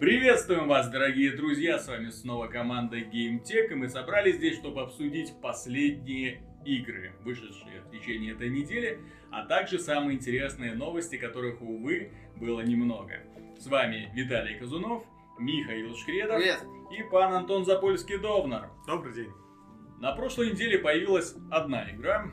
Приветствуем 0.00 0.66
вас, 0.66 0.88
дорогие 0.88 1.36
друзья! 1.36 1.78
С 1.78 1.86
вами 1.86 2.08
снова 2.08 2.46
команда 2.46 3.00
GameTech, 3.00 3.70
и 3.70 3.74
мы 3.74 3.86
собрались 3.90 4.36
здесь, 4.36 4.56
чтобы 4.56 4.80
обсудить 4.80 5.34
последние 5.42 6.40
игры, 6.64 7.12
вышедшие 7.22 7.82
в 7.82 7.90
течение 7.90 8.32
этой 8.32 8.48
недели, 8.48 8.98
а 9.30 9.44
также 9.44 9.78
самые 9.78 10.16
интересные 10.16 10.72
новости, 10.72 11.18
которых, 11.18 11.60
увы, 11.60 12.12
было 12.36 12.62
немного. 12.62 13.12
С 13.58 13.66
вами 13.66 14.10
Виталий 14.14 14.58
Казунов, 14.58 15.04
Михаил 15.38 15.94
Шкредов 15.94 16.38
Привет. 16.38 16.60
и 16.98 17.02
пан 17.10 17.34
Антон 17.34 17.64
Запольский-Довнар. 17.64 18.70
Добрый 18.86 19.12
день. 19.14 19.32
На 20.00 20.12
прошлой 20.12 20.52
неделе 20.52 20.78
появилась 20.78 21.36
одна 21.50 21.90
игра, 21.90 22.32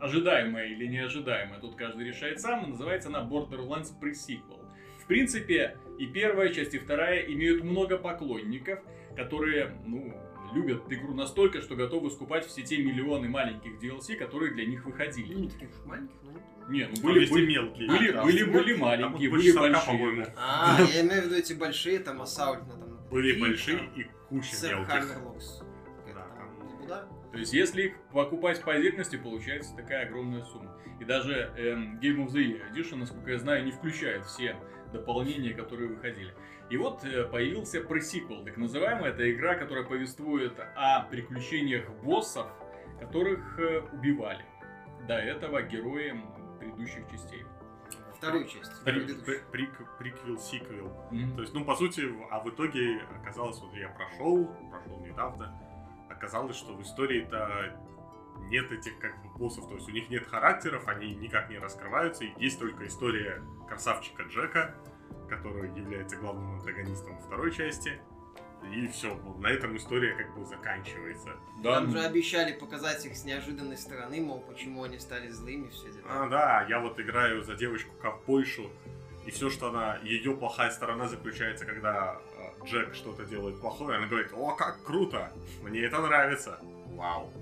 ожидаемая 0.00 0.66
или 0.66 0.86
неожидаемая, 0.86 1.60
тут 1.60 1.76
каждый 1.76 2.06
решает 2.08 2.42
сам, 2.42 2.68
называется 2.68 3.08
она 3.08 3.20
Borderlands 3.20 3.88
Pre-Sequel. 3.98 4.66
В 5.02 5.06
принципе, 5.06 5.78
и 6.00 6.06
первая 6.06 6.48
часть, 6.48 6.72
и 6.74 6.78
вторая 6.78 7.20
имеют 7.26 7.62
много 7.62 7.98
поклонников, 7.98 8.80
которые, 9.16 9.76
ну, 9.86 10.14
любят 10.54 10.82
игру 10.90 11.14
настолько, 11.14 11.60
что 11.60 11.76
готовы 11.76 12.10
скупать 12.10 12.46
все 12.46 12.62
те 12.62 12.78
миллионы 12.78 13.28
маленьких 13.28 13.78
DLC, 13.80 14.16
которые 14.16 14.54
для 14.54 14.64
них 14.64 14.84
Ну, 14.84 14.90
выходили. 14.90 15.34
не 15.34 15.48
таких 15.50 15.68
уж 15.70 15.84
маленьких, 15.84 16.16
но 16.22 16.32
не 16.70 16.86
ну 16.86 17.02
Были, 17.02 17.18
были, 17.26 17.30
были, 17.30 17.46
мелкие. 17.46 17.88
были, 17.88 18.08
А, 18.08 18.12
да. 18.14 18.22
были, 18.24 18.44
были 18.44 18.52
Мелкие, 18.54 18.76
маленькие, 18.76 19.30
были 19.30 19.30
больше 19.30 19.52
40, 19.52 19.72
большие. 19.72 19.86
по-моему. 19.98 20.26
А, 20.36 20.78
я 20.94 21.00
имею 21.02 21.22
в 21.22 21.24
виду 21.26 21.34
эти 21.36 21.52
большие, 21.52 21.98
там, 22.00 22.16
ну, 22.16 22.24
там, 22.26 23.08
Были 23.10 23.38
большие 23.40 23.80
и 23.94 24.06
куча 24.28 24.54
Сэр 24.56 24.76
мелких. 24.76 25.08
То 27.32 27.38
есть, 27.38 27.52
если 27.52 27.82
их 27.82 27.92
покупать 28.12 28.60
по 28.62 28.72
отдельности, 28.72 29.16
получается 29.16 29.76
такая 29.76 30.06
огромная 30.06 30.42
сумма. 30.42 30.76
И 30.98 31.04
даже 31.04 31.52
эм, 31.56 31.98
Game 32.00 32.26
of 32.26 32.32
the 32.32 32.40
Year 32.44 32.60
Edition, 32.74 32.96
насколько 32.96 33.30
я 33.30 33.38
знаю, 33.38 33.64
не 33.64 33.70
включает 33.70 34.24
все 34.26 34.56
дополнения, 34.92 35.54
которые 35.54 35.88
выходили. 35.88 36.34
И 36.70 36.76
вот 36.76 37.04
э, 37.04 37.24
появился 37.24 37.80
пресиквел, 37.80 38.44
так 38.44 38.56
называемый. 38.56 39.10
Это 39.10 39.30
игра, 39.30 39.54
которая 39.54 39.84
повествует 39.84 40.58
о 40.76 41.02
приключениях 41.10 41.88
боссов, 42.02 42.46
которых 43.00 43.58
э, 43.58 43.80
убивали. 43.92 44.44
До 45.08 45.14
этого 45.14 45.62
герои 45.62 46.20
предыдущих 46.58 47.08
частей. 47.10 47.44
Вторую 48.16 48.46
часть. 48.46 48.84
При- 48.84 49.00
при- 49.00 49.40
прик- 49.50 49.98
Приквел, 49.98 50.38
сиквел. 50.38 50.92
Мгм. 51.10 51.34
То 51.36 51.40
есть, 51.40 51.54
ну, 51.54 51.64
по 51.64 51.74
сути, 51.74 52.02
а 52.30 52.40
в 52.40 52.50
итоге 52.50 53.00
оказалось, 53.20 53.58
вот 53.60 53.72
я 53.74 53.88
прошел, 53.88 54.46
прошел 54.70 55.00
недавно, 55.00 55.58
оказалось, 56.10 56.56
что 56.56 56.74
в 56.74 56.82
истории-то 56.82 57.80
нет 58.50 58.70
этих 58.72 58.98
как 58.98 59.12
бы 59.22 59.38
боссов, 59.38 59.66
то 59.68 59.74
есть 59.74 59.88
у 59.88 59.92
них 59.92 60.10
нет 60.10 60.26
характеров, 60.26 60.86
они 60.86 61.14
никак 61.14 61.48
не 61.50 61.58
раскрываются, 61.58 62.24
и 62.24 62.32
есть 62.36 62.58
только 62.58 62.86
история 62.86 63.42
красавчика 63.80 64.24
Джека, 64.24 64.74
который 65.28 65.68
является 65.78 66.16
главным 66.16 66.56
антагонистом 66.58 67.18
второй 67.20 67.52
части, 67.52 67.98
и 68.74 68.86
все, 68.88 69.14
на 69.38 69.46
этом 69.46 69.74
история 69.78 70.14
как 70.14 70.34
бы 70.36 70.44
заканчивается. 70.44 71.30
Да, 71.62 71.76
Там 71.76 71.90
же 71.90 72.00
обещали 72.04 72.52
показать 72.52 73.06
их 73.06 73.16
с 73.16 73.24
неожиданной 73.24 73.78
стороны, 73.78 74.20
мол, 74.20 74.40
почему 74.40 74.82
они 74.84 74.98
стали 74.98 75.30
злыми, 75.30 75.70
все 75.70 75.88
А, 75.88 75.92
дела. 75.92 76.28
да, 76.28 76.66
я 76.68 76.80
вот 76.80 77.00
играю 77.00 77.42
за 77.42 77.54
девочку 77.54 77.94
ковбойшу, 78.02 78.68
и 79.24 79.30
все, 79.30 79.48
что 79.48 79.68
она, 79.70 79.96
ее 80.02 80.36
плохая 80.36 80.70
сторона 80.70 81.06
заключается, 81.08 81.64
когда 81.64 82.18
э, 82.36 82.64
Джек 82.66 82.94
что-то 82.94 83.24
делает 83.24 83.60
плохое, 83.60 83.96
она 83.96 84.06
говорит, 84.08 84.30
о, 84.34 84.54
как 84.56 84.82
круто, 84.84 85.32
мне 85.62 85.80
это 85.80 86.00
нравится. 86.00 86.58
Вау, 86.88 87.32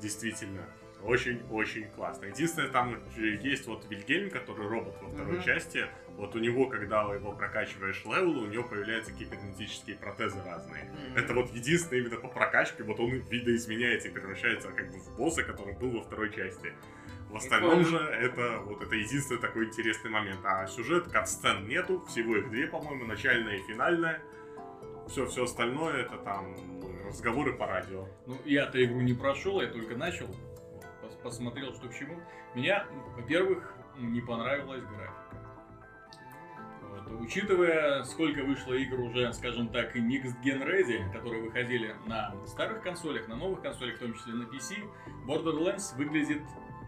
действительно, 0.00 0.62
очень-очень 1.02 1.88
классно. 1.90 2.26
Единственное, 2.26 2.68
там 2.68 2.98
есть 3.16 3.66
вот 3.66 3.86
Вильгельм, 3.88 4.30
который 4.30 4.66
робот 4.66 4.94
во 5.00 5.08
второй 5.08 5.36
Мгм. 5.36 5.44
части, 5.44 5.86
вот 6.16 6.34
у 6.34 6.38
него, 6.38 6.66
когда 6.66 7.02
его 7.14 7.32
прокачиваешь 7.32 8.04
level, 8.04 8.38
у 8.42 8.46
него 8.46 8.64
появляются 8.64 9.12
кибернетические 9.12 9.96
протезы 9.96 10.42
разные. 10.44 10.84
Мгм. 10.84 11.16
Это 11.16 11.34
вот 11.34 11.52
единственное 11.52 12.02
именно 12.02 12.16
по 12.16 12.28
прокачке, 12.28 12.82
вот 12.82 12.98
он 12.98 13.10
видоизменяется 13.10 14.08
и 14.08 14.10
превращается 14.10 14.68
как 14.72 14.90
бы 14.90 14.98
в 14.98 15.16
босса, 15.16 15.42
который 15.42 15.74
был 15.74 15.90
во 15.90 16.02
второй 16.02 16.32
части. 16.32 16.72
В 17.28 17.36
остальном 17.36 17.84
же 17.84 17.98
это 17.98 18.60
вот 18.64 18.82
это 18.82 18.94
единственный 18.94 19.40
такой 19.40 19.66
интересный 19.66 20.10
момент. 20.10 20.40
А 20.44 20.66
сюжет, 20.66 21.08
катсцен 21.08 21.66
нету, 21.66 22.04
всего 22.08 22.36
их 22.36 22.50
две, 22.50 22.66
по-моему, 22.68 23.04
начальная 23.04 23.56
и 23.56 23.62
финальная. 23.62 24.22
Все, 25.08 25.26
все 25.26 25.44
остальное 25.44 26.02
это 26.02 26.16
там 26.18 26.56
разговоры 27.06 27.52
по 27.52 27.66
радио. 27.66 28.08
Ну, 28.26 28.36
я-то 28.44 28.82
игру 28.84 29.00
не 29.00 29.12
прошел, 29.12 29.60
я 29.60 29.68
только 29.68 29.96
начал, 29.96 30.28
посмотрел, 31.26 31.74
что 31.74 31.88
к 31.88 31.94
чему. 31.94 32.20
Меня, 32.54 32.86
во-первых, 33.16 33.74
не 33.98 34.20
понравилась 34.20 34.84
графика. 34.84 35.36
Вот, 36.82 37.20
Учитывая, 37.20 38.04
сколько 38.04 38.44
вышло 38.44 38.74
игр 38.74 39.00
уже, 39.00 39.32
скажем 39.32 39.68
так, 39.68 39.96
Next 39.96 40.36
Gen 40.44 40.64
Ready, 40.64 41.12
которые 41.12 41.42
выходили 41.42 41.96
на 42.06 42.32
старых 42.46 42.82
консолях, 42.82 43.26
на 43.26 43.34
новых 43.34 43.60
консолях, 43.60 43.96
в 43.96 43.98
том 43.98 44.14
числе 44.14 44.34
на 44.34 44.44
PC, 44.44 44.88
Borderlands 45.26 45.96
выглядит 45.96 46.42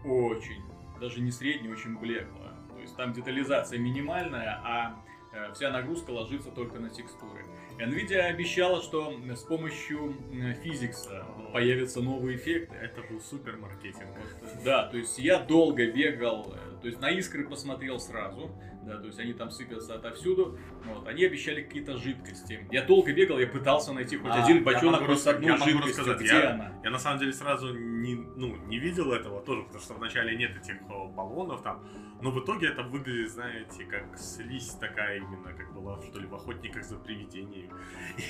очень, 0.05 0.63
даже 1.01 1.19
не 1.19 1.31
средне, 1.31 1.69
очень 1.69 1.97
блекло. 1.97 2.53
То 2.69 2.79
есть 2.79 2.95
там 2.95 3.11
детализация 3.11 3.77
минимальная, 3.77 4.61
а 4.63 5.03
э, 5.33 5.51
вся 5.51 5.69
нагрузка 5.69 6.11
ложится 6.11 6.49
только 6.49 6.79
на 6.79 6.89
текстуры. 6.89 7.45
Nvidia 7.79 8.19
обещала, 8.25 8.81
что 8.81 9.13
с 9.33 9.43
помощью 9.43 10.15
э, 10.33 10.53
физикса 10.63 11.25
появятся 11.53 12.01
новые 12.01 12.35
эффекты. 12.37 12.75
Это 12.75 13.01
был 13.09 13.21
супер 13.21 13.55
маркетинг. 13.57 14.09
Вот, 14.41 14.63
да, 14.65 14.87
то 14.87 14.97
есть 14.97 15.17
я 15.17 15.39
долго 15.39 15.89
бегал, 15.89 16.53
э, 16.55 16.81
то 16.81 16.87
есть 16.87 16.99
на 16.99 17.09
искры 17.09 17.47
посмотрел 17.47 17.99
сразу, 17.99 18.51
да, 18.85 18.97
то 18.97 19.07
есть 19.07 19.19
они 19.19 19.31
там 19.33 19.49
сыпятся 19.49 19.95
отовсюду. 19.95 20.57
Вот, 20.85 21.07
они 21.07 21.23
обещали 21.23 21.61
какие-то 21.63 21.95
жидкости. 21.97 22.67
Я 22.69 22.83
долго 22.83 23.13
бегал, 23.13 23.39
я 23.39 23.47
пытался 23.47 23.93
найти 23.93 24.17
хоть 24.17 24.31
А, 24.31 24.43
один 24.43 24.63
бочонок 24.63 25.05
хоть 25.05 25.23
жидкостью. 25.23 25.79
рассказать. 25.79 26.17
Где 26.19 26.27
Я- 26.27 26.51
она? 26.53 26.73
Я 26.83 26.89
на 26.89 26.99
самом 26.99 27.19
деле 27.19 27.31
сразу 27.31 27.73
не, 27.73 28.15
ну, 28.15 28.57
не 28.67 28.77
видел 28.79 29.13
этого 29.13 29.41
тоже, 29.41 29.63
потому 29.63 29.81
что 29.81 29.93
вначале 29.93 30.35
нет 30.35 30.57
этих 30.57 30.81
баллонов 30.83 31.61
там. 31.61 31.85
Но 32.21 32.31
в 32.31 32.43
итоге 32.43 32.67
это 32.67 32.83
выглядит, 32.83 33.31
знаете, 33.31 33.85
как 33.85 34.17
слизь 34.17 34.71
такая 34.71 35.17
именно, 35.17 35.53
как 35.53 35.73
была, 35.73 36.01
что 36.01 36.19
ли, 36.19 36.27
в 36.27 36.35
охотниках 36.35 36.83
за 36.83 36.97
привидениями 36.97 37.68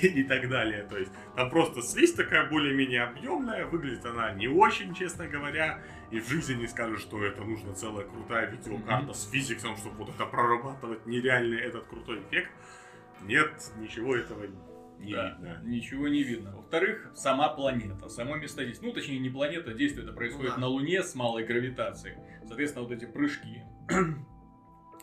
и, 0.01 0.07
и 0.21 0.23
так 0.23 0.49
далее. 0.49 0.83
То 0.83 0.97
есть 0.97 1.11
там 1.35 1.49
просто 1.49 1.81
слизь 1.81 2.13
такая 2.13 2.49
более-менее 2.49 3.03
объемная, 3.03 3.65
выглядит 3.65 4.05
она 4.05 4.31
не 4.31 4.47
очень, 4.47 4.93
честно 4.93 5.27
говоря. 5.27 5.81
И 6.11 6.19
в 6.19 6.27
жизни 6.27 6.55
не 6.55 6.67
скажешь, 6.67 7.01
что 7.01 7.23
это 7.23 7.43
нужна 7.43 7.73
целая 7.73 8.05
крутая 8.05 8.49
видеокарта 8.49 9.13
с 9.13 9.29
физиксом, 9.29 9.77
чтобы 9.77 9.97
вот 9.97 10.09
это 10.09 10.25
прорабатывать 10.25 11.05
нереальный 11.05 11.59
этот 11.59 11.85
крутой 11.85 12.21
эффект. 12.21 12.49
Нет, 13.21 13.51
ничего 13.77 14.15
этого 14.15 14.45
не 14.97 15.13
Да, 15.13 15.29
видно. 15.29 15.61
Ничего 15.63 16.07
не 16.07 16.23
видно. 16.23 16.55
Во-вторых, 16.55 17.11
сама 17.15 17.49
планета, 17.49 18.09
само 18.09 18.35
место 18.37 18.65
действия. 18.65 18.87
Ну, 18.87 18.93
точнее, 18.93 19.19
не 19.19 19.29
планета, 19.29 19.73
действие 19.73 20.05
это 20.05 20.13
происходит 20.13 20.51
Ну 20.51 20.55
да. 20.55 20.61
на 20.61 20.67
Луне 20.67 21.03
с 21.03 21.15
малой 21.15 21.45
гравитацией. 21.45 22.15
Соответственно, 22.45 22.85
вот 22.85 22.91
эти 22.93 23.05
прыжки. 23.05 23.63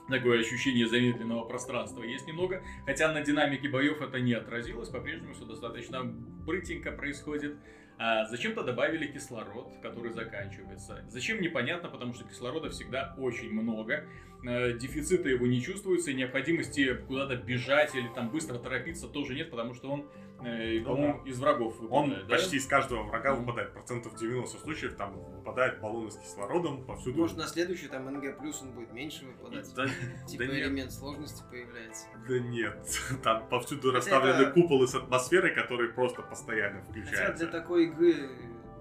Такое 0.09 0.41
ощущение 0.41 0.87
замедленного 0.87 1.45
пространства 1.45 2.03
есть 2.03 2.27
немного. 2.27 2.63
Хотя 2.85 3.13
на 3.13 3.23
динамике 3.23 3.69
боев 3.69 4.01
это 4.01 4.21
не 4.21 4.35
отразилось. 4.35 4.89
По-прежнему 4.89 5.35
все 5.35 5.45
достаточно 5.45 6.05
брытенько 6.05 6.93
происходит. 6.93 7.57
А 7.99 8.27
зачем-то 8.27 8.63
добавили 8.63 9.07
кислород, 9.07 9.73
который 9.83 10.13
заканчивается. 10.13 11.05
Зачем, 11.09 11.41
непонятно, 11.41 11.89
потому 11.89 12.13
что 12.13 12.25
кислорода 12.25 12.69
всегда 12.71 13.15
очень 13.19 13.51
много. 13.51 14.05
Э, 14.49 14.73
Дефицита 14.75 15.29
его 15.29 15.47
не 15.47 15.61
чувствуется, 15.61 16.11
и 16.11 16.15
необходимости 16.15 16.95
куда-то 17.09 17.37
бежать 17.37 17.95
или 17.95 18.09
там 18.15 18.31
быстро 18.31 18.59
торопиться 18.59 19.09
тоже 19.09 19.35
нет, 19.35 19.51
потому 19.51 19.75
что 19.75 19.91
он, 19.91 20.09
э, 20.45 20.79
Ну 20.81 20.85
по-моему, 20.85 21.23
из 21.25 21.39
врагов 21.41 21.77
Он 21.91 22.05
выпадает, 22.11 22.27
да? 22.29 22.37
почти 22.37 22.57
из 22.59 22.67
каждого 22.67 23.03
врага 23.05 23.33
Мгм. 23.33 23.41
выпадает. 23.45 23.73
Процентов 23.73 24.15
90 24.17 24.59
случаев 24.59 24.95
там 24.97 25.15
выпадает 25.19 25.81
баллоны 25.81 26.11
с 26.11 26.17
кислородом 26.19 26.85
повсюду. 26.85 27.19
Может, 27.19 27.37
на 27.39 27.47
следующий 27.47 27.89
там 27.89 28.05
НГ 28.13 28.39
плюс 28.39 28.63
он 28.63 28.73
будет 28.73 28.93
меньше 28.93 29.25
выпадать. 29.27 29.73
Да, 29.75 29.87
Типа 30.29 30.45
да 30.45 30.53
нет. 30.53 30.57
элемент 30.67 30.93
сложности 30.93 31.43
появляется. 31.51 32.07
да 32.29 32.39
нет. 32.39 32.89
Там 33.25 33.49
повсюду 33.49 33.89
Хотя 33.93 33.97
расставлены 33.99 34.43
это- 34.43 34.51
куполы 34.53 34.87
с 34.87 34.95
атмосферой, 34.95 35.55
которые 35.55 35.91
просто 35.93 36.23
постоянно 36.23 36.81
Хотя 36.83 36.93
для 36.93 37.03
включаются. 37.03 37.47
такой 37.49 37.85
игры 37.87 38.15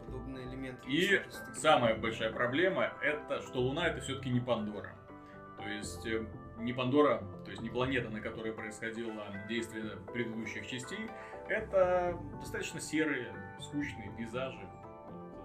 подобные 0.06 0.46
элементы... 0.48 0.82
И 0.88 1.22
самая 1.56 1.96
большая 1.98 2.32
проблема 2.32 2.94
это, 3.02 3.42
что 3.42 3.60
Луна 3.62 3.88
это 3.88 4.02
все-таки 4.02 4.30
не 4.30 4.40
Пандора. 4.40 4.94
То 5.66 5.72
есть 5.72 6.06
э, 6.06 6.24
не 6.60 6.74
Пандора, 6.74 7.24
то 7.44 7.50
есть 7.50 7.64
не 7.64 7.70
планета, 7.70 8.10
на 8.12 8.22
которой 8.22 8.54
происходило 8.54 9.24
действие 9.50 9.98
предыдущих 10.14 10.68
частей, 10.68 11.10
это 11.50 12.16
достаточно 12.40 12.80
серые, 12.80 13.34
скучные 13.60 14.12
пейзажи, 14.16 14.60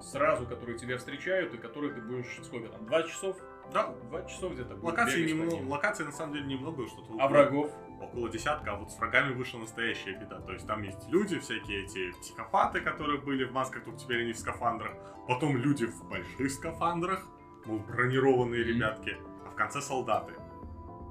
сразу, 0.03 0.47
которые 0.47 0.79
тебя 0.79 0.99
встречают 0.99 1.55
и 1.55 1.57
которые 1.59 1.95
ты 1.95 2.03
будешь 2.03 2.39
сколько 2.43 2.69
там, 2.69 2.85
два 2.85 3.03
часов? 3.03 3.39
Да, 3.73 3.95
Два 4.09 4.23
часов 4.25 4.53
где-то 4.55 4.75
по 4.75 4.91
немного, 5.29 5.57
ним. 5.57 5.69
локаций 5.71 6.05
на 6.05 6.13
самом 6.13 6.35
деле 6.35 6.47
немного, 6.47 6.87
что-то 6.89 7.15
А 7.19 7.29
врагов? 7.29 7.73
около 8.03 8.29
десятка, 8.29 8.73
а 8.73 8.77
вот 8.77 8.91
с 8.91 8.99
врагами 8.99 9.33
вышла 9.33 9.59
настоящая 9.59 10.19
беда. 10.19 10.41
То 10.41 10.53
есть 10.53 10.67
там 10.67 10.83
есть 10.83 11.09
люди, 11.09 11.39
всякие 11.39 11.85
эти 11.85 12.11
психопаты, 12.21 12.81
которые 12.81 13.21
были 13.21 13.45
в 13.45 13.53
масках, 13.53 13.85
только 13.85 13.99
теперь 13.99 14.23
они 14.23 14.33
в 14.33 14.39
скафандрах. 14.39 14.93
Потом 15.29 15.57
люди 15.57 15.87
в 15.87 16.09
больших 16.09 16.51
скафандрах, 16.51 17.25
мол, 17.65 17.79
бронированные 17.79 18.65
Мгм. 18.65 18.75
ребятки. 18.75 19.17
В 19.61 19.63
конце 19.63 19.83
солдаты. 19.83 20.33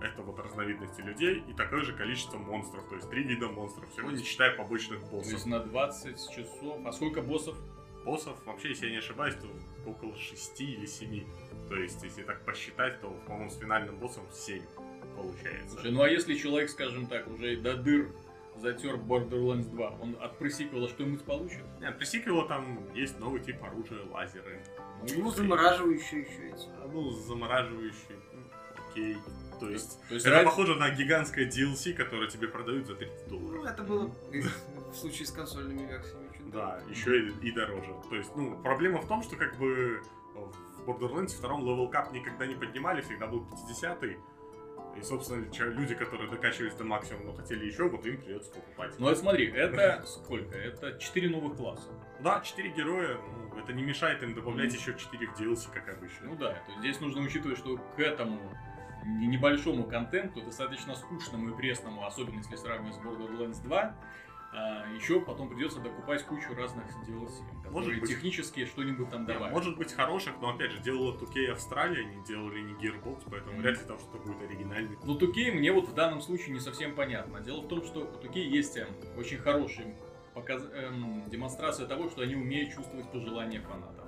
это 0.02 0.24
вот 0.24 0.40
разновидности 0.40 1.02
людей, 1.02 1.44
и 1.48 1.54
такое 1.54 1.84
же 1.84 1.94
количество 1.94 2.40
монстров, 2.40 2.90
то 2.90 2.96
есть 2.96 3.08
три 3.08 3.22
вида 3.22 3.48
монстров, 3.48 3.88
всего 3.92 4.10
не 4.10 4.24
считая 4.24 4.56
побочных 4.58 5.02
То 5.02 5.18
боссов. 5.18 5.34
есть 5.34 5.46
на 5.46 5.60
20 5.60 6.32
часов. 6.32 6.80
А 6.84 6.92
сколько 6.92 7.22
боссов? 7.22 7.56
Боссов, 8.04 8.44
вообще, 8.48 8.70
если 8.70 8.88
я 8.88 8.94
не 8.94 8.98
ошибаюсь, 8.98 9.36
то 9.36 9.48
около 9.88 10.16
6 10.18 10.62
или 10.62 10.88
7. 10.88 11.26
То 11.68 11.76
есть, 11.76 12.02
если 12.02 12.24
так 12.24 12.44
посчитать, 12.44 13.00
то, 13.02 13.12
по-моему, 13.28 13.52
с 13.52 13.58
финальным 13.60 13.98
боссом 13.98 14.24
7 14.34 14.64
получается. 15.16 15.76
Слушай, 15.76 15.92
ну 15.92 16.02
а 16.02 16.10
если 16.10 16.34
человек, 16.34 16.72
скажем 16.72 17.06
так, 17.06 17.28
уже 17.28 17.56
до 17.58 17.76
дыр 17.76 18.12
затер 18.56 18.96
Borderlands 18.96 19.70
2, 19.70 19.90
он 20.02 20.18
от 20.20 20.38
пресиквела 20.40 20.88
что-нибудь 20.90 21.24
получит? 21.24 21.64
Нет, 21.80 21.98
при 22.00 22.06
сиквелу 22.06 22.48
там 22.48 22.80
есть 22.96 23.20
новый 23.20 23.42
тип 23.42 23.64
оружия, 23.64 24.04
лазеры. 24.10 24.60
Ну, 25.18 25.32
замораживающие 25.32 26.22
еще 26.22 26.50
эти. 26.50 26.68
А, 26.78 26.90
Ну, 26.92 27.10
замораживающий, 27.10 28.16
ну, 28.29 28.29
окей. 28.90 29.18
То 29.60 29.70
есть, 29.70 30.00
То 30.08 30.14
есть 30.14 30.26
это 30.26 30.36
ради- 30.38 30.46
похоже 30.46 30.76
на 30.76 30.90
гигантское 30.90 31.46
DLC, 31.46 31.94
которое 31.94 32.30
тебе 32.30 32.48
продают 32.48 32.88
за 32.88 32.96
30 32.96 33.30
Ну, 33.30 33.40
долларов. 33.40 33.66
это 33.66 33.84
было 33.84 34.12
в 34.32 34.96
случае 34.96 35.26
с 35.28 35.32
консольными 35.32 35.86
версиями. 35.86 36.30
Да, 36.52 36.82
еще 36.90 37.28
и, 37.28 37.30
и 37.48 37.52
дороже. 37.52 37.94
То 38.10 38.16
есть, 38.16 38.34
ну, 38.36 38.58
проблема 38.64 39.02
в 39.02 39.08
том, 39.08 39.22
что 39.22 39.36
как 39.36 39.58
бы 39.58 40.02
в 40.34 40.90
Borderlands 40.90 41.36
втором 41.38 41.62
level 41.66 41.90
cap 41.90 42.12
никогда 42.14 42.48
не 42.48 42.56
поднимали, 42.56 43.02
всегда 43.02 43.28
был 43.28 43.46
50-й. 43.52 44.18
И, 44.98 45.02
собственно, 45.04 45.46
люди, 45.76 45.94
которые 45.94 46.30
докачивались 46.32 46.74
до 46.74 46.84
максимума, 46.84 47.26
но 47.26 47.34
хотели 47.34 47.66
еще, 47.66 47.88
вот 47.90 48.04
им 48.06 48.18
придется 48.18 48.52
покупать. 48.52 48.94
Ну 48.98 49.08
вот 49.08 49.18
смотри, 49.18 49.52
это 49.52 50.04
сколько? 50.08 50.56
Это 50.58 50.98
4 50.98 51.30
новых 51.30 51.58
класса. 51.58 51.90
Да, 52.22 52.42
4 52.42 52.70
героя, 52.70 53.18
ну, 53.52 53.60
это 53.60 53.72
не 53.74 53.84
мешает 53.84 54.24
им 54.24 54.34
добавлять 54.34 54.70
Мгм. 54.74 54.78
еще 54.80 54.96
4 54.98 55.28
в 55.28 55.40
DLC, 55.40 55.68
как 55.74 55.90
обычно. 55.90 56.28
Ну 56.30 56.36
да, 56.36 56.54
то 56.54 56.64
есть 56.70 56.80
здесь 56.80 57.00
нужно 57.02 57.22
учитывать, 57.22 57.60
что 57.60 57.78
к 57.96 58.00
этому 58.00 58.40
небольшому 59.06 59.84
контенту, 59.86 60.42
достаточно 60.42 60.96
скучному 60.96 61.50
и 61.50 61.56
пресному, 61.56 62.06
особенно 62.06 62.38
если 62.38 62.56
сравнивать 62.56 62.96
с 62.96 63.00
Borderlands 63.00 63.62
2, 63.64 63.96
еще 64.96 65.22
потом 65.22 65.48
придется 65.48 65.80
докупать 65.80 66.24
кучу 66.24 66.56
разных 66.56 66.84
DLC, 67.08 67.44
Может 67.70 68.00
быть. 68.00 68.10
технически 68.10 68.66
что-нибудь 68.66 69.10
там 69.12 69.26
добавят. 69.28 69.52
Может 69.52 69.78
быть 69.78 69.94
хороших, 69.94 70.34
но 70.42 70.50
опять 70.50 70.72
же, 70.72 70.80
делала 70.80 71.16
2K 71.16 71.52
Австралия, 71.52 72.04
не 72.04 72.24
делали 72.24 72.60
не 72.62 72.74
Gearbox, 72.74 73.26
поэтому 73.30 73.54
Мгм. 73.54 73.62
вряд 73.62 73.78
ли 73.80 73.86
там 73.88 74.00
что-то 74.00 74.18
будет 74.18 74.42
оригинальное. 74.42 74.98
Но 75.04 75.14
Тукей 75.16 75.52
мне 75.52 75.72
вот 75.72 75.88
в 75.88 75.94
данном 75.94 76.22
случае 76.22 76.54
не 76.54 76.60
совсем 76.60 76.96
понятно. 76.96 77.42
Дело 77.42 77.62
в 77.62 77.68
том, 77.68 77.84
что 77.84 78.00
у 78.02 78.18
Тукей 78.18 78.50
есть 78.50 78.76
эм, 78.78 78.88
очень 79.16 79.38
хорошая 79.38 79.96
показ... 80.34 80.64
эм, 80.74 81.30
демонстрация 81.30 81.86
того, 81.86 82.10
что 82.10 82.24
они 82.24 82.36
умеют 82.36 82.74
чувствовать 82.74 83.10
пожелания 83.12 83.62
фанатов. 83.62 83.99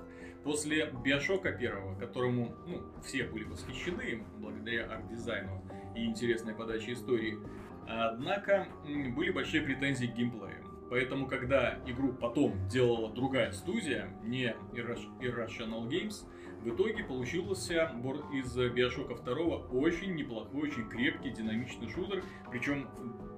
После 0.44 0.90
Биошока 1.04 1.52
первого, 1.52 1.94
которому 1.98 2.54
ну, 2.66 2.82
все 3.04 3.24
были 3.24 3.44
восхищены 3.44 4.24
благодаря 4.38 4.86
арт-дизайну 4.86 5.62
и 5.94 6.04
интересной 6.04 6.54
подаче 6.54 6.94
истории, 6.94 7.38
однако 7.86 8.66
были 8.84 9.30
большие 9.30 9.62
претензии 9.62 10.06
к 10.06 10.14
геймплею. 10.14 10.72
Поэтому, 10.90 11.26
когда 11.26 11.78
игру 11.86 12.12
потом 12.12 12.68
делала 12.68 13.10
другая 13.10 13.52
студия, 13.52 14.10
не 14.24 14.54
Irrational 14.74 15.88
Games, 15.88 16.26
в 16.60 16.68
итоге 16.68 17.02
получился 17.02 17.90
из 18.32 18.54
Биошока 18.54 19.14
2 19.14 19.34
очень 19.72 20.14
неплохой, 20.14 20.68
очень 20.68 20.88
крепкий, 20.88 21.30
динамичный 21.30 21.88
шутер. 21.88 22.22
Причем 22.50 22.88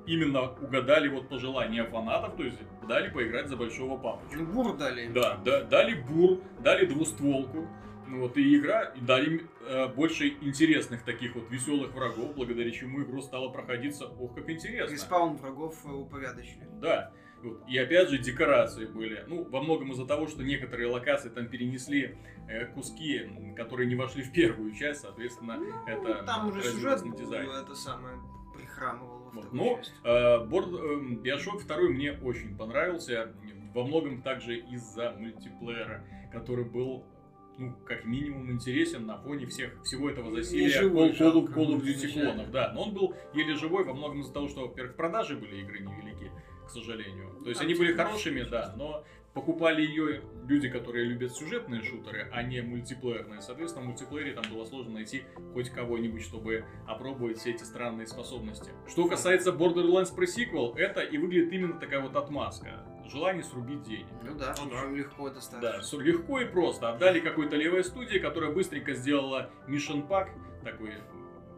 именно 0.06 0.51
угадали 0.51 1.09
вот 1.09 1.29
пожелания 1.29 1.85
фанатов, 1.85 2.37
то 2.37 2.45
есть 2.45 2.59
дали 2.87 3.11
поиграть 3.11 3.49
за 3.49 3.56
большого 3.56 3.97
папочку. 3.97 4.37
Ну, 4.37 4.47
бур 4.47 4.77
дали. 4.77 5.09
Да, 5.09 5.39
да, 5.45 5.62
дали 5.62 5.95
бур, 5.95 6.41
дали 6.61 6.87
двустволку. 6.87 7.69
Ну 8.06 8.21
Вот, 8.21 8.37
и 8.37 8.56
игра, 8.56 8.83
и 8.83 9.01
дали 9.01 9.47
э, 9.67 9.89
больше 9.89 10.29
интересных 10.29 11.05
таких 11.05 11.35
вот 11.35 11.51
веселых 11.51 11.95
врагов, 11.95 12.35
благодаря 12.35 12.71
чему 12.71 13.03
игру 13.03 13.23
стало 13.23 13.49
проходиться, 13.49 14.06
ох, 14.06 14.35
как 14.35 14.49
интересно. 14.51 14.93
Респаун 14.93 15.37
врагов 15.37 15.75
э, 15.87 15.89
упорядочили. 15.89 16.69
Да. 16.83 17.12
Вот. 17.43 17.62
И 17.69 17.77
опять 17.79 18.11
же 18.11 18.19
декорации 18.19 18.87
были. 18.87 19.25
Ну, 19.27 19.45
во 19.45 19.62
многом 19.62 19.93
из-за 19.93 20.06
того, 20.06 20.27
что 20.27 20.43
некоторые 20.43 20.89
локации 20.89 21.29
там 21.31 21.49
перенесли 21.49 22.17
э, 22.49 22.67
куски, 22.67 23.55
которые 23.56 23.89
не 23.89 23.95
вошли 23.95 24.23
в 24.23 24.33
первую 24.33 24.75
часть, 24.75 25.01
соответственно, 25.01 25.59
это 25.87 26.21
Ну, 26.21 26.27
там 26.27 26.49
уже 26.49 26.62
сюжет 26.62 27.03
был, 27.03 27.53
это 27.53 27.75
самое 27.75 28.19
прихрамывал 28.55 29.13
второй 29.42 29.81
Но 30.04 30.10
э, 30.10 30.44
Борд, 30.46 30.69
э, 30.69 31.00
Bioshock 31.22 31.66
2 31.66 31.76
мне 31.90 32.12
очень 32.12 32.56
понравился. 32.56 33.32
Во 33.75 33.84
многом 33.84 34.22
также 34.22 34.56
из-за 34.58 35.12
мультиплеера, 35.19 36.04
который 36.32 36.64
был 36.64 37.04
ну, 37.58 37.72
как 37.86 38.04
минимум 38.04 38.50
интересен 38.50 39.06
на 39.06 39.16
фоне 39.19 39.46
всех, 39.46 39.81
всего 39.84 40.10
этого 40.10 40.34
засилия 40.34 40.82
Call, 40.82 41.16
Call, 41.16 41.76
of 41.76 41.82
Duty 41.82 42.12
клонов. 42.12 42.50
Да, 42.50 42.72
но 42.75 42.82
он 42.82 42.94
был 42.94 43.14
еле 43.32 43.54
живой 43.54 43.84
во 43.84 43.94
многом 43.94 44.20
из-за 44.20 44.32
того, 44.32 44.48
что, 44.48 44.69
во-первых, 44.69 44.96
продажи 44.96 45.36
были 45.36 45.60
игры 45.60 45.81
невелики, 45.81 46.31
к 46.66 46.70
сожалению. 46.70 47.31
То 47.42 47.48
есть 47.48 47.60
Там 47.60 47.66
они 47.69 47.75
были 47.75 47.92
типа 47.92 48.04
хорошими, 48.04 48.42
да, 48.42 48.75
но 48.76 49.04
покупали 49.34 49.82
ее 49.82 50.22
люди, 50.46 50.69
которые 50.69 51.04
любят 51.06 51.34
сюжетные 51.34 51.82
шутеры, 51.82 52.28
а 52.32 52.42
не 52.42 52.62
мультиплеерные. 52.62 53.40
Соответственно, 53.40 53.84
в 53.84 53.88
мультиплеере 53.88 54.32
там 54.32 54.44
было 54.50 54.64
сложно 54.64 54.92
найти 54.94 55.25
хоть 55.52 55.70
кого-нибудь, 55.70 56.22
чтобы 56.22 56.64
опробовать 56.86 57.38
все 57.38 57.50
эти 57.50 57.64
странные 57.64 58.06
способности. 58.06 58.70
Что 58.88 59.08
касается 59.08 59.50
Borderlands 59.50 60.14
Pre-Sequel, 60.16 60.76
это 60.76 61.00
и 61.00 61.19
выглядит 61.19 61.52
именно 61.52 61.78
такая 61.81 62.00
вот 62.00 62.14
отмазка. 62.16 62.86
Желание 63.10 63.42
срубить 63.42 63.82
денег. 63.82 64.06
Ну 64.22 64.34
да, 64.34 64.54
Ну 64.62 64.70
да. 64.70 64.86
легко 64.90 65.28
Да, 65.28 65.34
достаточно. 65.34 65.82
с- 65.82 65.92
легко 65.92 66.40
и 66.40 66.46
просто. 66.46 66.88
Отдали 66.90 67.20
какой-то 67.20 67.56
левой 67.56 67.84
студии, 67.84 68.19
которая 68.19 68.50
быстренько 68.52 68.94
сделала 68.94 69.50
Mission 69.69 70.08
Pack, 70.08 70.31
такой, 70.64 70.92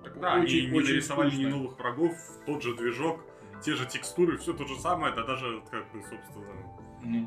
такой 0.03 0.21
Да, 0.23 0.41
очень, 0.41 0.59
и 0.59 0.67
не 0.71 0.77
очень 0.79 0.91
нарисовали 0.95 1.29
ни 1.29 1.33
скучный. 1.35 1.51
новых 1.53 1.79
врагов, 1.79 2.13
тот 2.47 2.63
же 2.63 2.75
движок, 2.75 3.21
те 3.63 3.75
же 3.75 3.87
текстуры, 3.87 4.39
все 4.39 4.55
то 4.55 4.67
же 4.67 4.77
самое, 4.81 5.15
да 5.15 5.23
даже, 5.25 5.63
как 5.71 5.91
бы, 5.93 6.01
собственно, 6.03 6.53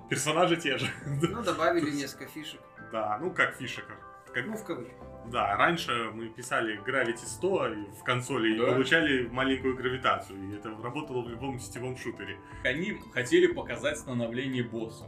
Персонажи 0.09 0.57
те 0.57 0.77
же. 0.77 0.87
Ну, 1.05 1.43
добавили 1.43 1.91
несколько 1.91 2.25
фишек. 2.27 2.61
Да, 2.91 3.17
ну 3.21 3.31
как 3.31 3.55
фишек. 3.55 3.85
Как, 4.33 4.45
Ну, 4.45 4.55
в 4.57 4.63
кавычках. 4.63 4.95
да, 5.31 5.57
раньше 5.57 6.11
мы 6.13 6.29
писали 6.29 6.79
Gravity 6.85 7.25
100 7.25 7.67
и 7.73 7.85
в 7.99 8.03
консоли 8.03 8.57
Да. 8.57 8.63
и 8.63 8.73
получали 8.73 9.27
маленькую 9.27 9.75
гравитацию, 9.75 10.37
и 10.51 10.55
это 10.55 10.69
работало 10.83 11.23
в 11.23 11.29
любом 11.29 11.59
сетевом 11.59 11.97
шутере. 11.97 12.37
Они 12.63 12.95
хотели 13.13 13.47
показать 13.47 13.97
становление 13.97 14.63
боссов. 14.63 15.07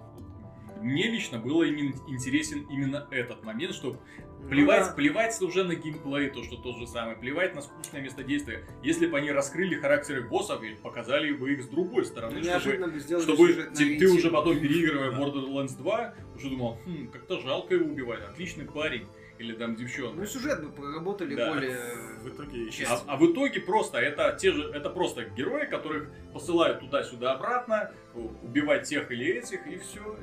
Мне 0.82 1.12
лично 1.12 1.38
было 1.38 1.64
именно 1.64 1.94
интересен 2.08 2.66
именно 2.72 3.08
этот 3.12 3.44
момент, 3.44 3.76
что 3.76 4.02
плевать, 4.50 4.82
Ну 4.82 4.88
да. 4.88 4.94
плевать 4.94 5.42
уже 5.42 5.64
на 5.64 5.76
геймплей, 5.76 6.30
то, 6.30 6.44
что 6.44 6.58
то 6.58 6.74
же 6.78 6.88
самое, 6.88 7.18
плевать 7.18 7.56
на 7.56 7.62
скучное 7.62 8.02
место 8.02 8.24
действия. 8.24 8.64
Если 8.84 9.08
бы 9.08 9.18
они 9.18 9.32
раскрыли 9.32 9.76
характеры 9.76 10.22
боссов 10.24 10.62
и 10.64 10.76
показали 10.76 11.32
бы 11.34 11.54
их 11.54 11.64
с 11.64 11.68
другой 11.68 12.06
стороны, 12.06 12.42
чтобы 12.44 12.48
Неожиданно 12.48 13.22
чтобы 13.22 13.48
сюжетно 13.48 13.76
ты, 13.76 14.00
ты 14.00 14.08
уже 14.08 14.30
потом, 14.30 14.60
переигрывая 14.60 15.12
Borderlands 15.12 15.78
2, 15.78 16.14
уже 16.36 16.50
думал, 16.50 16.78
хм, 16.86 17.08
как-то 17.12 17.40
жалко 17.40 17.76
его 17.76 17.86
убивать, 17.86 18.22
отличный 18.24 18.66
парень, 18.66 19.08
или 19.40 19.54
там 19.54 19.76
девчонка. 19.76 20.20
Ну, 20.20 20.26
сюжет 20.26 20.64
бы 20.64 20.72
проработали 20.72 21.34
Да. 21.36 21.52
более... 21.52 21.80
В 22.22 22.30
итоге 22.30 22.66
еще... 22.66 22.86
А, 22.86 23.02
а 23.08 23.18
в 23.18 23.32
итоге 23.32 23.60
просто 23.60 23.98
это 23.98 24.38
те 24.40 24.52
же, 24.52 24.70
это 24.70 24.90
просто 24.92 25.24
герои, 25.26 25.66
которых 25.66 26.10
посылают 26.32 26.80
туда-сюда 26.80 27.34
обратно, 27.34 27.92
убивать 28.14 28.88
тех 28.88 29.12
или 29.12 29.26
этих, 29.40 29.66
и 29.66 29.80
все. 29.80 30.16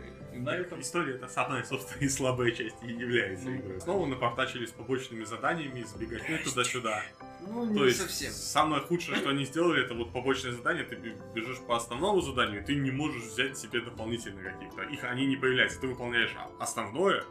На 0.44 0.56
этом. 0.56 0.80
История 0.80 1.14
это 1.14 1.28
самая, 1.28 1.64
собственно, 1.64 2.00
и 2.02 2.08
слабая 2.08 2.50
часть 2.52 2.76
и 2.82 2.86
является 2.92 3.46
Ну, 3.46 3.56
игрой. 3.56 3.80
Снова 3.80 4.06
напортачили 4.06 4.66
с 4.66 4.70
побочными 4.70 5.24
заданиями, 5.24 5.82
сбегать 5.84 6.22
туда-сюда. 6.44 7.02
Ну, 7.40 7.66
То 7.66 7.80
не 7.80 7.84
есть 7.86 8.00
совсем. 8.00 8.32
самое 8.32 8.82
худшее, 8.82 9.16
что 9.16 9.30
они 9.30 9.44
сделали, 9.44 9.84
это 9.84 9.94
вот 9.94 10.12
побочное 10.12 10.52
задание, 10.52 10.84
ты 10.84 10.96
бе- 10.96 11.16
бежишь 11.34 11.58
по 11.66 11.76
основному 11.76 12.20
заданию, 12.20 12.62
и 12.62 12.64
ты 12.64 12.74
не 12.74 12.90
можешь 12.90 13.22
взять 13.22 13.56
себе 13.56 13.80
дополнительные 13.80 14.50
каких-то. 14.52 14.82
Их 14.82 15.04
они 15.04 15.26
не 15.26 15.36
появляются. 15.36 15.80
Ты 15.80 15.86
выполняешь 15.86 16.34
основное, 16.58 17.24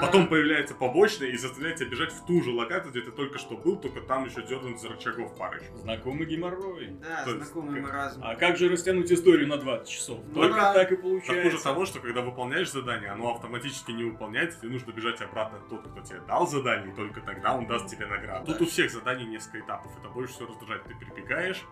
потом 0.00 0.28
появляется 0.28 0.74
побочное 0.74 1.28
и 1.28 1.36
заставляет 1.36 1.76
тебя 1.76 1.88
бежать 1.90 2.12
в 2.12 2.24
ту 2.26 2.42
же 2.42 2.50
локацию, 2.50 2.90
где 2.92 3.00
ты 3.02 3.10
только 3.10 3.38
что 3.38 3.56
был, 3.56 3.76
только 3.76 4.00
там 4.00 4.24
еще 4.26 4.42
дернуть 4.42 4.80
за 4.80 4.88
рычагов 4.90 5.36
парочку. 5.36 5.76
Знакомый 5.76 6.26
геморрой. 6.26 6.88
Да, 7.00 7.24
то 7.24 7.30
есть, 7.32 7.44
знакомый 7.44 7.80
как- 7.80 7.90
маразм. 7.90 8.20
А 8.24 8.34
как 8.36 8.56
же 8.56 8.68
растянуть 8.68 9.10
историю 9.12 9.48
на 9.48 9.56
20 9.56 9.88
часов? 9.88 10.20
Ну 10.28 10.34
Только 10.34 10.56
да. 10.56 10.72
так 10.74 10.92
и 10.92 10.94
Так 10.96 11.02
получается. 11.02 11.50
хуже 11.50 11.62
того, 11.62 11.86
что 11.86 12.00
когда 12.00 12.22
выполняешь 12.22 12.70
задание, 12.70 13.10
оно 13.10 13.34
автоматически 13.34 13.92
не 13.92 14.04
выполняется, 14.04 14.60
тебе 14.60 14.70
нужно 14.70 14.92
бежать 14.92 15.20
обратно 15.20 15.58
тот, 15.68 15.86
кто 15.88 16.00
тебе 16.00 16.20
дал 16.26 16.46
задание, 16.46 16.92
и 16.92 16.96
только 16.96 17.20
тогда 17.20 17.54
он 17.56 17.66
даст 17.66 17.88
тебе 17.88 18.06
награду. 18.06 18.46
Да. 18.46 18.52
Тут 18.52 18.62
у 18.62 18.66
всех 18.70 18.90
заданий 18.90 19.24
несколько 19.26 19.60
этапов, 19.60 19.92
это 19.98 20.08
больше 20.08 20.34
всего 20.34 20.48
раздражает. 20.48 20.84
Ты 20.84 20.94
прибегаешь, 20.94 21.64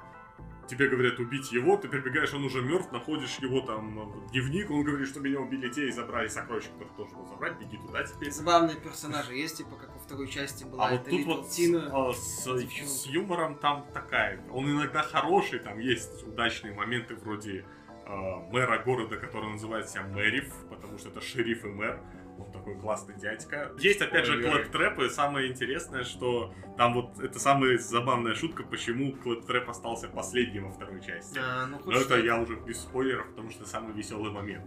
тебе 0.68 0.88
говорят 0.88 1.18
убить 1.18 1.52
его, 1.52 1.76
ты 1.76 1.88
прибегаешь, 1.88 2.32
он 2.34 2.44
уже 2.44 2.60
мертв, 2.62 2.90
находишь 2.92 3.38
его 3.38 3.60
там 3.60 3.98
в 4.10 4.30
дневник, 4.30 4.70
он 4.70 4.82
говорит, 4.82 5.08
что 5.08 5.20
меня 5.20 5.40
убили 5.40 5.68
те 5.68 5.88
и 5.88 5.90
забрали 5.90 6.28
сокровища, 6.28 6.68
которые 6.70 6.96
тоже 6.96 7.12
надо 7.14 7.28
забрать, 7.28 7.58
беги 7.58 7.76
туда 7.78 8.04
теперь. 8.04 8.30
Забавные 8.30 8.76
персонажи 8.76 9.34
есть, 9.34 9.58
типа, 9.58 9.76
как 9.76 9.92
во 9.92 9.98
второй 10.00 10.28
части 10.28 10.64
была 10.64 10.88
А 10.88 10.90
вот 10.92 11.04
тут 11.08 11.24
вот 11.24 11.52
с, 11.52 11.58
а, 11.92 12.12
с- 12.12 12.44
девчонка. 12.44 12.86
с 12.92 13.06
юмором 13.06 13.54
там 13.58 13.86
такая. 13.92 14.42
Он 14.50 14.68
иногда 14.70 15.02
хороший, 15.02 15.58
там 15.60 15.78
есть 15.78 16.26
удачные 16.26 16.74
моменты 16.74 17.14
вроде 17.16 17.64
э, 18.08 18.36
мэра 18.52 18.78
города, 18.84 19.16
который 19.16 19.50
называет 19.50 19.88
себя 19.88 20.02
Мэриф, 20.04 20.52
потому 20.70 20.96
что 20.98 21.08
это 21.08 21.20
шериф 21.20 21.64
и 21.64 21.68
мэр. 21.68 22.00
Он 22.38 22.52
такой 22.52 22.76
классный 22.78 23.14
дядька. 23.16 23.72
Есть, 23.78 24.00
опять 24.02 24.26
же, 24.26 24.32
Спойлеры. 24.40 24.64
Claptrap, 24.64 25.00
и 25.02 25.08
самое 25.08 25.50
интересное, 25.50 26.04
что 26.04 26.52
там 26.76 26.94
вот 26.94 27.18
это 27.18 27.38
самая 27.38 27.78
забавная 27.78 28.34
шутка, 28.34 28.62
почему 28.62 29.12
Claptrap 29.12 29.68
остался 29.70 30.08
последним 30.08 30.66
во 30.66 30.72
второй 30.72 31.00
части. 31.02 31.38
А, 31.42 31.66
ну, 31.66 31.80
Но 31.84 31.92
это 31.92 32.00
что-то. 32.00 32.20
я 32.20 32.38
уже 32.38 32.56
без 32.56 32.80
спойлеров, 32.80 33.26
потому 33.30 33.50
что 33.50 33.64
самый 33.66 33.92
веселый 33.94 34.30
момент. 34.32 34.66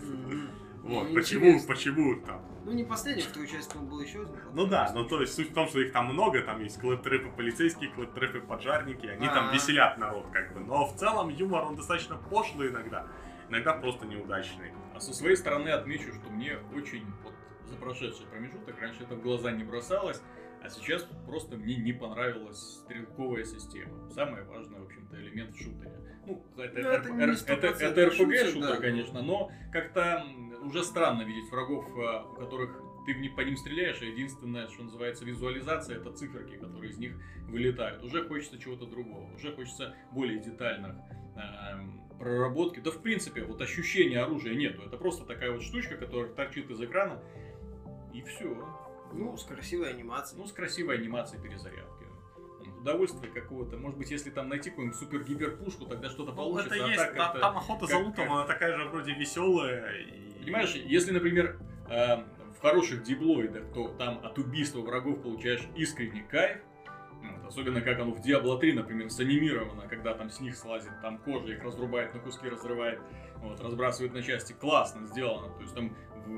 Мгм. 0.00 0.50
Вот, 0.82 1.08
Ну, 1.10 1.14
почему, 1.14 1.44
интересно. 1.46 1.68
почему 1.74 2.16
там? 2.26 2.42
Ну, 2.64 2.72
не 2.72 2.82
последний, 2.82 3.22
вторую 3.22 3.46
часть, 3.48 3.72
по 3.72 3.78
был 3.78 4.00
еще 4.00 4.22
один. 4.22 4.34
Ну 4.52 4.66
да, 4.66 4.90
ну 4.92 5.04
то 5.04 5.20
есть 5.20 5.32
суть 5.32 5.50
в 5.50 5.54
том, 5.54 5.68
что 5.68 5.78
их 5.78 5.92
там 5.92 6.06
много, 6.06 6.40
там 6.42 6.60
есть 6.60 6.80
клэп-трэпы 6.80 7.30
полицейские, 7.36 7.90
клэп-трэпы 7.92 8.40
поджарники, 8.40 9.06
они 9.06 9.28
там 9.28 9.50
А. 9.50 9.54
веселят 9.54 9.96
народ 9.98 10.26
как 10.32 10.52
бы. 10.52 10.58
Но 10.58 10.86
в 10.86 10.96
целом 10.96 11.28
юмор, 11.28 11.62
он 11.66 11.76
достаточно 11.76 12.16
пошлый 12.16 12.70
иногда, 12.70 13.06
иногда 13.52 13.74
просто 13.74 14.06
неудачный. 14.06 14.72
А 14.94 15.00
со 15.00 15.12
своей 15.12 15.36
стороны 15.36 15.68
отмечу, 15.68 16.12
что 16.14 16.30
мне 16.30 16.56
очень 16.74 17.04
вот 17.22 17.34
за 17.66 17.76
прошедший 17.76 18.26
промежуток, 18.26 18.80
раньше 18.80 19.02
это 19.02 19.14
в 19.14 19.22
глаза 19.22 19.50
не 19.52 19.62
бросалось, 19.64 20.20
а 20.62 20.68
сейчас 20.70 21.06
просто 21.26 21.56
мне 21.56 21.76
не 21.76 21.92
понравилась 21.92 22.58
стрелковая 22.84 23.44
система. 23.44 24.08
Самый 24.10 24.44
важный, 24.44 24.78
в 24.80 24.84
общем-то, 24.84 25.16
элемент 25.20 25.54
шутера. 25.56 25.92
Ну, 26.26 26.42
это, 26.56 26.80
Ну, 26.80 26.88
это 26.88 27.08
р- 27.08 27.14
не 27.14 27.22
р- 27.24 27.30
это, 27.30 27.66
это 27.66 28.10
шутер, 28.12 28.46
RPG-шутер, 28.46 28.60
да. 28.60 28.76
конечно, 28.76 29.22
но 29.22 29.50
как-то 29.72 30.24
уже 30.62 30.84
странно 30.84 31.22
видеть 31.22 31.50
врагов, 31.50 31.84
а, 31.98 32.22
у 32.30 32.34
которых 32.36 32.80
ты 33.06 33.14
в 33.14 33.18
них- 33.18 33.34
по 33.34 33.40
ним 33.40 33.56
стреляешь, 33.56 34.00
и 34.02 34.06
единственное, 34.06 34.68
что 34.68 34.84
называется 34.84 35.24
визуализация, 35.24 35.96
это 35.96 36.12
циферки, 36.12 36.56
которые 36.56 36.90
из 36.92 36.98
них 36.98 37.20
вылетают. 37.48 38.04
Уже 38.04 38.26
хочется 38.28 38.58
чего-то 38.60 38.86
другого, 38.86 39.34
уже 39.34 39.52
хочется 39.52 39.96
более 40.12 40.38
детальных 40.38 40.94
эм, 41.34 42.01
проработки. 42.22 42.78
Да, 42.78 42.92
в 42.92 43.02
принципе, 43.02 43.42
вот 43.42 43.60
ощущения 43.60 44.20
оружия 44.20 44.54
нету. 44.54 44.82
Это 44.86 44.96
просто 44.96 45.24
такая 45.24 45.50
вот 45.50 45.62
штучка, 45.62 45.96
которая 45.96 46.32
торчит 46.32 46.70
из 46.70 46.80
экрана, 46.80 47.20
и 48.14 48.22
все. 48.22 48.56
Ну, 49.12 49.36
с 49.36 49.42
красивой 49.44 49.90
анимацией. 49.90 50.40
Ну, 50.40 50.46
с 50.46 50.52
красивой 50.52 50.98
анимацией 50.98 51.42
перезарядки. 51.42 52.06
Удовольствие 52.78 53.30
какого-то. 53.32 53.76
Может 53.76 53.98
быть, 53.98 54.10
если 54.10 54.30
там 54.30 54.48
найти 54.48 54.70
какую-нибудь 54.70 54.98
супер-гипер-пушку, 54.98 55.86
тогда 55.86 56.08
что-то 56.10 56.30
Ну, 56.30 56.36
получится. 56.36 56.74
это 56.76 56.84
а 56.84 56.88
есть, 56.88 56.98
так 57.00 57.16
та- 57.16 57.30
это- 57.30 57.40
там 57.40 57.56
охота 57.56 57.86
за 57.86 57.96
лутом, 57.98 58.14
как- 58.14 58.30
она 58.30 58.44
такая 58.46 58.76
же 58.76 58.84
вроде 58.88 59.12
веселая. 59.14 59.98
И... 60.02 60.42
Понимаешь, 60.44 60.74
если, 60.74 61.12
например, 61.12 61.58
э, 61.90 62.16
в 62.56 62.60
хороших 62.60 63.02
диблоидах, 63.02 63.64
то 63.74 63.88
там 63.88 64.20
от 64.24 64.38
убийства 64.38 64.80
врагов 64.80 65.22
получаешь 65.22 65.62
искренний 65.76 66.22
кайф. 66.22 66.58
Особенно 67.52 67.82
как 67.82 68.00
оно 68.00 68.12
в 68.12 68.20
Diablo 68.20 68.58
3, 68.58 68.72
например, 68.72 69.10
санимировано, 69.10 69.86
когда 69.86 70.14
там 70.14 70.30
с 70.30 70.40
них 70.40 70.56
слазит, 70.56 70.90
там 71.02 71.18
кожа 71.18 71.52
их 71.52 71.62
разрубает 71.62 72.14
на 72.14 72.20
куски, 72.20 72.48
разрывает, 72.48 72.98
вот, 73.42 73.60
разбрасывает 73.60 74.14
на 74.14 74.22
части. 74.22 74.54
Классно 74.54 75.06
сделано. 75.06 75.52
То 75.52 75.60
есть 75.60 75.74
там, 75.74 75.94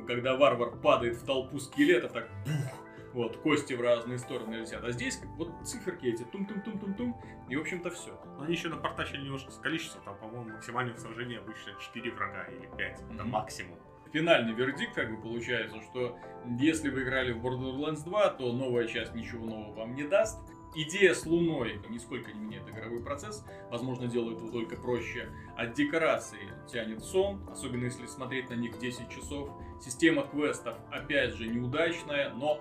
когда 0.09 0.37
варвар 0.37 0.75
падает 0.81 1.15
в 1.15 1.25
толпу 1.25 1.61
скелетов, 1.61 2.11
так 2.11 2.29
бух, 2.45 3.13
вот, 3.13 3.37
кости 3.37 3.75
в 3.75 3.81
разные 3.81 4.19
стороны 4.19 4.57
летят. 4.57 4.83
А 4.83 4.91
здесь 4.91 5.21
вот 5.37 5.53
циферки 5.65 6.07
эти, 6.07 6.25
тум-тум-тум-тум-тум, 6.25 7.17
и, 7.49 7.55
в 7.55 7.61
общем-то, 7.61 7.91
все. 7.91 8.21
Но 8.37 8.43
они 8.43 8.55
еще 8.55 8.69
напортачили 8.69 9.23
немножко 9.23 9.53
с 9.53 9.59
количеством, 9.59 10.03
там, 10.03 10.19
по-моему, 10.19 10.51
максимальное 10.51 10.95
в 10.95 10.99
сражении 10.99 11.39
обычно 11.39 11.75
4 11.81 12.11
врага 12.11 12.43
или 12.47 12.69
5, 12.77 13.03
это 13.13 13.23
Мгм. 13.23 13.31
максимум. 13.31 13.79
финальный 14.13 14.53
вердикт, 14.53 14.95
как 14.95 15.11
бы 15.11 15.21
получается, 15.21 15.81
что 15.91 16.17
если 16.61 16.89
вы 16.89 17.03
играли 17.03 17.33
в 17.33 17.45
Borderlands 17.45 18.05
2, 18.05 18.29
то 18.31 18.53
новая 18.53 18.87
часть 18.87 19.13
ничего 19.13 19.45
нового 19.45 19.75
вам 19.75 19.97
не 19.97 20.05
даст. 20.05 20.39
Идея 20.77 21.15
с 21.15 21.25
Луной 21.25 21.81
нисколько 21.89 22.33
не 22.33 22.41
меняет 22.41 22.69
игровой 22.69 23.01
процесс, 23.01 23.45
возможно, 23.71 24.09
делает 24.09 24.39
его 24.39 24.51
только 24.51 24.77
проще. 24.77 25.29
От 25.57 25.75
декорации 25.75 26.51
тянет 26.71 27.05
сон, 27.05 27.49
особенно 27.51 27.85
если 27.85 28.07
смотреть 28.07 28.51
на 28.51 28.55
них 28.55 28.79
10 28.79 29.09
часов. 29.09 29.51
Система 29.81 30.27
квестов, 30.27 30.77
опять 30.91 31.35
же, 31.35 31.47
неудачная, 31.47 32.31
но 32.31 32.61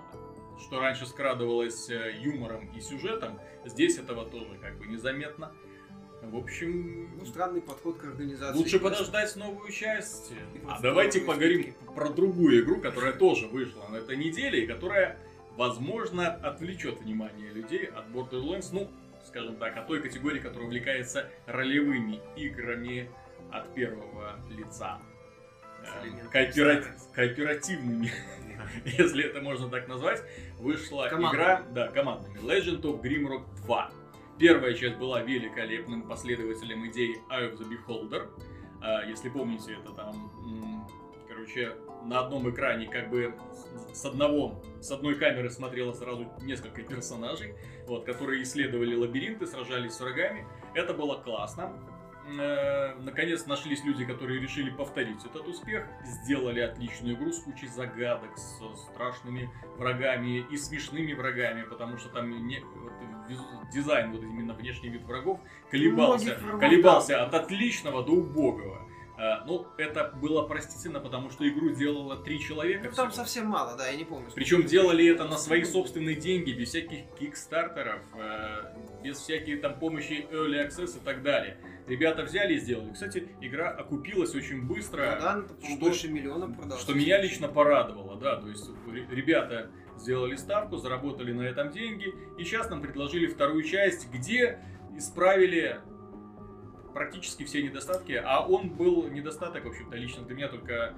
что 0.60 0.78
раньше 0.78 1.06
скрадывалось 1.06 1.90
э, 1.90 2.14
юмором 2.20 2.68
и 2.76 2.80
сюжетом, 2.80 3.40
здесь 3.64 3.98
этого 3.98 4.24
тоже 4.24 4.56
как 4.60 4.78
бы 4.78 4.86
незаметно. 4.86 5.52
В 6.22 6.36
общем, 6.36 7.10
Ну, 7.18 7.26
странный 7.26 7.60
подход 7.60 7.98
к 7.98 8.04
организации. 8.04 8.56
Лучше 8.56 8.78
подождать 8.78 9.34
новую 9.36 9.70
часть. 9.70 10.32
А 10.68 10.80
давайте 10.80 11.20
поговорим 11.20 11.74
про 11.94 12.08
другую 12.10 12.64
игру, 12.64 12.80
которая 12.80 13.12
тоже 13.12 13.46
вышла 13.46 13.86
на 13.88 13.96
этой 13.96 14.16
неделе 14.16 14.64
и 14.64 14.66
которая, 14.66 15.18
возможно, 15.56 16.28
отвлечет 16.28 17.00
внимание 17.00 17.50
людей 17.50 17.86
от 17.86 18.06
Borderlands, 18.08 18.68
ну, 18.72 18.90
скажем 19.26 19.56
так, 19.56 19.76
от 19.76 19.86
той 19.86 20.02
категории, 20.02 20.38
которая 20.40 20.66
увлекается 20.66 21.30
ролевыми 21.46 22.20
играми 22.36 23.10
от 23.50 23.72
первого 23.74 24.38
лица. 24.50 24.98
Эм, 26.02 26.08
Элемент 26.08 26.30
коопера- 26.34 26.82
Silence. 26.82 27.12
Кооперативными, 27.14 28.10
если 28.84 29.24
это 29.24 29.40
можно 29.40 29.68
так 29.68 29.86
назвать, 29.88 30.22
вышла 30.58 31.08
Командными. 31.08 31.42
игра, 31.42 31.62
да, 31.72 31.88
командными, 31.88 32.38
Legend 32.40 32.82
of 32.82 33.02
Grimrock 33.02 33.44
2. 33.66 33.90
Первая 34.38 34.74
часть 34.74 34.96
была 34.96 35.20
великолепным 35.22 36.02
последователем 36.08 36.86
идей 36.90 37.16
Eye 37.30 37.52
of 37.52 37.58
the 37.58 37.68
Beholder. 37.70 38.28
А, 38.82 39.04
Если 39.04 39.28
помните, 39.28 39.74
это 39.80 39.92
там, 39.94 40.88
короче, 41.28 41.76
на 42.04 42.20
одном 42.20 42.50
экране 42.50 42.88
как 42.88 43.08
бы 43.10 43.34
с 43.92 44.04
одного, 44.04 44.60
с 44.84 44.90
одной 44.90 45.14
камеры 45.14 45.48
смотрело 45.50 45.92
сразу 45.92 46.30
несколько 46.42 46.82
персонажей, 46.82 47.54
вот, 47.86 48.04
которые 48.04 48.42
исследовали 48.42 48.94
лабиринты, 48.94 49.46
сражались 49.46 49.94
с 49.94 50.00
врагами. 50.00 50.46
Это 50.74 50.92
было 50.92 51.16
классно. 51.16 51.72
Э, 52.38 52.94
Наконец 53.00 53.46
нашлись 53.46 53.82
люди, 53.84 54.04
которые 54.04 54.40
решили 54.40 54.68
повторить 54.70 55.24
этот 55.24 55.48
успех, 55.48 55.86
сделали 56.04 56.60
отличную 56.60 57.16
игру 57.16 57.32
с 57.32 57.40
кучей 57.40 57.66
загадок, 57.68 58.36
с 58.36 58.60
страшными 58.92 59.50
врагами 59.78 60.46
и 60.50 60.56
смешными 60.58 61.14
врагами, 61.14 61.62
потому 61.62 61.96
что 61.96 62.10
там 62.10 62.46
не, 62.46 62.60
вот, 62.60 62.92
дизайн, 63.72 64.12
вот 64.12 64.22
именно 64.22 64.52
внешний 64.52 64.90
вид 64.90 65.04
врагов 65.04 65.40
колебался, 65.70 66.38
врагов, 66.42 66.60
колебался 66.60 67.24
от 67.24 67.34
отличного 67.34 68.04
до 68.04 68.12
убогого. 68.12 68.86
А, 69.16 69.44
Ну, 69.46 69.66
это 69.78 70.12
было 70.20 70.42
простительно, 70.42 70.98
потому 71.00 71.30
что 71.30 71.48
игру 71.48 71.70
делало 71.70 72.16
три 72.16 72.40
человека. 72.40 72.88
Ну, 72.90 72.96
там 72.96 73.10
всего. 73.10 73.24
совсем 73.24 73.46
мало, 73.46 73.76
да, 73.76 73.88
я 73.88 73.96
не 73.96 74.04
помню. 74.04 74.28
Причем 74.34 74.64
делали 74.64 75.06
это 75.06 75.24
на 75.24 75.36
свои 75.38 75.62
собственные 75.64 76.16
деньги, 76.16 76.50
без 76.52 76.70
всяких 76.70 77.04
кикстартеров, 77.20 78.00
э, 78.16 78.74
без 79.04 79.18
всяких 79.18 79.60
там 79.60 79.78
помощи 79.78 80.26
Early 80.32 80.66
Access 80.68 80.96
и 80.96 81.00
так 81.04 81.22
далее. 81.22 81.58
Ребята 81.86 82.22
взяли 82.24 82.54
и 82.54 82.58
сделали. 82.58 82.92
Кстати, 82.92 83.28
игра 83.40 83.68
окупилась 83.70 84.34
очень 84.34 84.62
быстро. 84.66 85.16
Ну, 85.20 85.20
да, 85.20 85.42
что- 85.68 85.76
больше 85.78 86.08
миллиона 86.08 86.52
продалась. 86.52 86.82
Что 86.82 86.94
меня 86.94 87.20
лично 87.22 87.46
порадовало, 87.46 88.16
да, 88.18 88.36
то 88.40 88.48
есть 88.48 88.68
ре- 88.90 89.06
ребята 89.10 89.70
сделали 89.96 90.34
ставку, 90.34 90.76
заработали 90.78 91.32
на 91.32 91.42
этом 91.42 91.70
деньги, 91.70 92.12
и 92.38 92.42
сейчас 92.44 92.68
нам 92.68 92.80
предложили 92.82 93.26
вторую 93.26 93.62
часть, 93.62 94.10
где 94.10 94.58
исправили 94.96 95.80
практически 96.94 97.44
все 97.44 97.62
недостатки, 97.62 98.12
а 98.12 98.40
он 98.46 98.70
был 98.70 99.08
недостаток, 99.08 99.64
в 99.64 99.68
общем-то, 99.68 99.96
лично 99.96 100.24
для 100.24 100.34
меня 100.34 100.48
только 100.48 100.94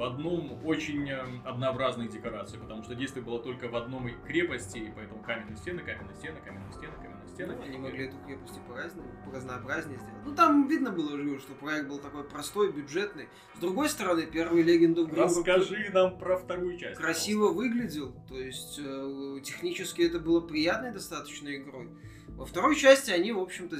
в 0.00 0.02
одном 0.02 0.58
очень 0.64 1.06
эм, 1.10 1.42
однообразной 1.44 2.08
декорации, 2.08 2.56
потому 2.56 2.82
что 2.82 2.94
действие 2.94 3.22
было 3.22 3.38
только 3.38 3.68
в 3.68 3.76
одном 3.76 4.08
крепости, 4.26 4.78
и 4.78 4.90
поэтому 4.96 5.22
каменные 5.22 5.58
стены, 5.58 5.80
каменные 5.82 6.16
стены, 6.16 6.38
каменные 6.42 6.72
стены, 6.72 6.92
каменные 7.02 7.28
стены. 7.28 7.54
Ну, 7.54 7.62
они 7.62 7.76
могли 7.76 8.06
эту 8.06 8.16
крепость 8.24 8.56
и 8.56 8.60
по-разному, 8.66 9.10
разнообразнее 9.30 9.98
сделать. 9.98 10.24
Ну, 10.24 10.34
там 10.34 10.68
видно 10.68 10.90
было 10.90 11.38
что 11.38 11.52
проект 11.52 11.86
был 11.86 11.98
такой 11.98 12.24
простой, 12.24 12.72
бюджетный. 12.72 13.28
С 13.56 13.58
другой 13.58 13.90
стороны, 13.90 14.22
первый 14.22 14.62
of 14.96 15.10
Grimrock 15.10 15.24
Расскажи 15.24 15.90
нам 15.92 16.16
про 16.18 16.38
вторую 16.38 16.78
часть. 16.78 16.98
красиво 16.98 17.52
выглядел. 17.52 18.14
То 18.26 18.38
есть, 18.38 18.80
э, 18.82 19.40
технически 19.44 20.00
это 20.00 20.18
было 20.18 20.40
приятной 20.40 20.92
достаточно 20.92 21.54
игрой. 21.54 21.90
Во 22.28 22.46
второй 22.46 22.74
части 22.74 23.10
они, 23.10 23.32
в 23.32 23.38
общем-то, 23.38 23.76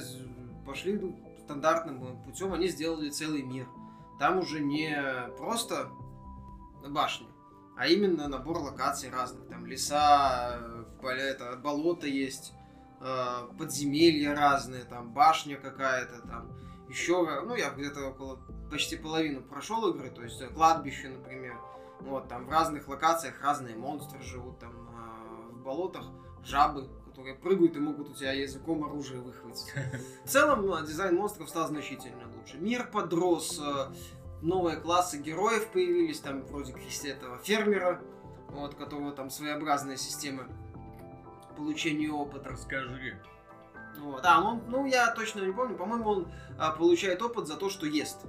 пошли 0.65 1.15
стандартным 1.43 2.21
путем. 2.23 2.53
Они 2.53 2.67
сделали 2.67 3.09
целый 3.09 3.41
мир. 3.43 3.67
Там 4.19 4.39
уже 4.39 4.59
не 4.59 4.95
просто 5.37 5.89
башни, 6.87 7.27
а 7.75 7.87
именно 7.87 8.27
набор 8.27 8.57
локаций 8.57 9.09
разных. 9.09 9.47
Там 9.47 9.65
леса, 9.65 10.85
поля, 11.01 11.23
это, 11.23 11.55
болото 11.57 12.07
есть, 12.07 12.53
э, 12.99 13.47
подземелья 13.57 14.35
разные, 14.35 14.83
там 14.83 15.11
башня 15.13 15.57
какая-то, 15.57 16.21
там 16.27 16.51
еще, 16.89 17.41
ну 17.45 17.55
я 17.55 17.71
где-то 17.71 18.09
около 18.09 18.39
почти 18.69 18.97
половину 18.97 19.41
прошел 19.41 19.87
игры, 19.89 20.09
то 20.09 20.21
есть 20.21 20.41
э, 20.41 20.47
кладбище, 20.47 21.09
например. 21.09 21.57
Вот, 22.01 22.27
там 22.27 22.45
в 22.45 22.49
разных 22.49 22.87
локациях 22.87 23.41
разные 23.41 23.75
монстры 23.75 24.21
живут, 24.21 24.59
там 24.59 24.71
э, 24.71 25.51
в 25.53 25.63
болотах 25.63 26.05
жабы, 26.43 26.89
которые 27.21 27.35
прыгают 27.35 27.75
и 27.75 27.79
могут 27.79 28.09
у 28.09 28.13
тебя 28.13 28.31
языком 28.33 28.83
оружие 28.83 29.21
выхватить. 29.21 29.73
В 30.25 30.29
целом, 30.29 30.65
ну, 30.65 30.85
дизайн 30.85 31.15
монстров 31.15 31.49
стал 31.49 31.67
значительно 31.67 32.23
лучше. 32.35 32.57
Мир 32.57 32.89
подрос, 32.91 33.59
э, 33.63 33.87
новые 34.41 34.77
классы 34.77 35.17
героев 35.17 35.67
появились, 35.71 36.19
там 36.19 36.41
вроде 36.45 36.73
как 36.73 36.81
есть 36.81 37.05
этого 37.05 37.37
фермера, 37.39 38.01
вот, 38.49 38.75
которого 38.75 39.11
там 39.11 39.29
своеобразная 39.29 39.97
система 39.97 40.47
получения 41.55 42.09
опыта. 42.09 42.49
Расскажи. 42.49 43.19
Вот. 43.99 44.21
А, 44.25 44.41
ну, 44.41 44.61
ну 44.67 44.85
я 44.85 45.13
точно 45.13 45.41
не 45.41 45.53
помню, 45.53 45.75
по-моему, 45.75 46.09
он 46.09 46.31
а, 46.57 46.71
получает 46.71 47.21
опыт 47.21 47.47
за 47.47 47.55
то, 47.55 47.69
что 47.69 47.85
ест. 47.85 48.25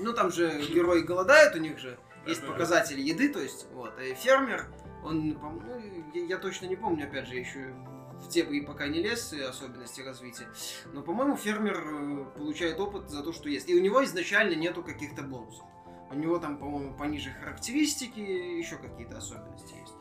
Ну 0.00 0.12
там 0.12 0.30
же 0.30 0.62
герои 0.68 1.00
голодают, 1.00 1.54
у 1.56 1.58
них 1.58 1.78
же 1.78 1.98
есть 2.26 2.46
показатели 2.46 3.00
еды, 3.00 3.32
то 3.32 3.40
есть, 3.40 3.66
вот, 3.72 3.98
и 4.00 4.14
фермер, 4.14 4.66
он, 5.02 5.28
ну, 5.30 5.78
я, 6.14 6.24
я 6.24 6.38
точно 6.38 6.66
не 6.66 6.76
помню, 6.76 7.06
опять 7.06 7.26
же, 7.26 7.36
еще 7.36 7.74
в 8.22 8.28
те 8.28 8.44
бои 8.44 8.60
пока 8.60 8.86
не 8.86 9.02
лез, 9.02 9.32
и 9.32 9.40
особенности 9.40 10.00
развития, 10.00 10.48
но, 10.92 11.02
по-моему, 11.02 11.36
фермер 11.36 11.76
э, 11.76 12.24
получает 12.36 12.78
опыт 12.80 13.10
за 13.10 13.22
то, 13.22 13.32
что 13.32 13.48
ест, 13.48 13.68
и 13.68 13.74
у 13.74 13.82
него 13.82 14.04
изначально 14.04 14.54
нету 14.54 14.82
каких-то 14.82 15.22
бонусов. 15.22 15.64
У 16.10 16.14
него 16.14 16.38
там, 16.38 16.58
по-моему, 16.58 16.94
пониже 16.94 17.30
характеристики, 17.30 18.20
еще 18.20 18.76
какие-то 18.76 19.18
особенности 19.18 19.74
есть. 19.74 19.94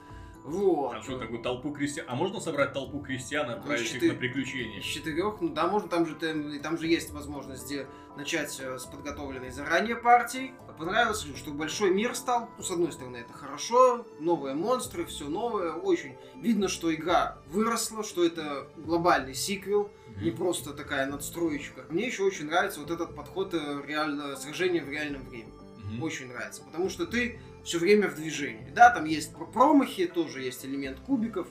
Вот. 0.43 0.95
А 0.95 1.01
что, 1.01 1.19
такую 1.19 1.41
толпу 1.41 1.71
крестьян? 1.71 2.05
А 2.09 2.15
можно 2.15 2.39
собрать 2.39 2.73
толпу 2.73 2.99
крестьян 2.99 3.49
и 3.49 3.53
отправить 3.53 3.81
их 3.81 3.87
четыре- 3.91 4.13
на 4.13 4.17
приключения? 4.19 4.79
Из 4.79 4.85
четырех, 4.85 5.39
ну 5.39 5.49
да, 5.49 5.67
можно, 5.67 5.87
там 5.87 6.05
же, 6.05 6.15
там, 6.15 6.77
же 6.77 6.87
есть 6.87 7.11
возможность 7.11 7.65
где 7.65 7.87
начать 8.17 8.59
э, 8.59 8.77
с 8.77 8.85
подготовленной 8.85 9.51
заранее 9.51 9.95
партии. 9.95 10.53
Понравилось, 10.77 11.25
ли, 11.25 11.35
что 11.35 11.51
большой 11.51 11.91
мир 11.91 12.15
стал, 12.15 12.49
ну, 12.57 12.63
с 12.63 12.71
одной 12.71 12.91
стороны, 12.91 13.17
это 13.17 13.33
хорошо, 13.33 14.05
новые 14.19 14.55
монстры, 14.55 15.05
все 15.05 15.27
новое, 15.27 15.73
очень 15.73 16.15
видно, 16.35 16.67
что 16.67 16.93
игра 16.93 17.37
выросла, 17.47 18.03
что 18.03 18.25
это 18.25 18.67
глобальный 18.77 19.35
сиквел, 19.35 19.91
не 20.19 20.31
просто 20.31 20.73
такая 20.73 21.05
надстроечка. 21.05 21.85
Мне 21.89 22.07
еще 22.07 22.23
очень 22.23 22.47
нравится 22.47 22.79
вот 22.79 22.89
этот 22.89 23.15
подход 23.15 23.53
э, 23.53 23.81
реально, 23.85 24.35
сражения 24.35 24.83
в 24.83 24.89
реальном 24.89 25.23
времени. 25.23 25.53
Мгм. 25.83 26.03
Очень 26.03 26.27
нравится, 26.29 26.63
потому 26.63 26.89
что 26.89 27.05
ты 27.05 27.39
все 27.63 27.79
время 27.79 28.09
в 28.09 28.15
движении. 28.15 28.69
Да, 28.71 28.89
там 28.89 29.05
есть 29.05 29.33
про- 29.33 29.45
промахи, 29.45 30.07
тоже 30.07 30.41
есть 30.41 30.65
элемент 30.65 30.99
кубиков, 30.99 31.47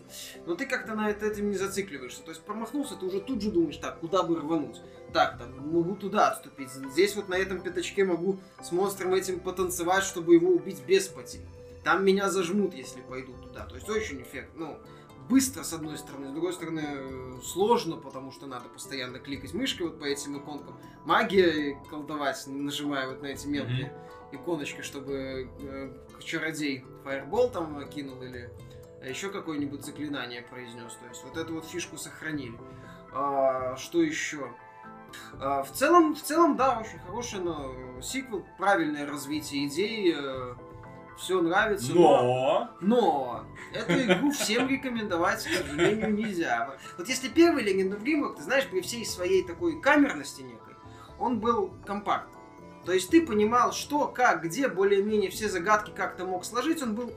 но 0.47 0.55
ты 0.55 0.67
как-то 0.67 0.95
на 0.95 1.11
этим 1.11 1.51
не 1.51 1.57
зацикливаешься. 1.57 2.23
То 2.23 2.31
есть 2.31 2.43
промахнулся, 2.43 2.97
ты 2.97 3.07
уже 3.07 3.21
тут 3.21 3.43
же 3.43 3.51
думаешь, 3.51 3.77
так, 3.77 4.01
куда 4.01 4.23
бы 4.23 4.37
рвануть? 4.37 4.81
Так, 5.13 5.39
там, 5.39 5.73
могу 5.73 5.97
туда 5.97 6.31
отступить. 6.31 6.71
Здесь 6.71 7.17
вот 7.17 7.29
на 7.29 7.35
этом 7.35 7.61
пятачке 7.61 8.05
могу 8.05 8.39
с 8.63 8.73
монстром 8.73 9.15
этим 9.15 9.41
потанцевать, 9.41 10.05
чтобы 10.05 10.35
его 10.35 10.51
убить 10.51 10.83
без 10.87 11.09
потерь. 11.09 11.43
Там 11.85 12.05
меня 12.05 12.29
зажмут, 12.31 12.75
если 12.75 13.01
пойду 13.01 13.33
туда. 13.43 13.65
То 13.65 13.77
есть 13.77 13.89
очень 13.89 14.23
эффект, 14.23 14.51
ну, 14.55 14.79
быстро, 15.31 15.63
с 15.63 15.73
одной 15.73 15.97
стороны, 15.97 16.29
с 16.29 16.33
другой 16.33 16.53
стороны, 16.53 16.83
э, 16.85 17.33
сложно, 17.43 17.97
потому 17.97 18.33
что 18.33 18.47
надо 18.47 18.69
постоянно 18.69 19.19
кликать 19.19 19.55
мышкой 19.55 19.87
вот 19.87 20.01
по 20.01 20.05
этим 20.05 20.37
иконкам. 20.37 20.77
Магия 21.05 21.81
колдовать, 21.89 22.45
нажимая 22.47 23.09
вот 23.09 23.23
на 23.23 23.29
эти 23.29 23.47
мелкие 23.47 23.95
иконочки, 24.33 24.83
чтобы 24.83 25.49
э, 25.61 25.93
чародей 26.23 26.85
фаербол 27.05 27.49
там 27.49 27.89
кинул 27.89 28.21
или 28.23 28.51
еще 29.07 29.31
какое-нибудь 29.31 29.85
заклинание 29.85 30.43
произнес. 30.43 30.93
То 30.95 31.07
есть 31.09 31.25
вот 31.25 31.37
эту 31.37 31.55
вот 31.55 31.65
фишку 31.65 31.97
сохранили. 31.97 32.59
А, 33.13 33.77
что 33.77 34.03
еще? 34.03 34.53
А, 35.41 35.63
в 35.63 35.73
целом, 35.73 36.15
в 36.15 36.23
целом, 36.23 36.57
да, 36.57 36.79
очень 36.79 36.99
хороший 36.99 37.41
но, 37.41 37.73
сиквел, 38.03 38.45
правильное 38.59 39.07
развитие 39.07 39.67
идей, 39.67 40.15
все 41.21 41.41
нравится. 41.43 41.93
но- 41.95 42.71
Но... 42.81 42.81
но 42.81 43.45
эту 43.75 43.93
игру 44.01 44.31
всем 44.33 44.69
рекомендовать, 44.69 45.45
к 45.45 45.49
сожалению, 45.53 46.15
нельзя. 46.15 46.75
Вот 46.99 47.09
если 47.09 47.29
первый 47.29 47.65
Legend 47.65 47.97
of 47.99 48.03
Grimlock, 48.03 48.37
ты 48.37 48.43
знаешь, 48.43 48.67
при 48.69 48.81
всей 48.81 49.05
своей 49.05 49.47
такой 49.47 49.81
камерности 49.81 50.43
некой, 50.43 50.75
он 51.19 51.41
был 51.41 51.75
компактный. 51.87 52.41
То 52.87 52.93
есть 52.93 53.11
ты 53.11 53.25
понимал, 53.25 53.73
что, 53.73 54.09
как, 54.09 54.43
где, 54.43 54.67
более-менее 54.69 55.31
все 55.31 55.49
загадки 55.49 55.93
как-то 55.95 56.25
мог 56.25 56.45
сложить. 56.47 56.83
Он 56.83 56.95
был, 56.95 57.13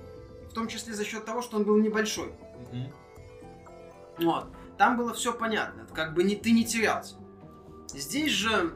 в 0.50 0.54
том 0.54 0.68
числе 0.68 0.94
за 0.94 1.06
счет 1.06 1.24
того, 1.24 1.42
что 1.42 1.56
он 1.56 1.64
был 1.64 1.78
небольшой. 1.78 2.34
Мгм. 2.72 2.92
Вот. 4.20 4.48
Там 4.78 4.98
было 4.98 5.14
все 5.14 5.32
понятно, 5.34 5.88
как 5.94 6.14
бы 6.14 6.24
не, 6.24 6.36
ты 6.36 6.52
не 6.52 6.66
терялся. 6.66 7.16
Здесь 7.88 8.32
же 8.32 8.74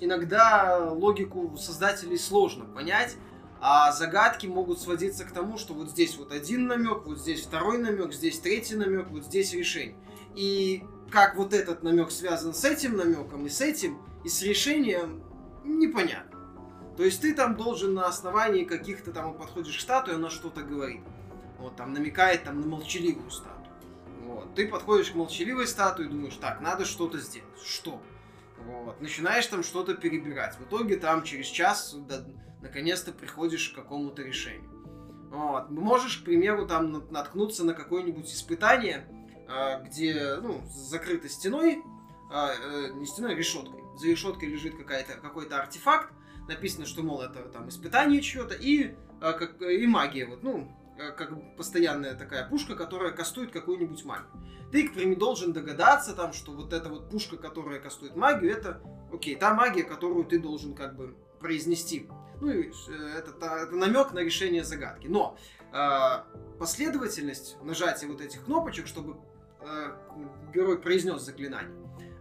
иногда 0.00 0.90
логику 0.90 1.56
создателей 1.56 2.18
сложно 2.18 2.64
понять, 2.66 3.16
а 3.60 3.92
загадки 3.92 4.46
могут 4.46 4.80
сводиться 4.80 5.24
к 5.24 5.32
тому, 5.32 5.58
что 5.58 5.74
вот 5.74 5.90
здесь 5.90 6.16
вот 6.16 6.32
один 6.32 6.66
намек, 6.66 7.04
вот 7.04 7.18
здесь 7.18 7.42
второй 7.42 7.78
намек, 7.78 8.12
здесь 8.12 8.38
третий 8.38 8.76
намек, 8.76 9.08
вот 9.08 9.24
здесь 9.24 9.52
решение. 9.52 9.96
И 10.34 10.84
как 11.10 11.36
вот 11.36 11.52
этот 11.52 11.82
намек 11.82 12.10
связан 12.10 12.54
с 12.54 12.64
этим 12.64 12.96
намеком 12.96 13.46
и 13.46 13.48
с 13.48 13.60
этим, 13.60 14.00
и 14.24 14.28
с 14.28 14.42
решением, 14.42 15.22
непонятно. 15.64 16.38
То 16.96 17.04
есть 17.04 17.20
ты 17.20 17.34
там 17.34 17.56
должен 17.56 17.94
на 17.94 18.06
основании 18.06 18.64
каких-то 18.64 19.12
там 19.12 19.34
подходишь 19.34 19.78
к 19.78 19.80
статуе, 19.80 20.16
она 20.16 20.30
что-то 20.30 20.62
говорит. 20.62 21.02
Вот 21.58 21.76
там 21.76 21.92
намекает 21.92 22.44
там 22.44 22.60
на 22.60 22.66
молчаливую 22.66 23.30
статую. 23.30 23.68
Вот. 24.24 24.54
Ты 24.54 24.68
подходишь 24.68 25.10
к 25.10 25.14
молчаливой 25.14 25.66
статуе 25.66 26.06
и 26.06 26.10
думаешь, 26.10 26.36
так, 26.36 26.60
надо 26.60 26.84
что-то 26.84 27.18
сделать. 27.18 27.48
Что? 27.64 28.02
Вот. 28.66 29.00
Начинаешь 29.00 29.46
там 29.46 29.62
что-то 29.62 29.94
перебирать. 29.94 30.56
В 30.56 30.64
итоге 30.64 30.96
там 30.96 31.22
через 31.22 31.46
час 31.46 31.96
наконец-то 32.62 33.12
приходишь 33.12 33.70
к 33.70 33.74
какому-то 33.74 34.22
решению. 34.22 34.70
Вот. 35.30 35.70
Можешь, 35.70 36.18
к 36.18 36.24
примеру, 36.24 36.66
там 36.66 36.92
нат- 36.92 37.10
наткнуться 37.10 37.64
на 37.64 37.74
какое-нибудь 37.74 38.32
испытание, 38.32 39.06
а, 39.46 39.80
где, 39.82 40.36
ну, 40.42 40.62
закрыто 40.68 41.28
стеной, 41.28 41.82
а, 42.30 42.50
э, 42.52 42.92
не 42.94 43.06
стеной, 43.06 43.32
а 43.32 43.34
решеткой. 43.34 43.80
За 43.96 44.06
решеткой 44.06 44.48
лежит 44.48 44.76
какая-то, 44.76 45.14
какой-то 45.14 45.58
артефакт, 45.60 46.12
написано, 46.48 46.86
что, 46.86 47.02
мол, 47.02 47.20
это 47.22 47.42
там 47.48 47.68
испытание 47.68 48.20
чье-то, 48.20 48.54
и, 48.54 48.94
а, 49.20 49.32
как, 49.32 49.60
и 49.62 49.86
магия, 49.86 50.26
вот, 50.26 50.42
ну, 50.42 50.74
как 50.96 51.56
постоянная 51.56 52.14
такая 52.14 52.48
пушка, 52.48 52.74
которая 52.74 53.12
кастует 53.12 53.52
какую-нибудь 53.52 54.04
магию. 54.04 54.28
Ты, 54.72 54.88
к 54.88 54.94
примеру, 54.94 55.20
должен 55.20 55.52
догадаться 55.52 56.14
там, 56.14 56.32
что 56.32 56.52
вот 56.52 56.72
эта 56.72 56.88
вот 56.88 57.08
пушка, 57.08 57.36
которая 57.36 57.78
кастует 57.78 58.16
магию, 58.16 58.50
это, 58.50 58.82
окей, 59.12 59.36
та 59.36 59.54
магия, 59.54 59.84
которую 59.84 60.24
ты 60.24 60.38
должен 60.38 60.74
как 60.74 60.96
бы 60.96 61.16
произнести. 61.40 62.08
Ну, 62.40 62.50
и 62.50 62.70
э, 62.88 63.18
это, 63.18 63.32
та- 63.32 63.60
это 63.62 63.74
намек 63.74 64.12
на 64.12 64.20
решение 64.20 64.64
загадки. 64.64 65.06
Но 65.08 65.36
э, 65.72 66.58
последовательность 66.58 67.56
нажатия 67.62 68.08
вот 68.08 68.20
этих 68.20 68.44
кнопочек, 68.44 68.86
чтобы 68.86 69.16
э, 69.60 69.90
герой 70.54 70.78
произнес 70.80 71.22
заклинание, 71.22 71.74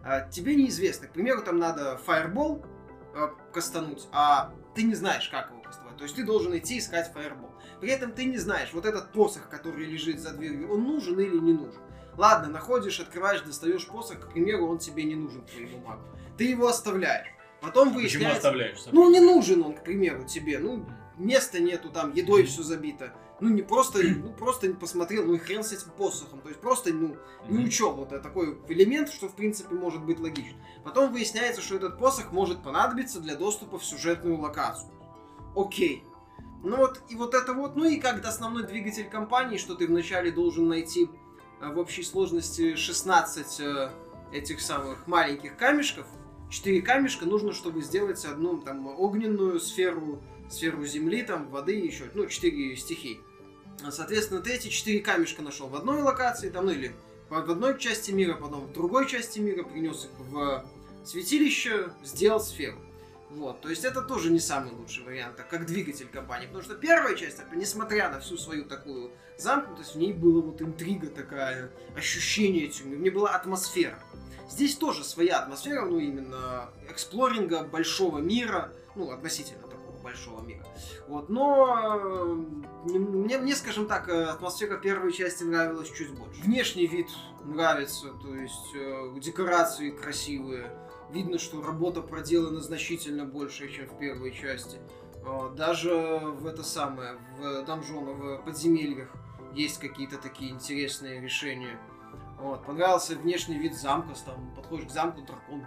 э, 0.03 0.29
тебе 0.31 0.55
неизвестно. 0.55 1.07
К 1.07 1.11
примеру, 1.13 1.41
там 1.43 1.59
надо 1.59 1.97
фаербол 1.97 2.65
э, 3.13 3.27
кастануть, 3.53 4.07
а 4.11 4.53
ты 4.75 4.83
не 4.83 4.95
знаешь, 4.95 5.29
как 5.29 5.49
его 5.51 5.61
кастовать. 5.61 5.97
То 5.97 6.03
есть 6.03 6.15
ты 6.15 6.23
должен 6.23 6.57
идти 6.57 6.79
искать 6.79 7.11
фаербол. 7.13 7.51
При 7.79 7.89
этом 7.89 8.11
ты 8.11 8.25
не 8.25 8.37
знаешь, 8.37 8.73
вот 8.73 8.85
этот 8.85 9.11
посох, 9.11 9.49
который 9.49 9.85
лежит 9.85 10.19
за 10.19 10.31
дверью, 10.33 10.71
он 10.71 10.83
нужен 10.83 11.19
или 11.19 11.37
не 11.37 11.53
нужен. 11.53 11.81
Ладно, 12.15 12.49
находишь, 12.49 12.99
открываешь, 12.99 13.41
достаешь 13.41 13.87
посох, 13.87 14.19
к 14.19 14.31
примеру, 14.31 14.67
он 14.67 14.79
тебе 14.79 15.03
не 15.03 15.15
нужен, 15.15 15.45
твоему 15.45 15.77
магу. 15.85 16.01
Ты 16.37 16.45
его 16.45 16.67
оставляешь. 16.67 17.27
Потом 17.61 17.89
А 17.89 17.91
Почему 17.91 18.01
выясняется... 18.01 18.37
оставляешь? 18.37 18.81
собой? 18.81 18.93
Ну, 18.93 19.11
не 19.11 19.19
нужен 19.19 19.63
он, 19.63 19.73
к 19.73 19.83
примеру, 19.83 20.25
тебе. 20.25 20.59
Ну, 20.59 20.85
места 21.17 21.59
нету, 21.59 21.89
там, 21.89 22.13
едой 22.13 22.43
все 22.43 22.63
забито. 22.63 23.13
Ну, 23.39 23.49
не 23.49 23.61
просто, 23.61 23.99
ну, 24.03 24.33
просто 24.33 24.67
не 24.67 24.73
посмотрел, 24.73 25.25
ну 25.25 25.35
и 25.35 25.37
хрен 25.37 25.63
с 25.63 25.71
этим 25.71 25.91
посохом. 25.91 26.41
То 26.41 26.49
есть 26.49 26.59
просто, 26.59 26.91
ну, 26.91 27.17
не 27.47 27.65
учел 27.65 27.93
вот 27.93 28.11
это 28.11 28.23
такой 28.23 28.57
элемент, 28.67 29.09
что, 29.09 29.27
в 29.27 29.35
принципе, 29.35 29.75
может 29.75 30.03
быть 30.03 30.19
логично. 30.19 30.57
Потом 30.83 31.11
выясняется, 31.11 31.61
что 31.61 31.75
этот 31.75 31.99
посох 31.99 32.31
может 32.31 32.63
понадобиться 32.63 33.19
для 33.19 33.35
доступа 33.35 33.77
в 33.77 33.85
сюжетную 33.85 34.39
локацию. 34.39 34.89
Окей. 35.55 36.03
Ну 36.63 36.77
вот, 36.77 37.01
и 37.09 37.15
вот 37.15 37.35
это 37.35 37.53
вот, 37.53 37.75
ну 37.75 37.85
и 37.85 37.97
как 37.97 38.25
основной 38.25 38.63
двигатель 38.63 39.07
компании, 39.07 39.57
что 39.57 39.75
ты 39.75 39.85
вначале 39.85 40.31
должен 40.31 40.67
найти 40.67 41.07
э, 41.61 41.71
в 41.71 41.77
общей 41.77 42.03
сложности 42.03 42.75
16 42.75 43.59
э, 43.59 43.89
этих 44.33 44.61
самых 44.61 45.05
маленьких 45.05 45.55
камешков. 45.55 46.07
4 46.49 46.81
камешка 46.81 47.25
нужно, 47.25 47.53
чтобы 47.53 47.81
сделать 47.81 48.23
одну 48.25 48.57
там 48.59 48.87
огненную 48.87 49.59
сферу, 49.59 50.21
сферу 50.49 50.85
земли, 50.85 51.23
там 51.23 51.49
воды 51.49 51.73
еще, 51.73 52.09
ну, 52.13 52.25
4 52.27 52.75
стихии. 52.75 53.19
Соответственно, 53.89 54.41
ты 54.41 54.53
эти 54.53 54.69
4 54.69 54.99
камешка 55.01 55.41
нашел 55.41 55.67
в 55.67 55.75
одной 55.75 56.01
локации, 56.01 56.49
там, 56.49 56.65
ну 56.65 56.71
или 56.71 56.93
в 57.29 57.35
одной 57.35 57.77
части 57.77 58.11
мира, 58.11 58.33
потом 58.33 58.67
в 58.67 58.73
другой 58.73 59.07
части 59.07 59.39
мира, 59.39 59.63
принес 59.63 60.05
их 60.05 60.11
в 60.19 60.65
святилище, 61.03 61.91
сделал 62.03 62.39
сферу. 62.39 62.77
Вот, 63.29 63.59
то 63.59 63.69
есть 63.69 63.83
это 63.83 64.01
тоже 64.01 64.31
не 64.31 64.39
самый 64.39 64.71
лучший 64.71 65.03
вариант, 65.03 65.35
так 65.35 65.49
как 65.49 65.65
двигатель 65.65 66.07
компании, 66.07 66.45
потому 66.45 66.63
что 66.63 66.75
первая 66.75 67.13
часть, 67.13 67.41
несмотря 67.53 68.09
на 68.09 68.21
всю 68.21 68.37
свою 68.37 68.63
такую 68.63 69.11
замкнутость, 69.37 69.95
в 69.95 69.97
ней 69.97 70.13
была 70.13 70.41
вот 70.41 70.61
интрига 70.61 71.07
такая, 71.07 71.69
ощущение 71.93 72.69
тюрьмы, 72.69 72.95
в 72.95 73.01
ней 73.01 73.09
была 73.09 73.31
атмосфера. 73.31 73.99
Здесь 74.49 74.75
тоже 74.75 75.03
своя 75.03 75.39
атмосфера, 75.39 75.85
ну 75.85 75.99
именно 75.99 76.69
эксплоринга 76.89 77.63
большого 77.63 78.19
мира, 78.19 78.71
ну 78.95 79.11
относительно 79.11 79.61
такого 79.67 79.97
большого 80.01 80.41
мира. 80.41 80.65
Вот, 81.07 81.29
но 81.29 81.97
э, 81.99 82.89
не- 82.89 82.99
мне, 82.99 83.37
мне, 83.39 83.55
скажем 83.55 83.87
так, 83.87 84.07
э, 84.09 84.23
атмосфера 84.25 84.77
первой 84.77 85.11
части 85.11 85.43
нравилась 85.43 85.91
чуть 85.91 86.11
больше. 86.11 86.41
Внешний 86.41 86.87
вид 86.87 87.07
нравится, 87.43 88.07
то 88.21 88.33
есть 88.35 88.73
э, 88.75 89.13
декорации 89.19 89.89
красивые. 89.91 90.71
Видно, 91.11 91.39
что 91.39 91.61
работа 91.61 92.01
проделана 92.01 92.59
значительно 92.61 93.25
больше, 93.25 93.69
чем 93.71 93.87
в 93.87 93.97
первой 93.99 94.31
части. 94.33 94.77
Э, 95.25 95.49
Даже 95.57 95.91
в 95.93 96.45
это 96.45 96.63
самое, 96.63 97.17
в 97.37 97.65
донжонах, 97.65 98.17
в 98.17 98.45
подземельях 98.45 99.09
есть 99.53 99.79
какие-то 99.79 100.17
такие 100.17 100.51
интересные 100.51 101.19
решения. 101.19 101.77
Вот, 102.39 102.65
понравился 102.65 103.15
внешний 103.15 103.57
вид 103.57 103.75
замка, 103.75 104.13
там 104.25 104.53
подходишь 104.55 104.87
к 104.87 104.91
замку, 104.91 105.21
дракон 105.21 105.65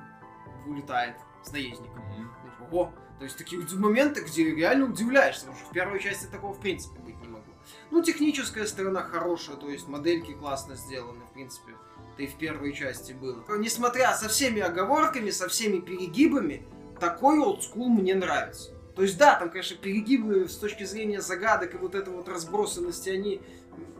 улетает 0.66 1.16
с 1.42 1.50
наездником. 1.52 1.98
Мгм. 1.98 2.30
Ого! 2.70 2.92
То 3.18 3.24
есть 3.24 3.36
такие 3.36 3.60
моменты, 3.74 4.22
где 4.22 4.54
реально 4.54 4.86
удивляешься, 4.86 5.42
потому 5.42 5.58
что 5.58 5.68
в 5.68 5.72
первой 5.72 6.00
части 6.00 6.26
такого 6.26 6.54
в 6.54 6.60
принципе 6.60 6.98
быть 7.00 7.20
не 7.20 7.28
могло. 7.28 7.52
Ну, 7.90 8.02
техническая 8.02 8.64
сторона 8.66 9.02
хорошая, 9.02 9.56
то 9.56 9.68
есть 9.68 9.88
модельки 9.88 10.32
классно 10.32 10.74
сделаны, 10.74 11.20
в 11.26 11.32
принципе. 11.34 11.72
Это 12.14 12.22
и 12.22 12.26
в 12.26 12.36
первой 12.36 12.72
части 12.72 13.12
было. 13.12 13.44
Несмотря 13.58 14.14
со 14.14 14.28
всеми 14.28 14.62
оговорками, 14.62 15.30
со 15.30 15.48
всеми 15.48 15.80
перегибами, 15.80 16.66
такой 16.98 17.38
олдскул 17.40 17.90
мне 17.90 18.14
нравится. 18.14 18.72
То 18.96 19.02
есть, 19.02 19.18
да, 19.18 19.34
там, 19.36 19.50
конечно, 19.50 19.76
перегибы 19.76 20.48
с 20.48 20.56
точки 20.56 20.84
зрения 20.84 21.20
загадок 21.20 21.74
и 21.74 21.76
вот 21.76 21.94
этой 21.94 22.12
вот 22.12 22.28
разбросанности, 22.28 23.10
они 23.10 23.40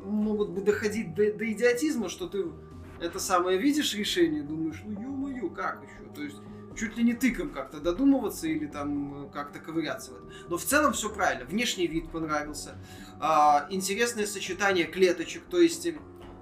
могут 0.05 0.51
бы 0.51 0.61
доходить 0.61 1.15
до, 1.15 1.33
до 1.33 1.51
идиотизма, 1.53 2.09
что 2.09 2.29
ты 2.29 2.45
это 3.01 3.19
самое 3.19 3.59
видишь 3.59 3.95
решение, 3.95 4.43
думаешь, 4.43 4.83
ну 4.85 5.01
ё-моё, 5.01 5.49
как 5.51 5.83
еще? 5.83 6.13
То 6.15 6.23
есть, 6.23 6.37
чуть 6.77 6.97
ли 6.97 7.05
не 7.05 7.15
тыком 7.15 7.51
как-то 7.51 7.81
додумываться 7.81 8.47
или 8.47 8.67
там 8.67 9.25
э, 9.27 9.31
как-то 9.33 9.59
ковыряться 9.59 10.13
в 10.13 10.17
этом. 10.17 10.31
Но 10.49 10.57
в 10.59 10.65
целом 10.65 10.93
все 10.93 11.09
правильно. 11.11 11.45
Внешний 11.47 11.87
вид 11.87 12.11
понравился. 12.11 12.77
А, 13.21 13.67
интересное 13.71 14.27
сочетание 14.27 14.85
клеточек, 14.87 15.45
то 15.45 15.59
есть 15.61 15.87
э, 15.87 15.95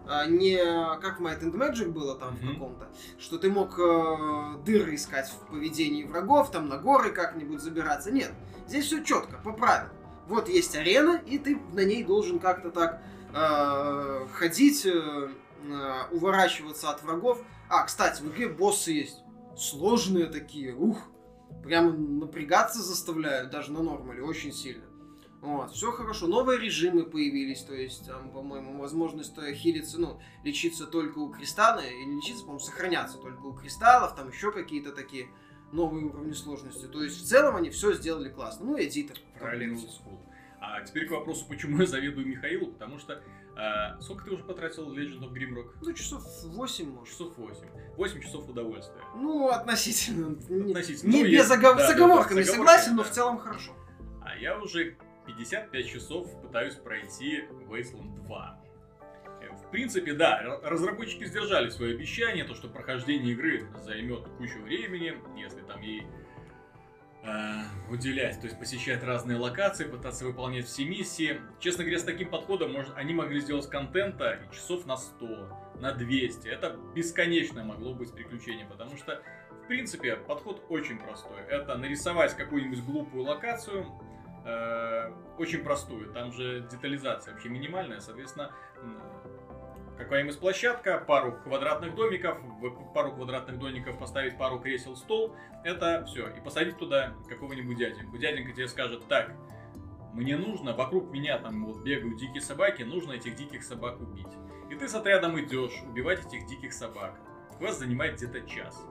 а, 0.06 0.26
не 0.26 0.56
как 1.00 1.20
в 1.20 1.22
Might 1.22 1.42
and 1.42 1.52
Magic 1.54 1.90
было 1.90 2.16
там 2.16 2.36
в 2.36 2.42
Мгм. 2.42 2.52
каком-то, 2.54 2.88
что 3.18 3.38
ты 3.38 3.50
мог 3.50 3.78
э, 3.78 4.56
дыры 4.64 4.94
искать 4.96 5.28
в 5.30 5.50
поведении 5.50 6.04
врагов, 6.04 6.50
там 6.50 6.68
на 6.68 6.78
горы 6.78 7.10
как-нибудь 7.10 7.60
забираться. 7.60 8.10
Нет, 8.10 8.30
здесь 8.66 8.86
все 8.86 9.02
четко, 9.04 9.38
по 9.44 9.52
правилам. 9.52 9.92
Вот 10.26 10.48
есть 10.48 10.74
арена, 10.76 11.22
и 11.26 11.38
ты 11.38 11.58
на 11.72 11.84
ней 11.84 12.04
должен 12.04 12.38
как-то 12.38 12.70
так 12.70 13.02
э, 13.32 14.26
ходить, 14.32 14.86
э, 14.86 15.28
э, 15.64 16.02
уворачиваться 16.12 16.90
от 16.90 17.02
врагов. 17.02 17.42
А, 17.68 17.84
кстати, 17.84 18.22
в 18.22 18.28
игре 18.28 18.48
боссы 18.48 18.92
есть 18.92 19.18
сложные 19.56 20.26
такие, 20.26 20.74
ух, 20.74 20.98
прямо 21.62 21.92
напрягаться 21.92 22.82
заставляют, 22.82 23.50
даже 23.50 23.72
на 23.72 23.82
нормале, 23.82 24.22
очень 24.22 24.52
сильно. 24.52 24.84
Вот, 25.40 25.70
все 25.70 25.92
хорошо. 25.92 26.26
Новые 26.26 26.58
режимы 26.58 27.04
появились, 27.04 27.62
то 27.62 27.74
есть, 27.74 28.06
там, 28.06 28.30
по-моему, 28.30 28.80
возможность 28.80 29.38
э, 29.38 29.54
хилиться, 29.54 30.00
ну, 30.00 30.20
лечиться 30.42 30.86
только 30.86 31.18
у 31.18 31.30
кристалла, 31.30 31.80
или 31.80 32.16
лечиться, 32.16 32.42
по-моему, 32.42 32.60
сохраняться 32.60 33.18
только 33.18 33.42
у 33.42 33.52
кристаллов, 33.52 34.16
там 34.16 34.28
еще 34.30 34.50
какие-то 34.50 34.90
такие 34.90 35.28
новые 35.70 36.06
уровни 36.06 36.32
сложности. 36.32 36.86
То 36.86 37.04
есть, 37.04 37.20
в 37.20 37.26
целом, 37.26 37.54
они 37.54 37.70
все 37.70 37.92
сделали 37.92 38.30
классно. 38.30 38.66
Ну, 38.66 38.76
и 38.76 38.88
эдитор. 38.88 39.16
Правильный 39.38 39.76
комплекте. 39.76 40.27
А 40.60 40.80
теперь 40.82 41.06
к 41.06 41.10
вопросу, 41.10 41.46
почему 41.48 41.80
я 41.80 41.86
завидую 41.86 42.26
Михаилу, 42.26 42.66
потому 42.72 42.98
что 42.98 43.22
а, 43.56 44.00
сколько 44.00 44.24
ты 44.24 44.30
уже 44.32 44.42
потратил 44.44 44.86
в 44.86 44.92
Legend 44.96 45.20
of 45.20 45.32
Grimrock? 45.32 45.72
Ну, 45.82 45.92
часов 45.92 46.22
8, 46.44 46.90
может. 46.90 47.08
Часов 47.12 47.36
8. 47.36 47.66
8 47.96 48.20
часов 48.20 48.48
удовольствия. 48.48 49.00
Ну, 49.16 49.48
относительно. 49.48 50.32
Относительно. 50.32 51.10
не 51.12 51.18
Ну, 51.22 51.24
без 51.28 51.32
есть- 51.38 51.50
огов- 51.50 51.76
да, 51.76 51.86
с 51.86 51.88
да, 51.88 51.94
оговорками 51.94 52.42
да, 52.42 52.44
согласен, 52.52 52.96
но 52.96 53.02
оговорками, 53.02 53.04
в 53.04 53.08
да. 53.08 53.14
целом 53.14 53.38
хорошо. 53.38 53.72
А 54.22 54.36
я 54.36 54.58
уже 54.58 54.96
55 55.26 55.86
часов 55.88 56.42
пытаюсь 56.42 56.74
пройти 56.74 57.44
Wasteland 57.68 58.14
2. 58.26 58.60
Э, 59.42 59.48
В 59.56 59.70
принципе, 59.70 60.12
да, 60.14 60.60
разработчики 60.64 61.24
сдержали 61.24 61.68
свое 61.70 61.94
обещание, 61.94 62.44
то, 62.44 62.54
что 62.54 62.68
прохождение 62.68 63.32
игры 63.34 63.66
займет 63.84 64.26
кучу 64.38 64.60
времени, 64.62 65.14
если 65.36 65.60
там 65.62 65.80
ей 65.82 66.02
э, 66.02 66.04
уделять, 67.90 68.40
то 68.40 68.46
есть 68.46 68.58
посещать 68.58 69.02
разные 69.02 69.38
локации, 69.38 69.84
пытаться 69.84 70.24
выполнять 70.24 70.66
все 70.66 70.84
миссии. 70.84 71.40
Честно 71.58 71.84
говоря, 71.84 71.98
с 71.98 72.04
таким 72.04 72.28
подходом 72.30 72.72
может, 72.72 72.92
они 72.96 73.14
могли 73.14 73.40
сделать 73.40 73.68
контента 73.68 74.38
часов 74.52 74.86
на 74.86 74.96
100, 74.96 75.76
на 75.80 75.92
200. 75.92 76.48
Это 76.48 76.76
бесконечное 76.94 77.64
могло 77.64 77.94
быть 77.94 78.12
приключение, 78.12 78.66
потому 78.66 78.96
что, 78.96 79.22
в 79.64 79.66
принципе, 79.66 80.16
подход 80.16 80.64
очень 80.68 80.98
простой. 80.98 81.40
Это 81.48 81.76
нарисовать 81.76 82.36
какую-нибудь 82.36 82.84
глупую 82.84 83.24
локацию, 83.24 83.86
э, 84.44 85.12
очень 85.38 85.62
простую. 85.62 86.12
Там 86.12 86.32
же 86.32 86.66
детализация 86.70 87.32
вообще 87.32 87.48
минимальная, 87.48 88.00
соответственно, 88.00 88.52
какая-нибудь 89.98 90.38
площадка, 90.38 90.98
пару 90.98 91.32
квадратных 91.42 91.94
домиков, 91.94 92.38
пару 92.94 93.12
квадратных 93.12 93.58
домиков 93.58 93.98
поставить 93.98 94.38
пару 94.38 94.60
кресел, 94.60 94.96
стол, 94.96 95.34
это 95.64 96.04
все. 96.06 96.28
И 96.28 96.40
посадить 96.40 96.78
туда 96.78 97.14
какого-нибудь 97.28 97.76
дяденьку. 97.76 98.16
Дяденька 98.16 98.52
тебе 98.52 98.68
скажет, 98.68 99.06
так, 99.08 99.32
мне 100.14 100.36
нужно, 100.36 100.74
вокруг 100.74 101.10
меня 101.10 101.38
там 101.38 101.66
вот 101.66 101.82
бегают 101.82 102.18
дикие 102.18 102.40
собаки, 102.40 102.82
нужно 102.82 103.12
этих 103.12 103.36
диких 103.36 103.62
собак 103.62 104.00
убить. 104.00 104.32
И 104.70 104.74
ты 104.74 104.88
с 104.88 104.94
отрядом 104.94 105.38
идешь 105.40 105.82
убивать 105.86 106.24
этих 106.24 106.46
диких 106.46 106.72
собак. 106.72 107.18
Квест 107.58 107.78
занимает 107.78 108.16
где-то 108.16 108.42
час. 108.48 108.84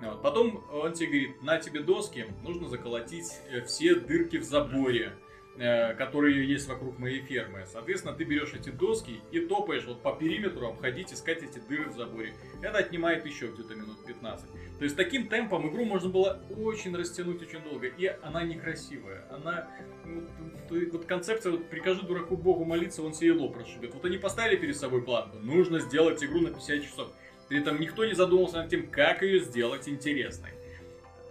Вот. 0.00 0.20
Потом 0.20 0.64
он 0.72 0.92
тебе 0.92 1.06
говорит, 1.06 1.42
на 1.42 1.58
тебе 1.58 1.80
доски, 1.80 2.26
нужно 2.42 2.68
заколотить 2.68 3.40
э, 3.48 3.62
все 3.62 3.94
дырки 3.94 4.36
в 4.36 4.42
заборе, 4.42 5.16
которые 5.56 6.48
есть 6.48 6.66
вокруг 6.68 6.98
моей 6.98 7.20
фермы. 7.20 7.64
Соответственно, 7.70 8.14
ты 8.14 8.24
берешь 8.24 8.54
эти 8.54 8.70
доски 8.70 9.20
и 9.30 9.40
топаешь 9.40 9.84
вот 9.84 10.00
по 10.02 10.12
периметру, 10.14 10.68
обходить, 10.68 11.12
искать 11.12 11.42
эти 11.42 11.58
дыры 11.68 11.90
в 11.90 11.94
заборе. 11.94 12.34
Это 12.62 12.78
отнимает 12.78 13.26
еще 13.26 13.48
где-то 13.48 13.74
минут 13.74 14.04
15. 14.06 14.46
То 14.78 14.84
есть 14.84 14.96
таким 14.96 15.28
темпом 15.28 15.68
игру 15.70 15.84
можно 15.84 16.08
было 16.08 16.42
очень 16.56 16.96
растянуть 16.96 17.42
очень 17.42 17.62
долго. 17.62 17.86
И 17.86 18.06
она 18.22 18.42
некрасивая. 18.44 19.24
Она... 19.30 19.68
ну, 20.04 20.22
то- 20.68 20.80
то- 20.80 20.92
вот 20.96 21.04
концепция, 21.04 21.52
вот 21.52 21.68
прикажи 21.68 22.02
дураку 22.02 22.36
богу 22.36 22.64
молиться, 22.64 23.02
он 23.02 23.12
себе 23.12 23.32
лоб 23.32 23.56
расшибет. 23.56 23.92
Вот 23.94 24.04
они 24.04 24.16
поставили 24.16 24.56
перед 24.56 24.76
собой 24.76 25.02
планку. 25.02 25.38
Нужно 25.38 25.80
сделать 25.80 26.24
игру 26.24 26.40
на 26.40 26.48
50 26.48 26.82
часов. 26.82 27.12
При 27.48 27.60
этом 27.60 27.78
никто 27.78 28.06
не 28.06 28.14
задумался 28.14 28.56
над 28.56 28.70
тем, 28.70 28.86
как 28.86 29.22
ее 29.22 29.40
сделать 29.40 29.86
интересной. 29.88 30.50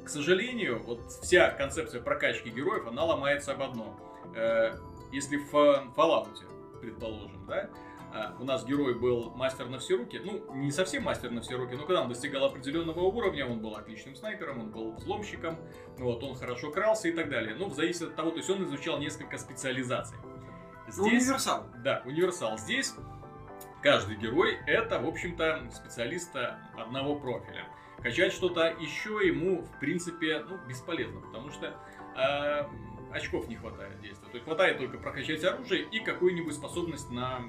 К 0.03 0.09
сожалению, 0.09 0.79
вот 0.83 1.11
вся 1.23 1.49
концепция 1.49 2.01
прокачки 2.01 2.49
героев, 2.49 2.87
она 2.87 3.03
ломается 3.03 3.51
об 3.53 3.63
одном. 3.63 3.99
Э, 4.35 4.73
Если 5.11 5.37
в 5.37 5.55
э, 5.55 5.83
Fallout, 5.95 6.29
предположим, 6.81 7.45
да, 7.47 7.69
а, 8.13 8.35
у 8.39 8.43
нас 8.43 8.65
герой 8.65 8.93
был 8.93 9.31
мастер 9.35 9.69
на 9.69 9.79
все 9.79 9.95
руки, 9.95 10.19
ну, 10.23 10.53
не 10.53 10.71
совсем 10.71 11.03
мастер 11.03 11.31
на 11.31 11.41
все 11.41 11.55
руки, 11.55 11.75
но 11.75 11.85
когда 11.85 12.01
он 12.01 12.09
достигал 12.09 12.43
определенного 12.43 12.99
уровня, 12.99 13.45
он 13.47 13.59
был 13.59 13.75
отличным 13.75 14.15
снайпером, 14.15 14.59
он 14.59 14.69
был 14.69 14.91
взломщиком, 14.93 15.57
вот, 15.97 16.21
он 16.21 16.35
хорошо 16.35 16.71
крался 16.71 17.07
и 17.07 17.13
так 17.13 17.29
далее. 17.29 17.55
Ну, 17.55 17.69
в 17.69 17.73
зависимости 17.73 18.11
от 18.11 18.15
того, 18.15 18.31
то 18.31 18.37
есть 18.37 18.49
он 18.49 18.63
изучал 18.65 18.99
несколько 18.99 19.37
специализаций. 19.37 20.17
Ну, 20.97 21.03
универсал. 21.03 21.67
Да, 21.85 22.01
универсал. 22.05 22.57
Здесь 22.57 22.95
каждый 23.81 24.17
герой 24.17 24.57
это, 24.67 24.99
в 24.99 25.07
общем-то, 25.07 25.69
специалист 25.71 26.35
одного 26.75 27.15
профиля. 27.15 27.65
Качать 28.01 28.33
что-то 28.33 28.65
еще 28.79 29.25
ему, 29.25 29.61
в 29.61 29.79
принципе, 29.79 30.43
ну, 30.49 30.57
бесполезно, 30.67 31.21
потому 31.21 31.49
что 31.51 31.67
э, 32.17 32.65
очков 33.13 33.47
не 33.47 33.55
хватает 33.55 33.99
действия. 34.01 34.27
То 34.27 34.33
есть 34.33 34.45
хватает 34.45 34.77
только 34.77 34.97
прокачать 34.97 35.43
оружие 35.43 35.87
и 35.91 35.99
какую-нибудь 35.99 36.53
способность 36.53 37.09
на 37.09 37.41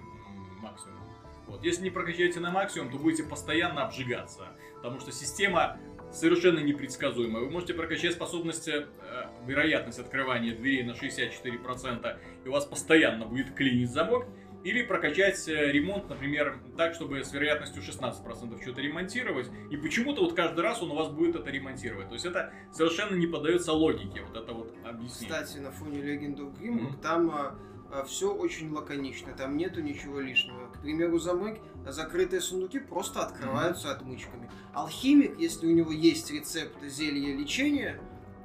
максимум. 0.61 0.99
Вот. 1.47 1.63
Если 1.65 1.83
не 1.83 1.91
прокачаете 1.91 2.41
на 2.41 2.51
максимум, 2.51 2.91
то 2.91 2.99
будете 2.99 3.25
постоянно 3.25 3.85
обжигаться, 3.85 4.49
потому 4.77 5.01
что 5.01 5.13
система 5.13 5.79
совершенно 6.13 6.61
непредсказуемая. 6.61 7.43
Вы 7.43 7.51
можете 7.51 7.75
прокачать 7.75 8.13
способность, 8.13 8.69
э, 8.69 8.87
вероятность 9.47 9.99
открывания 9.99 10.55
дверей 10.55 10.83
на 10.83 10.95
64%, 10.95 12.19
и 12.45 12.49
у 12.49 12.53
вас 12.53 12.65
постоянно 12.67 13.27
будет 13.27 13.55
клинить 13.55 13.91
замок, 13.91 14.27
или 14.65 14.83
прокачать 14.83 15.49
э, 15.49 15.73
ремонт, 15.73 16.09
например, 16.09 16.59
так, 16.77 16.95
чтобы 16.95 17.25
с 17.25 17.33
вероятностью 17.33 17.83
16% 17.83 18.63
что-то 18.63 18.81
ремонтировать, 18.81 19.49
и 19.71 19.77
почему-то 19.77 20.23
вот 20.23 20.35
каждый 20.35 20.61
раз 20.61 20.83
он 20.83 20.91
у 20.93 20.95
вас 20.95 21.09
будет 21.09 21.37
это 21.37 21.51
ремонтировать. 21.51 22.09
То 22.09 22.15
есть 22.15 22.25
это 22.27 22.53
совершенно 22.73 23.15
не 23.17 23.27
поддается 23.27 23.73
логике, 23.73 24.23
вот 24.23 24.37
это 24.37 24.53
вот 24.53 24.75
объяснение. 24.85 25.43
Кстати, 25.43 25.59
на 25.59 25.71
фоне 25.71 26.01
Legend 26.01 26.37
of 26.39 26.61
Мгм. 26.63 26.99
там 27.01 27.59
все 28.07 28.33
очень 28.33 28.73
лаконично, 28.73 29.33
там 29.35 29.57
нету 29.57 29.83
ничего 29.83 30.19
лишнего. 30.21 30.69
К 30.73 30.81
примеру, 30.81 31.19
замок, 31.19 31.59
закрытые 31.87 32.41
сундуки 32.41 32.79
просто 32.79 33.21
открываются 33.21 33.91
отмычками. 33.93 34.51
Алхимик, 34.73 35.39
если 35.39 35.67
у 35.67 35.73
него 35.73 35.93
есть 35.93 36.31
рецепт 36.31 36.83
зелья 36.83 37.37
лечения, 37.37 38.01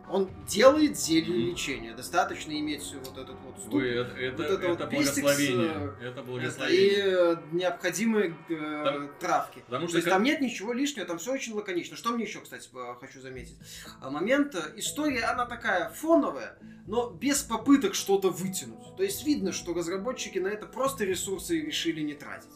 он 0.10 0.30
делает 0.48 0.98
зелье 0.98 1.36
лечения. 1.52 1.94
Достаточно 1.94 2.52
иметь 2.58 2.94
вот 3.04 3.18
этот 3.18 3.36
вот 3.42 3.58
стук. 3.60 3.74
Вы, 3.74 3.88
это, 3.90 4.16
это, 4.18 4.38
Вот 4.44 4.52
это 4.52 4.68
вот 4.70 4.82
это 4.82 4.88
пистикс, 4.88 5.22
благословение. 5.22 5.94
э, 6.00 6.08
Это 6.08 6.24
благословение. 6.24 6.88
и 6.88 7.02
э, 7.02 7.36
необходимые 7.52 8.36
э, 8.50 8.82
Там- 8.86 9.10
травки. 9.20 9.60
Потому 9.66 9.84
То 9.84 9.90
что 9.90 9.98
есть 9.98 10.06
как- 10.06 10.14
там 10.14 10.24
нет 10.24 10.42
ничего 10.42 10.74
лишнего, 10.74 11.06
там 11.06 11.18
все 11.18 11.34
очень 11.34 11.54
лаконично. 11.54 11.98
Что 11.98 12.12
мне 12.14 12.24
еще, 12.26 12.40
кстати, 12.40 12.70
хочу 13.02 13.20
заметить? 13.22 13.58
А, 14.02 14.10
Момент, 14.10 14.56
э, 14.56 14.62
история, 14.78 15.26
она 15.26 15.46
такая 15.46 15.90
фоновая, 15.90 16.58
но 16.88 17.10
без 17.10 17.44
попыток 17.44 17.94
что-то 17.94 18.30
вытянуть. 18.30 18.96
То 18.96 19.04
есть 19.04 19.26
видно, 19.26 19.52
что 19.52 19.74
разработчики 19.74 20.40
на 20.40 20.48
это 20.48 20.66
просто 20.68 21.04
ресурсы 21.06 21.60
решили 21.60 22.02
не 22.02 22.14
тратить. 22.14 22.50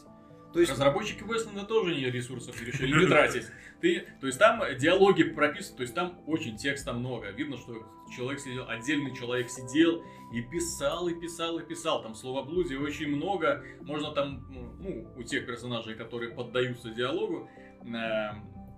То 0.52 0.60
есть 0.60 0.72
Разработчики 0.72 1.22
Вестланда 1.24 1.64
тоже 1.64 1.94
не 1.94 2.10
ресурсов 2.10 2.60
решили 2.62 3.00
не 3.00 3.06
тратить. 3.08 3.46
Ты, 3.80 4.06
то 4.20 4.26
есть 4.26 4.38
там 4.38 4.62
диалоги 4.78 5.24
прописаны, 5.24 5.78
то 5.78 5.82
есть 5.82 5.94
там 5.94 6.20
очень 6.26 6.56
текста 6.56 6.92
много. 6.92 7.30
Видно, 7.30 7.56
что 7.56 7.86
человек 8.14 8.40
сидел, 8.40 8.68
отдельный 8.68 9.14
человек 9.16 9.48
сидел 9.50 10.04
и 10.32 10.42
писал, 10.42 11.08
и 11.08 11.14
писал, 11.14 11.58
и 11.58 11.64
писал. 11.64 12.02
Там 12.02 12.14
словоблудия 12.14 12.78
очень 12.78 13.08
много. 13.08 13.64
Можно 13.80 14.12
там, 14.12 14.46
ну, 14.78 15.08
у 15.16 15.22
тех 15.22 15.46
персонажей, 15.46 15.94
которые 15.94 16.32
поддаются 16.32 16.90
диалогу, 16.90 17.48
э, 17.82 18.30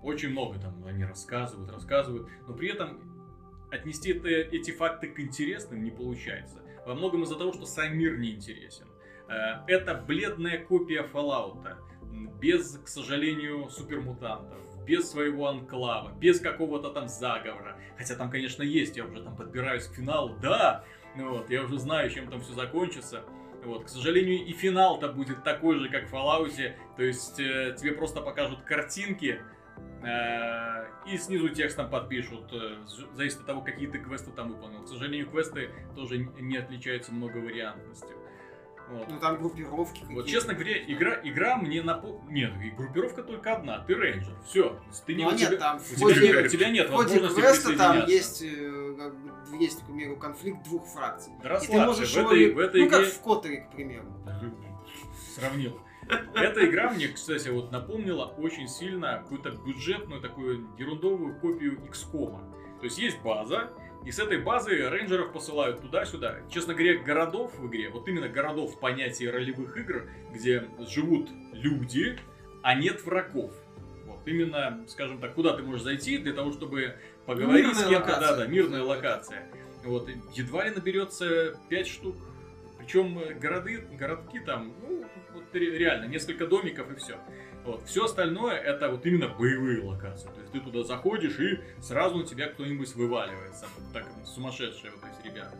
Очень 0.02 0.30
много 0.30 0.58
там 0.58 0.84
они 0.86 1.04
рассказывают, 1.04 1.70
рассказывают, 1.70 2.28
но 2.46 2.54
при 2.54 2.68
этом 2.68 3.00
отнести 3.70 4.12
это, 4.12 4.28
эти 4.28 4.70
факты 4.70 5.08
к 5.08 5.18
интересным 5.18 5.82
не 5.82 5.90
получается. 5.90 6.62
Во 6.86 6.94
многом 6.94 7.24
из-за 7.24 7.36
того, 7.36 7.52
что 7.52 7.66
сам 7.66 7.96
мир 7.96 8.18
не 8.18 8.32
интересен. 8.32 8.86
Э, 9.28 9.64
Это 9.66 9.94
бледная 9.94 10.58
копия 10.58 11.02
Fallout, 11.12 11.76
без, 12.40 12.78
к 12.78 12.88
сожалению, 12.88 13.68
супермутантов, 13.70 14.58
без 14.84 15.10
своего 15.10 15.48
анклава, 15.48 16.12
без 16.18 16.40
какого-то 16.40 16.90
там 16.90 17.08
заговора. 17.08 17.76
Хотя 17.96 18.14
там, 18.16 18.30
конечно, 18.30 18.62
есть, 18.62 18.96
я 18.96 19.04
уже 19.04 19.22
там 19.22 19.36
подбираюсь 19.36 19.86
к 19.86 19.94
финалу, 19.94 20.36
да, 20.40 20.84
ну 21.16 21.30
вот, 21.30 21.50
я 21.50 21.62
уже 21.62 21.78
знаю, 21.78 22.10
чем 22.10 22.28
там 22.28 22.40
все 22.40 22.52
закончится. 22.52 23.22
Вот, 23.64 23.84
к 23.84 23.88
сожалению, 23.88 24.44
и 24.44 24.52
финал-то 24.52 25.08
будет 25.08 25.42
такой 25.42 25.78
же, 25.78 25.88
как 25.88 26.08
в 26.08 26.14
Fallout, 26.14 26.74
то 26.96 27.02
есть 27.02 27.40
э, 27.40 27.74
тебе 27.78 27.92
просто 27.92 28.20
покажут 28.20 28.60
картинки, 28.60 29.40
э, 30.02 30.84
и 31.06 31.16
снизу 31.16 31.48
текстом 31.48 31.88
подпишут, 31.88 32.52
э, 32.52 32.76
зависит 33.14 33.40
от 33.40 33.46
того, 33.46 33.62
какие 33.62 33.86
ты 33.86 33.98
квесты 33.98 34.30
там 34.32 34.52
выполнил. 34.52 34.82
К 34.82 34.88
сожалению, 34.88 35.30
квесты 35.30 35.70
тоже 35.94 36.18
не 36.18 36.58
отличаются 36.58 37.12
многовариантностью. 37.12 38.18
Вот. 38.90 39.08
Ну 39.08 39.18
там 39.18 39.38
группировки 39.38 40.00
какие-то. 40.00 40.14
Вот, 40.14 40.26
честно 40.26 40.54
говоря, 40.54 40.76
игра, 40.86 41.18
игра 41.24 41.56
мне 41.56 41.82
напомнила... 41.82 42.22
Нет, 42.30 42.52
группировка 42.76 43.22
только 43.22 43.54
одна. 43.56 43.80
Ты 43.80 43.94
рейнджер. 43.94 44.34
Все. 44.46 44.78
Ты 45.06 45.14
не, 45.14 45.24
Ну, 45.24 45.30
у, 45.30 45.32
нет, 45.32 45.48
тебя, 45.48 45.58
там 45.58 45.76
у, 45.76 45.80
в 45.80 45.84
тебя, 45.84 45.98
ходе- 45.98 46.44
у 46.44 46.48
тебя 46.48 46.70
нет 46.70 46.90
ходе 46.90 47.20
возможности 47.20 47.40
квеста 47.40 47.78
там 47.78 48.06
есть, 48.06 48.42
э, 48.42 48.94
как 48.98 49.14
бы, 49.16 49.56
есть, 49.58 49.80
к 49.82 49.86
примеру, 49.86 50.16
конфликт 50.16 50.62
двух 50.64 50.86
фракций. 50.86 51.32
Да 51.32 51.38
И 51.38 51.42
ты 51.42 51.48
расслабься, 51.48 51.86
можешь 51.86 52.12
в 52.12 52.16
его- 52.18 52.30
этой, 52.32 52.52
в 52.52 52.58
этой 52.58 52.80
ну, 52.82 52.88
игре... 52.88 52.98
как 52.98 53.08
в 53.08 53.20
Коттере, 53.22 53.56
к 53.62 53.70
примеру. 53.72 54.06
Сравнил. 55.34 55.80
Эта 56.34 56.66
игра 56.66 56.90
мне, 56.90 57.08
кстати, 57.08 57.48
вот 57.48 57.72
напомнила 57.72 58.26
очень 58.26 58.68
сильно 58.68 59.18
какую-то 59.22 59.50
бюджетную 59.52 60.20
такую 60.20 60.68
ерундовую 60.78 61.40
копию 61.40 61.80
XCOM. 61.90 62.38
То 62.80 62.84
есть 62.84 62.98
есть 62.98 63.18
база, 63.22 63.70
и 64.04 64.10
с 64.10 64.18
этой 64.18 64.38
базы 64.38 64.88
рейнджеров 64.88 65.32
посылают 65.32 65.80
туда-сюда. 65.80 66.36
Честно 66.50 66.74
говоря, 66.74 66.98
городов 66.98 67.58
в 67.58 67.66
игре, 67.68 67.88
вот 67.88 68.06
именно 68.08 68.28
городов 68.28 68.74
в 68.74 68.78
понятии 68.78 69.24
ролевых 69.24 69.76
игр, 69.76 70.08
где 70.32 70.68
живут 70.88 71.30
люди, 71.52 72.18
а 72.62 72.74
нет 72.74 73.04
врагов. 73.04 73.52
Вот 74.06 74.20
именно, 74.26 74.84
скажем 74.88 75.18
так, 75.18 75.34
куда 75.34 75.56
ты 75.56 75.62
можешь 75.62 75.82
зайти 75.82 76.18
для 76.18 76.34
того, 76.34 76.52
чтобы 76.52 76.96
поговорить 77.24 77.66
Мирная 77.66 77.84
с 77.84 77.88
кем-то. 77.88 78.20
Да, 78.20 78.36
да, 78.36 78.46
мирная 78.46 78.82
локация. 78.82 79.48
Вот, 79.84 80.08
едва 80.34 80.64
ли 80.64 80.70
наберется 80.70 81.58
5 81.68 81.86
штук. 81.86 82.16
Причем 82.84 83.18
городы, 83.40 83.78
городки 83.98 84.40
там, 84.40 84.74
ну, 84.82 85.04
вот 85.32 85.44
ре- 85.54 85.78
реально, 85.78 86.04
несколько 86.04 86.46
домиков 86.46 86.92
и 86.92 86.96
все. 86.96 87.18
Вот. 87.64 87.82
Все 87.86 88.04
остальное 88.04 88.56
это 88.56 88.90
вот 88.90 89.06
именно 89.06 89.28
боевые 89.28 89.82
локации. 89.82 90.28
То 90.28 90.40
есть 90.40 90.52
ты 90.52 90.60
туда 90.60 90.82
заходишь 90.82 91.38
и 91.38 91.60
сразу 91.80 92.18
на 92.18 92.26
тебя 92.26 92.48
кто-нибудь 92.48 92.94
вываливается. 92.94 93.66
Вот 93.78 93.92
так 93.94 94.06
сумасшедшие 94.26 94.92
вот 94.92 95.00
эти 95.10 95.26
ребята. 95.26 95.56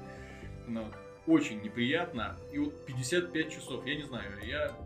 Ну, 0.67 0.87
очень 1.27 1.63
неприятно. 1.63 2.37
И 2.53 2.59
вот 2.59 2.85
55 2.85 3.51
часов, 3.51 3.87
я 3.87 3.97
не 3.97 4.03
знаю, 4.03 4.31
я... 4.43 4.77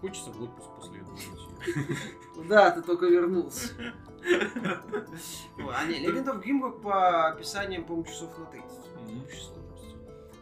Хочется 0.00 0.30
в 0.30 0.42
отпуск 0.42 0.68
после 0.76 1.00
этого 1.00 1.12
уйти. 1.14 2.48
Да, 2.48 2.70
ты 2.70 2.80
только 2.80 3.06
вернулся. 3.06 3.70
А 4.24 5.84
не, 5.84 6.06
Legend 6.06 6.24
of 6.26 6.42
Grimrock 6.42 6.80
по 6.80 7.28
описаниям, 7.28 7.84
по-моему, 7.84 8.06
часов 8.06 8.38
на 8.38 8.46
30. 8.46 8.68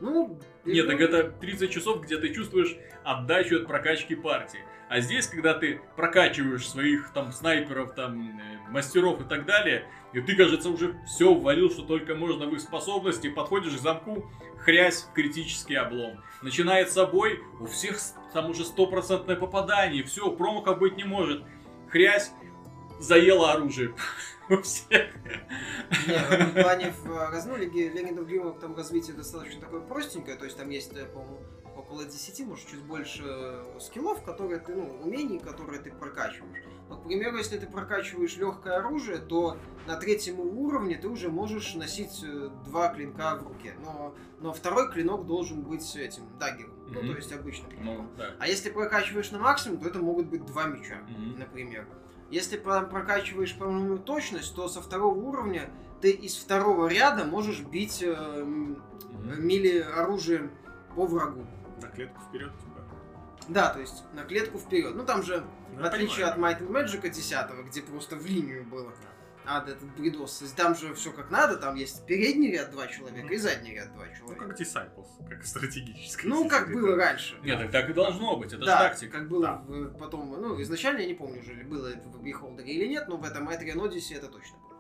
Ну, 0.03 0.38
Нет, 0.65 0.88
так 0.88 1.01
это 1.01 1.31
30 1.31 1.71
часов, 1.71 2.03
где 2.03 2.19
ты 2.19 2.35
чувствуешь 2.35 2.77
отдачу 3.05 3.57
от 3.57 3.67
прокачки 3.67 4.17
партии. 4.17 4.59
А 4.88 5.01
здесь, 5.01 5.27
когда 5.29 5.55
ты 5.55 5.81
прокачиваешь 5.97 6.69
своих 6.69 7.12
там 7.15 7.33
снайперов, 7.33 7.95
там 7.95 8.38
э, 8.38 8.71
мастеров 8.71 9.21
и 9.21 9.25
так 9.25 9.47
далее, 9.47 9.87
и 10.12 10.21
ты, 10.21 10.35
кажется, 10.37 10.69
уже 10.71 11.01
все 11.07 11.33
ввалил, 11.33 11.71
что 11.71 11.83
только 11.83 12.15
можно 12.17 12.47
в 12.47 12.53
их 12.53 12.61
способности, 12.61 13.31
подходишь 13.31 13.75
к 13.75 13.79
замку, 13.81 14.31
хрясь, 14.59 15.07
критический 15.15 15.77
облом. 15.77 16.21
Начинается 16.43 17.07
бой, 17.07 17.41
у 17.61 17.67
всех 17.67 17.99
с- 17.99 18.15
там 18.35 18.51
уже 18.51 18.65
стопроцентное 18.65 19.37
попадание, 19.37 20.03
все, 20.03 20.31
промахов 20.31 20.79
быть 20.81 20.97
не 20.97 21.05
может. 21.05 21.43
Хрясь, 21.88 22.33
заело 22.99 23.53
оружие. 23.53 23.95
У 24.53 24.62
всех. 24.62 25.15
Не, 26.07 26.19
в 26.19 26.31
этом 26.33 26.53
плане 26.53 26.91
в 27.03 27.07
раз- 27.31 27.47
ну, 27.47 27.57
Леги- 27.57 27.91
Legend 27.93 28.19
of 28.27 28.61
там 28.61 28.77
развитие 28.77 29.17
достаточно 29.17 29.61
такое 29.61 29.81
простенькое, 29.81 30.37
то 30.37 30.45
есть 30.45 30.57
там 30.59 30.69
есть, 30.71 30.93
э, 30.95 31.07
по-моему, 31.07 31.41
около 31.77 32.05
10, 32.05 32.45
может, 32.45 32.67
чуть 32.69 32.83
больше 32.83 33.23
э, 33.25 33.79
скиллов, 33.81 34.23
которые 34.23 34.59
ты, 34.61 34.75
ну, 34.75 35.01
умений, 35.03 35.38
которые 35.38 35.81
ты 35.81 35.91
прокачиваешь. 35.91 36.65
Но, 36.88 36.99
к 36.99 37.05
примеру, 37.05 37.38
если 37.38 37.57
ты 37.59 37.67
прокачиваешь 37.67 38.37
легкое 38.37 38.77
оружие, 38.77 39.19
то 39.19 39.57
на 39.87 39.97
третьем 39.97 40.38
уровне 40.41 40.97
ты 40.97 41.09
уже 41.09 41.31
можешь 41.31 41.75
носить 41.75 42.23
э, 42.25 42.51
два 42.67 42.88
клинка 42.93 43.37
в 43.37 43.47
руке. 43.49 43.75
Но, 43.83 44.15
но 44.41 44.53
второй 44.53 44.91
клинок 44.93 45.27
должен 45.27 45.62
быть 45.62 45.97
этим, 45.97 46.25
даггером. 46.38 46.75
Ну, 46.88 47.01
Мгм. 47.01 47.12
то 47.12 47.17
есть 47.17 47.33
обычным 47.33 47.71
клинком. 47.71 47.97
Ну, 47.97 48.09
да. 48.19 48.35
А 48.38 48.47
если 48.47 48.69
прокачиваешь 48.71 49.31
на 49.31 49.38
максимум, 49.38 49.79
то 49.81 49.88
это 49.88 49.99
могут 50.01 50.27
быть 50.27 50.45
два 50.45 50.65
меча, 50.67 50.99
Мгм. 51.09 51.38
например. 51.38 51.87
Если 52.33 52.57
прям 52.57 52.88
прокачиваешь, 52.88 53.55
по-моему, 53.55 53.99
точность, 53.99 54.55
то 54.57 54.66
со 54.66 54.81
второго 54.81 55.14
уровня 55.14 55.71
ты 56.01 56.11
из 56.11 56.35
второго 56.35 56.88
ряда 56.88 57.25
можешь 57.27 57.61
бить 57.61 58.03
э, 58.03 58.42
Мгм. 58.42 59.47
мили 59.47 59.79
оружием 59.81 60.51
по 60.97 61.05
врагу. 61.07 61.45
На 61.83 61.88
клетку 61.88 62.18
вперед, 62.29 62.51
типа. 62.59 62.81
Да, 63.49 63.68
то 63.68 63.81
есть 63.81 64.03
на 64.14 64.25
клетку 64.25 64.57
вперед. 64.59 64.95
Ну 64.95 65.05
там 65.05 65.23
же, 65.23 65.45
Ну, 65.75 65.83
в 65.83 65.85
отличие 65.85 66.25
от 66.25 66.37
понимаю. 66.37 66.57
Might 66.57 66.66
and 66.66 66.71
Magic 66.71 67.03
10, 67.11 67.66
где 67.68 67.83
просто 67.83 68.16
в 68.16 68.25
линию 68.25 68.64
было. 68.64 68.92
Ад, 69.45 69.69
этот 69.69 69.85
бредос. 69.97 70.39
То 70.39 70.45
есть 70.45 70.57
Там 70.57 70.75
же 70.77 70.95
все 70.95 71.11
как 71.13 71.31
надо, 71.31 71.57
там 71.57 71.75
есть 71.75 72.07
передний 72.07 72.53
ряд 72.53 72.71
два 72.71 72.87
человека 72.87 73.27
и 73.33 73.37
задний 73.37 73.75
ряд 73.75 73.93
два 73.93 74.05
Ну, 74.07 74.17
человека. 74.17 74.47
как 74.49 74.61
Disciples, 74.61 75.29
как 75.29 75.45
стратегическая 75.45 76.29
Ну, 76.29 76.49
как 76.49 76.67
система. 76.67 76.81
было 76.83 76.97
раньше. 76.97 77.37
Нет, 77.43 77.59
так, 77.59 77.71
так 77.73 77.91
и 77.91 77.93
должно 77.93 78.37
быть, 78.37 78.53
это 78.53 78.65
да, 78.65 78.79
же 78.79 78.89
тактика. 78.91 79.19
как 79.19 79.29
было 79.29 79.43
Да. 79.47 79.55
в- 79.67 79.99
потом, 79.99 80.31
ну, 80.41 80.61
изначально 80.63 81.01
я 81.01 81.07
не 81.07 81.15
помню, 81.15 81.41
уже 81.41 81.55
было 81.65 81.89
это 81.89 82.09
в 82.09 82.23
Beholder 82.23 82.63
или 82.65 82.87
нет, 82.87 83.09
но 83.09 83.17
в 83.17 83.25
этом 83.25 83.49
Этрин 83.51 83.81
Odyssey 83.81 84.17
это 84.17 84.29
точно 84.29 84.59
было. 84.59 84.73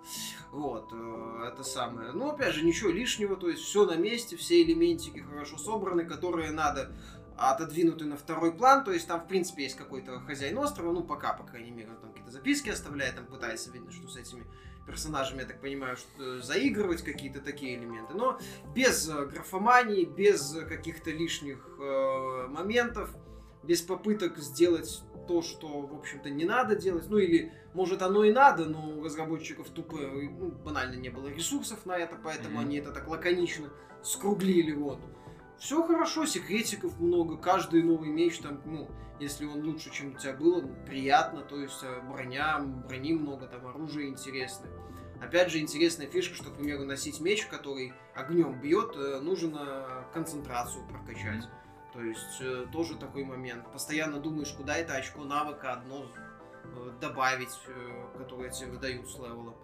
Вот, 0.52 0.90
э, 0.92 1.48
это 1.52 1.62
самое. 1.64 2.12
Ну, 2.12 2.30
опять 2.30 2.54
же, 2.54 2.64
ничего 2.64 2.90
лишнего, 2.90 3.36
то 3.36 3.48
есть 3.48 3.62
все 3.62 3.86
на 3.86 3.96
месте, 3.96 4.36
все 4.36 4.62
элементики 4.62 5.18
хорошо 5.20 5.56
собраны, 5.58 6.04
которые 6.04 6.50
надо 6.52 6.92
отодвинуты 7.36 8.04
на 8.04 8.16
второй 8.16 8.52
план, 8.52 8.84
то 8.84 8.92
есть 8.92 9.06
там, 9.06 9.20
в 9.20 9.26
принципе, 9.26 9.64
есть 9.64 9.76
какой-то 9.76 10.20
хозяин 10.20 10.58
острова, 10.58 10.92
ну, 10.92 11.02
пока, 11.02 11.32
по 11.32 11.44
крайней 11.44 11.70
мере, 11.70 11.90
он 11.90 11.96
там 11.96 12.10
какие-то 12.10 12.30
записки 12.30 12.70
оставляет, 12.70 13.16
там 13.16 13.26
пытается, 13.26 13.70
видно, 13.70 13.90
что 13.90 14.08
с 14.08 14.16
этими 14.16 14.44
персонажами, 14.86 15.40
я 15.40 15.46
так 15.46 15.60
понимаю, 15.60 15.96
что 15.96 16.08
э, 16.18 16.40
заигрывать 16.40 17.02
какие-то 17.02 17.40
такие 17.40 17.76
элементы, 17.76 18.14
но 18.14 18.38
без 18.74 19.08
э, 19.08 19.26
графомании, 19.26 20.04
без 20.04 20.56
каких-то 20.68 21.10
лишних 21.10 21.64
э, 21.80 22.46
моментов, 22.48 23.14
без 23.62 23.80
попыток 23.80 24.38
сделать 24.38 25.02
то, 25.28 25.40
что, 25.40 25.82
в 25.82 25.94
общем-то, 25.94 26.30
не 26.30 26.44
надо 26.44 26.74
делать. 26.74 27.08
Ну 27.08 27.18
или, 27.18 27.52
может, 27.74 28.02
оно 28.02 28.24
и 28.24 28.32
надо, 28.32 28.64
но 28.64 28.98
у 28.98 29.04
разработчиков 29.04 29.68
тупо, 29.68 29.98
ну, 29.98 30.50
банально 30.50 30.96
не 30.96 31.10
было 31.10 31.28
ресурсов 31.28 31.86
на 31.86 31.96
это, 31.96 32.16
поэтому 32.22 32.56
Мгм. 32.56 32.60
они 32.60 32.76
это 32.78 32.90
так 32.90 33.06
лаконично 33.06 33.70
скруглили, 34.02 34.72
вот. 34.72 34.98
Все 35.62 35.80
хорошо, 35.86 36.26
секретиков 36.26 36.98
много, 36.98 37.36
каждый 37.36 37.84
новый 37.84 38.08
меч 38.08 38.38
там, 38.38 38.60
ну, 38.64 38.90
если 39.20 39.46
он 39.46 39.62
лучше, 39.62 39.92
чем 39.92 40.12
у 40.12 40.18
тебя 40.18 40.32
было, 40.32 40.60
приятно, 40.86 41.42
то 41.42 41.56
есть 41.56 41.78
э, 41.84 42.00
броня, 42.00 42.58
брони 42.58 43.12
много, 43.12 43.46
там 43.46 43.64
оружие 43.68 44.08
интересное. 44.08 44.68
Опять 45.20 45.52
же, 45.52 45.60
интересная 45.60 46.08
фишка, 46.08 46.34
что, 46.34 46.50
к 46.50 46.56
примеру, 46.56 46.84
носить 46.84 47.20
меч, 47.20 47.46
который 47.46 47.94
огнем 48.12 48.60
бьет, 48.60 48.96
э, 48.96 49.20
нужно 49.20 50.04
концентрацию 50.12 50.84
прокачать. 50.88 51.48
То 51.92 52.02
есть 52.02 52.40
э, 52.40 52.66
тоже 52.72 52.96
такой 52.96 53.22
момент. 53.22 53.70
Постоянно 53.70 54.18
думаешь, 54.18 54.50
куда 54.50 54.76
это 54.76 54.94
очко 54.94 55.22
навыка 55.22 55.74
одно 55.74 56.08
добавить, 57.00 57.56
которое 58.18 58.50
тебе 58.50 58.72
выдают 58.72 59.08
с 59.08 59.16
левела. 59.16 59.54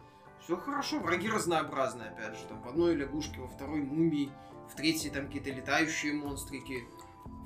Все 0.40 0.56
хорошо, 0.56 1.00
враги 1.00 1.28
разнообразные, 1.28 2.10
опять 2.10 2.38
же. 2.38 2.46
Там 2.48 2.62
в 2.62 2.68
одной 2.68 2.94
лягушке, 2.94 3.40
во 3.40 3.48
второй 3.48 3.80
мумии, 3.80 4.30
в 4.70 4.76
третьей 4.76 5.10
там 5.10 5.26
какие-то 5.26 5.50
летающие 5.50 6.12
монстрики, 6.12 6.84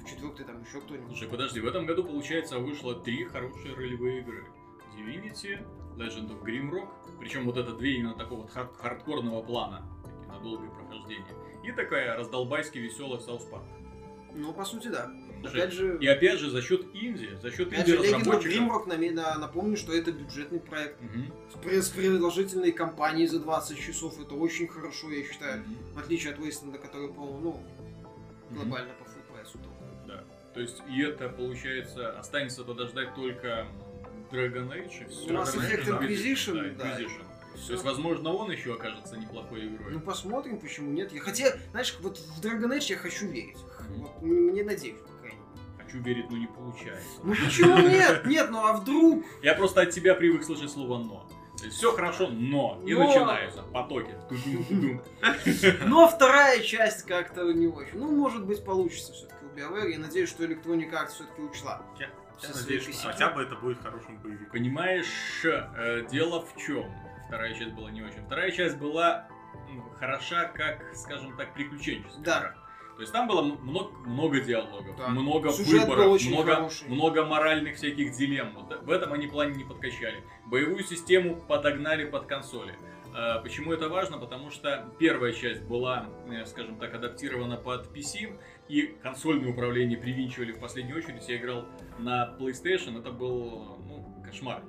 в 0.03 0.09
четвертой 0.09 0.45
там 0.47 0.63
еще 0.63 0.81
кто-нибудь. 0.81 1.09
Слушай, 1.09 1.29
подожди, 1.29 1.61
в 1.61 1.67
этом 1.67 1.87
году, 1.87 2.05
получается, 2.05 2.59
вышло 2.59 2.95
три 2.95 3.25
хорошие 3.25 3.75
ролевые 3.75 4.21
игры. 4.21 4.47
Divinity, 4.97 5.65
Legend 5.97 6.29
of 6.31 6.43
Grimrock, 6.43 6.89
причем 7.19 7.45
вот 7.47 7.57
это 7.57 7.73
две 7.73 7.97
именно 7.97 8.15
такого 8.15 8.43
вот 8.43 8.51
хар- 8.51 8.75
хардкорного 8.77 9.43
плана, 9.43 9.83
такие 10.05 10.29
на 10.29 10.39
долгое 10.41 10.69
прохождение. 10.71 11.27
И 11.65 11.73
такая 11.73 12.17
раздолбайски 12.17 12.79
веселая 12.79 13.21
South 13.21 13.49
Park. 13.51 13.65
Ну, 14.35 14.53
по 14.53 14.65
сути, 14.65 14.89
да. 14.89 15.11
Опять 15.47 15.73
же, 15.73 15.99
И 16.01 16.07
опять 16.07 16.39
же, 16.39 16.51
за 16.51 16.63
счет 16.63 16.87
инди, 16.95 17.31
за 17.43 17.51
счет 17.51 17.69
опять 17.69 17.87
же. 17.87 17.97
Grimrock, 17.99 18.87
наме- 18.87 19.11
на- 19.13 19.39
напомню, 19.39 19.77
что 19.77 19.93
это 19.93 20.13
бюджетный 20.13 20.61
проект. 20.61 21.01
Мгм, 21.01 21.33
С, 21.81 21.89
продолжительной 21.91 22.73
кампанией 22.73 23.27
за 23.27 23.41
20 23.41 23.79
часов 23.79 24.21
это 24.21 24.35
очень 24.35 24.69
хорошо, 24.69 25.11
я 25.11 25.25
считаю. 25.25 25.61
мгм, 25.61 25.77
В 25.95 25.99
отличие 25.99 26.33
от 26.33 26.39
Wasteland, 26.39 26.79
который, 26.79 27.09
по-моему, 27.09 27.41
ну, 28.51 28.57
глобально 28.57 28.93
по 28.95 29.03
full 29.05 29.33
прайсу 29.33 29.59
только. 29.59 30.07
Да. 30.07 30.25
То 30.55 30.61
есть, 30.61 30.83
и 30.89 31.03
это, 31.03 31.29
получается, 31.29 32.19
останется 32.19 32.65
тогда 32.65 32.87
ждать 32.87 33.15
только 33.15 33.67
Dragon 34.31 34.69
Age. 34.71 35.07
и 35.07 35.09
всё. 35.11 35.33
Mass 35.35 35.57
Effect 35.57 35.87
Inquisition, 35.87 36.77
да. 36.77 36.85
Inquisition. 36.99 37.23
Всё. 37.55 37.67
То 37.67 37.73
есть, 37.75 37.85
возможно, 37.85 38.33
он 38.33 38.51
еще 38.51 38.73
окажется 38.75 39.17
неплохой 39.19 39.67
игрой. 39.67 39.93
Ну 39.93 40.01
посмотрим, 40.01 40.59
почему 40.59 40.91
нет. 40.91 41.13
Я 41.13 41.21
хотя, 41.21 41.55
знаешь, 41.73 41.95
вот 42.01 42.17
в 42.19 42.41
Dragon 42.41 42.75
Age 42.77 42.87
я 42.91 42.97
хочу 42.97 43.27
верить. 43.27 43.59
Мгм. 43.91 44.01
Вот, 44.01 44.23
мне 44.23 44.65
надеюсь. 44.65 44.97
Хочу 45.93 46.05
верить, 46.05 46.31
но 46.31 46.39
не 46.39 46.47
получается. 46.47 47.21
Ну 47.23 47.35
почему 47.35 47.79
нет? 47.79 48.25
Нет, 48.25 48.49
ну 48.51 48.65
а 48.65 48.73
вдруг? 48.75 49.25
Я 49.43 49.55
просто 49.55 49.83
от 49.83 49.91
тебя 49.91 50.15
привык 50.15 50.43
слышать 50.43 50.71
слово 50.71 50.99
«но». 50.99 51.29
все 51.71 51.93
хорошо, 51.93 52.29
но. 52.29 52.81
И 52.87 52.95
Но. 52.95 53.07
начинаются 53.07 53.63
потоки. 53.63 54.15
Но 55.87 56.09
вторая 56.09 56.61
часть 56.61 57.05
как-то 57.05 57.53
не 57.53 57.67
очень. 57.67 57.99
Ну, 57.99 58.11
может 58.11 58.45
быть, 58.47 58.65
получится 58.65 59.13
все-таки 59.13 59.45
у 59.45 59.49
BioWare. 59.57 59.91
Я 59.91 59.99
надеюсь, 59.99 60.31
что 60.31 60.45
Electronic 60.45 60.91
Arts 60.91 61.09
все-таки 61.09 61.43
учла. 61.43 61.83
Я, 61.99 62.09
надеюсь, 62.55 62.83
что 62.85 63.09
хотя 63.09 63.29
бы 63.31 63.43
это 63.43 63.55
будет 63.57 63.83
хорошим 63.83 64.17
боевиком. 64.19 64.51
Понимаешь, 64.51 65.45
э, 65.45 66.07
дело 66.11 66.41
в 66.45 66.57
чем? 66.57 66.91
Вторая 67.29 67.55
часть 67.55 67.73
была 67.73 67.91
не 67.91 68.03
очень. 68.03 68.25
Вторая 68.27 68.51
часть 68.51 68.79
была 68.79 69.29
м, 69.69 69.85
хороша, 69.99 70.47
как, 70.47 70.83
скажем 70.95 71.37
так, 71.37 71.53
приключенческая. 71.55 72.25
Да. 72.25 72.55
То 72.97 73.01
есть 73.01 73.13
там 73.13 73.27
было 73.27 73.43
много, 73.43 73.91
много 74.07 74.41
диалогов, 74.41 74.97
Да. 74.97 75.09
много 75.09 75.51
Сюжет 75.51 75.89
выборов, 75.89 76.23
много, 76.27 76.55
хороший. 76.55 76.89
много 76.89 77.25
моральных 77.25 77.77
всяких 77.77 78.17
дилемм. 78.17 78.53
Вот 78.55 78.83
в 78.83 78.91
этом 78.91 79.13
они 79.13 79.27
плане 79.27 79.55
не 79.55 79.65
подкачали. 79.65 80.23
Боевую 80.47 80.85
систему 80.85 81.37
подогнали 81.49 82.05
под 82.05 82.27
консоли. 82.27 82.75
Э, 83.15 83.41
Почему 83.43 83.73
это 83.73 83.89
важно? 83.89 84.19
Потому 84.19 84.51
что 84.51 84.91
первая 84.99 85.33
часть 85.33 85.63
была, 85.63 86.07
э, 86.31 86.45
скажем 86.47 86.77
так, 86.77 86.95
адаптирована 86.95 87.57
под 87.57 87.95
PC, 87.95 88.39
и 88.69 88.97
консольное 89.03 89.51
управление 89.51 89.99
привинчивали 89.99 90.53
в 90.53 90.61
последнюю 90.61 90.99
очередь. 90.99 91.29
Я 91.29 91.37
играл 91.37 91.67
на 91.99 92.37
PlayStation, 92.39 92.99
это 92.99 93.11
был 93.11 93.79
ну, 93.87 94.23
кошмар. 94.25 94.63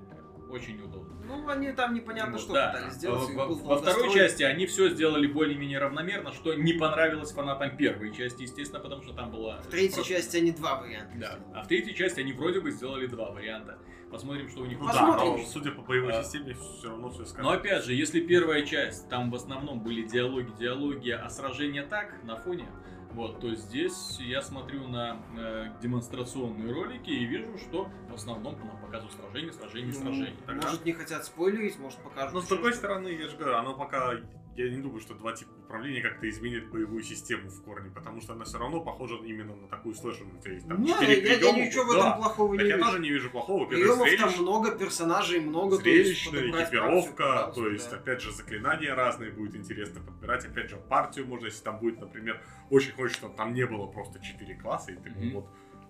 Очень 0.54 0.78
неудобно. 0.78 1.16
Ну, 1.26 1.50
они 1.50 1.72
там 1.72 1.96
непонятно, 1.96 2.34
Вот, 2.34 2.42
что 2.42 2.54
да. 2.54 2.72
пытались 2.72 2.94
сделать. 2.94 3.34
Во, 3.34 3.48
был 3.48 3.56
во 3.56 3.78
второй 3.78 4.14
части 4.14 4.44
они 4.44 4.68
все 4.68 4.90
сделали 4.90 5.26
более-менее 5.26 5.80
равномерно, 5.80 6.32
что 6.32 6.54
не 6.54 6.74
понравилось 6.74 7.32
фанатам 7.32 7.76
первой 7.76 8.14
части, 8.14 8.44
естественно, 8.44 8.80
потому 8.80 9.02
что 9.02 9.14
там 9.14 9.32
была... 9.32 9.62
В 9.62 9.68
третьей 9.68 9.96
просто- 9.96 10.14
части 10.14 10.38
они 10.38 10.52
два 10.52 10.80
варианта. 10.80 11.12
Да. 11.16 11.28
сделали. 11.40 11.58
А 11.60 11.64
в 11.64 11.68
третьей 11.68 11.96
части 11.96 12.20
они 12.20 12.34
вроде 12.34 12.60
бы 12.60 12.70
сделали 12.70 13.08
два 13.08 13.32
варианта. 13.32 13.80
Посмотрим, 14.12 14.48
что 14.48 14.62
у 14.62 14.66
них 14.68 14.78
Ну 14.80 14.86
да, 14.86 15.08
но 15.18 15.38
судя 15.40 15.72
по 15.72 15.82
боевой 15.82 16.14
А. 16.14 16.22
системе, 16.24 16.54
все 16.54 16.90
равно 16.90 17.10
все 17.10 17.26
скажет. 17.26 17.44
Но 17.44 17.50
опять 17.50 17.84
же, 17.84 17.94
если 17.96 18.22
первая 18.22 18.62
часть, 18.64 19.10
там 19.10 19.32
в 19.32 19.36
основном 19.36 19.80
были 19.80 20.04
диалоги, 20.04 20.52
диалоги, 20.60 21.10
а 21.10 21.28
сражения 21.32 21.82
так, 21.84 22.24
на 22.24 22.36
фоне, 22.36 22.68
вот, 23.14 23.40
то 23.40 23.54
здесь 23.56 24.18
я 24.20 24.42
смотрю 24.42 24.88
на 24.88 25.18
э, 25.38 25.68
демонстрационные 25.82 26.72
ролики 26.74 27.10
и 27.10 27.26
вижу, 27.26 27.58
что 27.58 27.88
в 28.10 28.14
основном 28.14 28.58
нам 28.60 28.78
показывают 28.78 29.14
сражения, 29.16 29.52
сражения, 29.54 29.94
Ну, 29.94 30.02
сражения. 30.02 30.34
Тогда- 30.46 30.68
Может, 30.68 30.86
не 30.86 30.94
хотят 30.94 31.26
спойлерить, 31.26 31.78
может, 31.80 32.00
покажут. 32.00 32.34
Но 32.34 32.42
с 32.42 32.46
еще 32.46 32.56
другой 32.56 32.72
что-то. 32.72 32.88
стороны, 32.88 33.08
я 33.10 33.28
же 33.30 33.38
говорю, 33.38 33.56
оно 33.58 33.74
пока... 33.76 34.14
Я 34.56 34.70
не 34.70 34.78
думаю, 34.78 35.00
что 35.00 35.16
два 35.16 35.34
типа 35.34 35.52
управления 35.66 36.02
как-то 36.02 36.30
изменит 36.30 36.70
боевую 36.70 37.02
систему 37.02 37.50
в 37.50 37.64
корне, 37.64 37.90
потому 37.90 38.22
что 38.22 38.34
она 38.34 38.46
все 38.46 38.60
равно 38.60 38.82
похожа 38.82 39.16
именно 39.16 39.56
на 39.56 39.68
такую 39.68 39.96
слэшерную. 39.96 40.40
Тебя 40.42 40.54
есть 40.54 40.68
там 40.68 40.80
Ну, 40.80 40.88
я, 40.88 40.94
четыре 41.00 41.28
я- 41.28 41.34
я 41.40 41.66
ничего 41.66 41.84
в 41.86 41.94
Да. 41.94 42.00
этом 42.10 42.22
плохого 42.22 42.56
Так 42.56 42.64
не 42.64 42.70
я 42.70 42.78
вижу. 42.78 42.88
тоже 42.88 43.00
не 43.02 43.10
вижу 43.10 43.30
плохого. 43.32 43.66
Приемов 43.66 43.98
там 43.98 44.30
Зрелищ- 44.30 44.42
много, 44.42 44.78
персонажей 44.78 45.40
много. 45.40 45.80
то 45.80 45.90
есть 45.90 46.30
Зрелищная 46.30 46.64
экипировка, 46.66 47.24
партию, 47.24 47.54
то 47.64 47.70
есть, 47.72 47.90
да. 47.90 47.98
опять 47.98 48.22
же, 48.22 48.32
заклинания 48.32 48.94
разные 48.94 49.32
будет 49.32 49.56
интересно 49.56 50.02
подбирать. 50.02 50.46
Опять 50.46 50.70
же, 50.70 50.78
партию 50.78 51.26
можно, 51.26 51.46
если 51.48 51.64
там 51.64 51.80
будет, 51.80 52.00
например, 52.00 52.40
очень 52.70 52.92
хочется, 52.92 53.22
чтобы 53.22 53.36
там 53.36 53.54
не 53.56 53.66
было 53.66 53.88
просто 53.88 54.20
4 54.20 54.56
класса, 54.56 54.92
и 54.92 54.96
ты 54.98 55.10
Мгм. 55.10 55.32
вот 55.34 55.50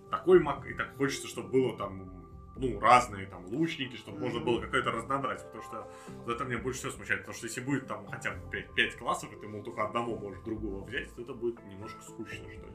такой 0.09 0.39
маг, 0.39 0.65
и 0.69 0.73
так 0.73 0.95
хочется, 0.95 1.27
чтобы 1.27 1.49
было 1.49 1.77
там 1.77 2.22
ну, 2.55 2.79
разные 2.79 3.25
там 3.25 3.45
лучники, 3.47 3.95
чтобы 3.95 4.19
можно 4.19 4.39
было 4.39 4.61
какое-то 4.61 4.91
разнообразие, 4.91 5.45
потому 5.47 5.63
что 5.63 5.87
вот 6.25 6.35
это 6.35 6.43
меня 6.43 6.59
больше 6.59 6.79
всего 6.79 6.91
смущает, 6.91 7.21
потому 7.21 7.35
что 7.35 7.47
если 7.47 7.61
будет 7.61 7.87
там 7.87 8.05
хотя 8.07 8.31
бы 8.31 8.65
5, 8.75 8.95
классов, 8.97 9.33
и 9.33 9.39
ты, 9.39 9.47
мол, 9.47 9.63
только 9.63 9.83
одного 9.83 10.15
можешь 10.15 10.43
другого 10.43 10.85
взять, 10.85 11.13
то 11.15 11.21
это 11.23 11.33
будет 11.33 11.63
немножко 11.65 12.01
скучно, 12.03 12.49
что 12.51 12.65
ли. 12.65 12.73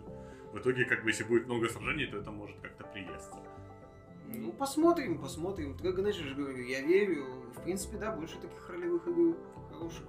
В 0.52 0.58
итоге, 0.58 0.84
как 0.84 1.04
бы, 1.04 1.10
если 1.10 1.24
будет 1.24 1.46
много 1.46 1.68
сражений, 1.68 2.06
то 2.06 2.18
это 2.18 2.30
может 2.30 2.58
как-то 2.60 2.84
приесться. 2.84 3.38
Ну, 4.26 4.52
посмотрим, 4.52 5.18
посмотрим. 5.18 5.72
Dragon 5.72 6.04
Age, 6.04 6.22
я 6.22 6.24
же 6.28 6.34
говорю, 6.34 6.64
я 6.64 6.82
верю. 6.82 7.24
В 7.56 7.62
принципе, 7.62 7.96
да, 7.96 8.12
больше 8.12 8.36
таких 8.38 8.68
ролевых 8.68 9.06
игр 9.06 9.36
хороших. 9.70 10.04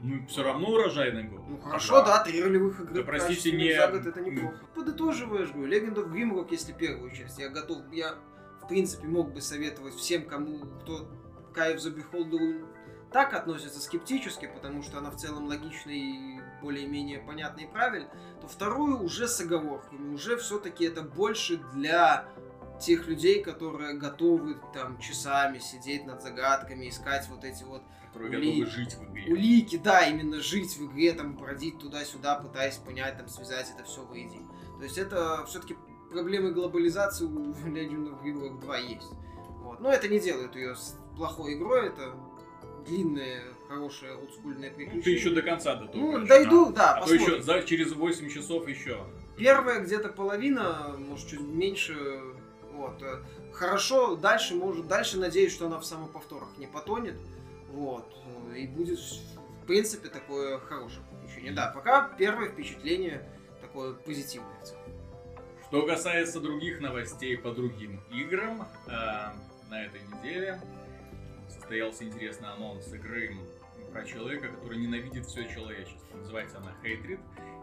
Ну, 0.00 0.24
все 0.28 0.44
равно 0.44 0.68
урожайный 0.68 1.24
год. 1.24 1.40
Ну 1.48 1.58
хорошо, 1.58 2.02
да. 2.02 2.18
да, 2.18 2.24
три 2.24 2.40
ролевых 2.40 2.80
игры 2.80 2.94
Да, 2.94 3.02
простите, 3.02 3.50
не- 3.50 3.74
за 3.74 3.88
год 3.88 4.06
это 4.06 4.20
неплохо. 4.20 4.64
Подытоживаешь, 4.74 5.50
говорю, 5.50 5.72
Legend 5.72 5.94
of 5.94 6.12
Grimrock, 6.12 6.48
если 6.52 6.72
первую 6.72 7.10
часть, 7.10 7.38
я 7.40 7.48
готов, 7.48 7.78
я 7.92 8.14
принципе 8.68 9.06
мог 9.06 9.32
бы 9.32 9.40
советовать 9.40 9.94
всем, 9.94 10.24
кому, 10.26 10.60
кто 10.80 11.08
к 11.54 11.58
Eye 11.58 11.76
of 11.76 11.78
the 11.78 11.94
Beholder 11.94 12.66
так 13.12 13.32
относится 13.32 13.80
скептически, 13.80 14.50
потому 14.54 14.82
что 14.82 14.98
она 14.98 15.10
в 15.10 15.16
целом 15.16 15.46
логична 15.46 15.90
и 15.90 16.40
более-менее 16.60 17.20
понятна 17.20 17.60
и 17.62 17.66
правильна, 17.66 18.10
то 18.40 18.48
вторую 18.48 19.02
уже 19.02 19.28
с 19.28 19.40
оговорками, 19.40 20.12
уже 20.12 20.36
все-таки 20.36 20.84
это 20.84 21.02
больше 21.02 21.56
для 21.72 22.28
тех 22.80 23.08
людей, 23.08 23.42
которые 23.42 23.94
готовы 23.94 24.56
там 24.74 24.98
часами 24.98 25.58
сидеть 25.58 26.04
над 26.06 26.22
загадками, 26.22 26.88
искать 26.88 27.26
вот 27.28 27.44
эти 27.44 27.64
вот 27.64 27.82
Которые 28.12 28.38
Ули- 28.38 28.60
готовы 28.60 28.66
жить 28.70 28.94
в 28.94 29.04
игре. 29.10 29.32
улики, 29.32 29.76
да, 29.78 30.06
именно 30.06 30.40
жить 30.40 30.76
в 30.76 30.86
игре, 30.86 31.12
там, 31.12 31.36
бродить 31.36 31.78
туда-сюда, 31.78 32.36
пытаясь 32.36 32.76
понять, 32.76 33.16
там, 33.18 33.28
связать 33.28 33.70
это 33.74 33.84
все 33.84 34.04
воедино. 34.04 34.48
То 34.78 34.84
есть 34.84 34.96
это 34.98 35.44
все-таки 35.46 35.76
проблемы 36.10 36.52
глобализации 36.52 37.24
у 37.24 37.52
Legend 37.66 38.10
of 38.10 38.22
Grimrock 38.22 38.60
2 38.60 38.78
есть. 38.78 39.10
Вот. 39.62 39.80
Но 39.80 39.92
это 39.92 40.08
не 40.08 40.18
делает 40.18 40.54
ее 40.56 40.74
плохой 41.16 41.54
игрой, 41.54 41.88
это 41.88 42.14
длинное, 42.86 43.42
хорошее, 43.68 44.14
олдскульное 44.14 44.70
приключение. 44.70 44.96
Ну, 44.96 45.02
ты 45.02 45.10
еще 45.10 45.30
до 45.30 45.42
конца 45.42 45.74
дотопаешь. 45.74 46.20
Ну, 46.20 46.26
дойду, 46.26 46.72
да, 46.72 46.94
А 46.94 47.06
то 47.06 47.12
еще 47.12 47.42
за, 47.42 47.62
через 47.62 47.92
8 47.92 48.28
часов 48.28 48.66
еще. 48.68 49.04
Первая 49.36 49.80
где-то 49.80 50.08
половина, 50.08 50.94
может, 50.98 51.28
чуть 51.28 51.40
меньше. 51.40 52.20
Вот. 52.72 53.02
Хорошо, 53.52 54.16
дальше 54.16 54.54
может, 54.54 54.86
дальше 54.86 55.18
надеюсь, 55.18 55.52
что 55.52 55.66
она 55.66 55.78
в 55.78 55.84
самоповторах 55.84 56.48
не 56.58 56.66
потонет. 56.66 57.16
Вот. 57.72 58.06
И 58.56 58.66
будет, 58.66 58.98
в 58.98 59.66
принципе, 59.66 60.08
такое 60.08 60.58
хорошее 60.58 61.02
приключение. 61.10 61.52
Да, 61.52 61.72
пока 61.74 62.08
первое 62.16 62.48
впечатление 62.48 63.28
такое 63.60 63.92
позитивное. 63.92 64.58
в 64.60 64.64
целом. 64.64 64.77
Что 65.68 65.84
касается 65.84 66.40
других 66.40 66.80
новостей 66.80 67.36
по 67.36 67.50
другим 67.50 68.00
играм, 68.10 68.66
э, 68.86 68.90
на 69.68 69.84
этой 69.84 70.00
неделе 70.00 70.58
состоялся 71.46 72.04
интересный 72.04 72.48
анонс 72.48 72.90
игры 72.94 73.36
про 73.92 74.02
человека, 74.06 74.48
который 74.48 74.78
ненавидит 74.78 75.26
все 75.26 75.46
человечество. 75.46 76.16
Называется 76.16 76.56
она 76.56 76.74
Hatred, 76.82 77.20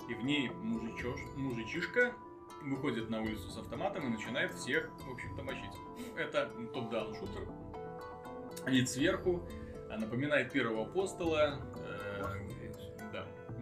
и 0.07 0.13
в 0.13 0.23
ней 0.23 0.49
мужичош, 0.49 1.19
мужичишка 1.35 2.13
выходит 2.61 3.09
на 3.09 3.23
улицу 3.23 3.49
с 3.49 3.57
автоматом 3.57 4.05
и 4.05 4.09
начинает 4.09 4.53
всех, 4.53 4.87
в 4.99 5.11
общем-то, 5.11 5.41
мочить. 5.41 5.73
Ну, 5.97 6.15
Это 6.15 6.51
топ-даун 6.75 7.15
шутер. 7.15 7.47
Вид 8.67 8.87
сверху, 8.87 9.47
а, 9.89 9.97
напоминает 9.97 10.51
первого 10.51 10.83
апостола. 10.83 11.59
э. 11.75 12.54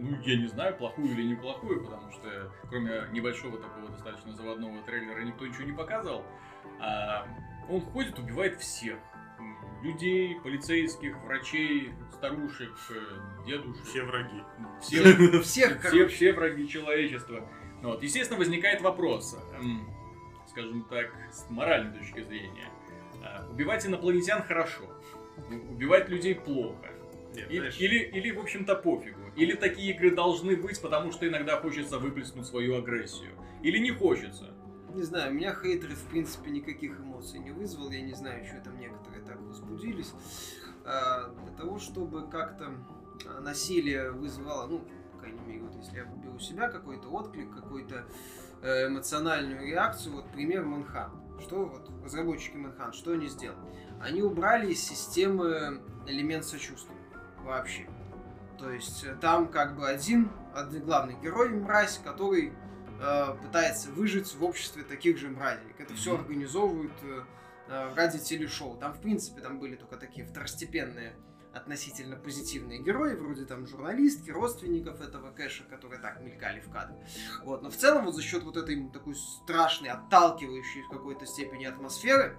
Ну, 0.04 0.18
я 0.22 0.36
не 0.36 0.46
знаю, 0.48 0.76
плохую 0.76 1.08
или 1.08 1.22
неплохую, 1.22 1.82
потому 1.82 2.10
что 2.12 2.52
кроме 2.68 3.08
небольшого 3.12 3.58
такого 3.58 3.88
достаточно 3.88 4.32
заводного 4.32 4.82
трейлера 4.82 5.20
никто 5.22 5.46
ничего 5.46 5.64
не 5.64 5.72
показывал. 5.72 6.24
А 6.78 7.26
он 7.68 7.80
ходит, 7.80 8.18
убивает 8.18 8.60
всех. 8.60 8.98
Людей, 9.82 10.38
полицейских, 10.42 11.16
врачей, 11.24 11.92
старушек, 12.12 12.72
э, 12.90 13.44
дедушек. 13.46 13.84
Все 13.84 14.02
враги. 14.02 14.42
Все, 14.80 15.02
Всех, 15.42 15.42
все, 15.42 15.68
короче. 15.90 16.06
все 16.08 16.32
враги 16.32 16.68
человечества. 16.68 17.46
Ну 17.82 17.90
Вот. 17.90 18.02
Естественно, 18.02 18.38
возникает 18.38 18.80
вопрос, 18.80 19.38
эм, 19.58 19.86
скажем 20.48 20.84
так, 20.84 21.12
с 21.30 21.48
моральной 21.50 21.98
точки 21.98 22.22
зрения. 22.22 22.68
А, 23.22 23.46
Убивать 23.50 23.84
инопланетян 23.86 24.42
хорошо, 24.42 24.84
убивать 25.70 26.08
людей 26.08 26.34
плохо. 26.34 26.90
Нет, 27.34 27.48
знаешь, 27.50 27.80
или, 27.80 27.98
или, 27.98 28.30
в 28.30 28.40
общем-то, 28.40 28.76
пофигу. 28.76 29.20
Или 29.36 29.54
такие 29.54 29.94
игры 29.94 30.14
должны 30.14 30.56
быть, 30.56 30.80
потому 30.80 31.12
что 31.12 31.28
иногда 31.28 31.60
хочется 31.60 31.98
выплеснуть 31.98 32.46
свою 32.46 32.76
агрессию. 32.76 33.32
Или 33.62 33.78
не 33.78 33.90
хочется. 33.90 34.54
Не 34.94 35.02
знаю, 35.02 35.32
у 35.32 35.34
меня 35.34 35.52
хейтеры, 35.52 35.94
в 35.94 36.06
принципе, 36.08 36.50
никаких 36.50 37.00
эмоций 37.00 37.40
не 37.40 37.50
вызвал. 37.50 37.90
Я 37.90 38.02
не 38.02 38.14
знаю, 38.14 38.44
что 38.44 38.60
там 38.60 38.78
некоторые 38.78 39.24
так 39.24 39.40
возбудились. 39.40 40.12
А, 40.84 41.30
для 41.30 41.52
того, 41.56 41.78
чтобы 41.80 42.28
как-то 42.28 42.74
а, 43.26 43.40
насилие 43.40 44.12
вызывало, 44.12 44.68
ну, 44.68 44.84
по 45.12 45.18
крайней 45.18 45.40
мере, 45.40 45.62
вот 45.62 45.74
если 45.74 45.96
я 45.96 46.04
беру 46.04 46.36
у 46.36 46.38
себя 46.38 46.68
какой-то 46.68 47.08
отклик, 47.08 47.52
какую-то 47.52 48.04
э, 48.62 48.86
эмоциональную 48.86 49.66
реакцию, 49.66 50.16
вот 50.16 50.30
пример 50.30 50.64
Манхан. 50.64 51.10
Что 51.40 51.64
вот 51.64 51.90
разработчики 52.04 52.56
Манхан, 52.56 52.92
что 52.92 53.12
они 53.12 53.26
сделали? 53.26 53.58
Они 54.00 54.22
убрали 54.22 54.72
из 54.72 54.80
системы 54.80 55.82
элемент 56.06 56.44
сочувствия 56.44 56.93
вообще. 57.44 57.86
То 58.58 58.70
есть 58.70 59.04
э, 59.04 59.14
там 59.20 59.48
как 59.48 59.76
бы 59.76 59.88
один, 59.88 60.30
один 60.54 60.84
главный 60.84 61.14
герой 61.20 61.50
мразь, 61.50 61.98
который 61.98 62.52
э, 63.00 63.36
пытается 63.42 63.90
выжить 63.90 64.34
в 64.34 64.44
обществе 64.44 64.82
таких 64.84 65.18
же 65.18 65.28
мразей. 65.28 65.74
Это 65.78 65.94
все 65.94 66.14
организовывают 66.14 66.92
э, 67.02 67.22
э, 67.68 67.94
ради 67.94 68.18
телешоу. 68.18 68.76
Там, 68.76 68.94
в 68.94 69.00
принципе, 69.00 69.40
там 69.40 69.58
были 69.58 69.76
только 69.76 69.96
такие 69.96 70.26
второстепенные 70.26 71.16
относительно 71.54 72.16
позитивные 72.16 72.80
герои, 72.80 73.14
вроде 73.14 73.44
там 73.44 73.66
журналистки, 73.66 74.30
родственников 74.30 75.00
этого 75.00 75.30
кэша, 75.30 75.64
которые 75.64 76.00
так 76.00 76.20
мелькали 76.20 76.60
в 76.60 76.70
кадре. 76.70 77.06
Вот. 77.44 77.62
Но 77.62 77.70
в 77.70 77.76
целом 77.76 78.04
вот 78.04 78.14
за 78.14 78.22
счет 78.22 78.42
вот 78.42 78.56
этой 78.56 78.88
такой 78.90 79.14
страшной, 79.14 79.90
отталкивающей 79.90 80.82
в 80.82 80.88
какой-то 80.88 81.26
степени 81.26 81.64
атмосферы, 81.64 82.36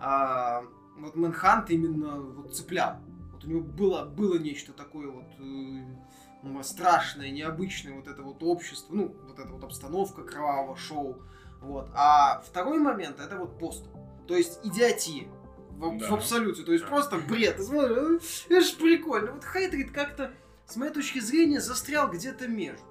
а, 0.00 0.64
вот 0.96 1.16
Мэнхант 1.16 1.70
именно 1.70 2.20
вот 2.20 2.54
цеплял. 2.54 3.00
Вот 3.38 3.44
у 3.44 3.50
него 3.50 3.60
было, 3.60 4.04
было 4.04 4.36
нечто 4.36 4.72
такое 4.72 5.08
вот 5.08 5.26
э, 5.38 6.62
страшное, 6.62 7.30
необычное, 7.30 7.94
вот 7.94 8.08
это 8.08 8.22
вот 8.22 8.42
общество, 8.42 8.92
ну, 8.92 9.16
вот 9.28 9.38
эта 9.38 9.48
вот 9.48 9.62
обстановка 9.62 10.24
кровавого 10.24 10.76
шоу. 10.76 11.22
Вот. 11.60 11.88
А 11.94 12.40
второй 12.40 12.78
момент 12.80 13.20
это 13.20 13.36
вот 13.36 13.58
пост. 13.58 13.84
То 14.26 14.36
есть 14.36 14.58
идиотия 14.64 15.28
в, 15.70 15.98
Да. 15.98 16.08
в 16.08 16.14
абсолюте. 16.14 16.62
То 16.64 16.72
есть 16.72 16.84
Да. 16.84 16.90
просто 16.90 17.18
бред. 17.18 17.56
Ты 17.58 17.62
смотришь, 17.62 17.96
«Ну, 17.96 18.56
это 18.56 18.66
же 18.66 18.76
прикольно. 18.76 19.32
Вот 19.32 19.44
Хейтрид 19.44 19.92
как-то, 19.92 20.32
с 20.66 20.74
моей 20.76 20.92
точки 20.92 21.20
зрения, 21.20 21.60
застрял 21.60 22.10
где-то 22.10 22.48
между. 22.48 22.82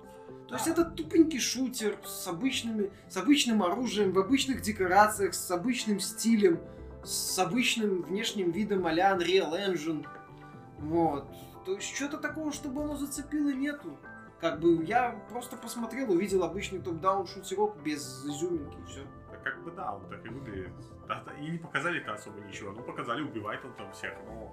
То 0.48 0.56
есть 0.56 0.68
это 0.68 0.86
тупенький 0.86 1.41
шутер 1.41 1.98
с, 2.06 2.26
обычными, 2.26 2.89
с 3.10 3.18
обычным 3.18 3.64
оружием, 3.64 4.14
в 4.14 4.20
обычных 4.20 4.62
декорациях, 4.62 5.34
с 5.34 5.52
обычным 5.52 6.00
стилем, 6.00 6.62
с 7.04 7.38
обычным 7.38 8.04
внешним 8.04 8.52
видом 8.52 8.86
а-ля 8.88 9.14
Unreal 9.14 9.52
Engine. 9.52 10.06
Вот. 10.80 11.28
То 11.66 11.74
есть 11.74 11.96
что-то 11.96 12.18
такого, 12.18 12.52
чтобы 12.52 12.84
оно 12.84 12.96
зацепило, 12.96 13.50
нету. 13.50 13.98
Как 14.40 14.60
бы 14.60 14.84
я 14.84 15.12
просто 15.30 15.58
посмотрел, 15.58 16.12
увидел 16.12 16.44
обычный 16.44 16.80
топ-даун 16.80 17.26
шутерок 17.26 17.78
без 17.82 18.24
изюминки, 18.26 18.78
все. 18.88 19.02
Да 19.32 19.38
как 19.38 19.64
бы 19.64 19.72
да, 19.72 19.96
он 19.96 20.08
так 20.10 20.24
и 20.26 20.30
выглядит. 20.30 20.72
Да, 21.08 21.24
и 21.40 21.50
не 21.50 21.58
показали-то 21.58 22.14
особо 22.14 22.40
ничего. 22.42 22.72
Ну, 22.72 22.84
показали, 22.84 23.22
убивает 23.24 23.66
он 23.66 23.74
там 23.74 23.92
всех, 23.94 24.14
но 24.28 24.52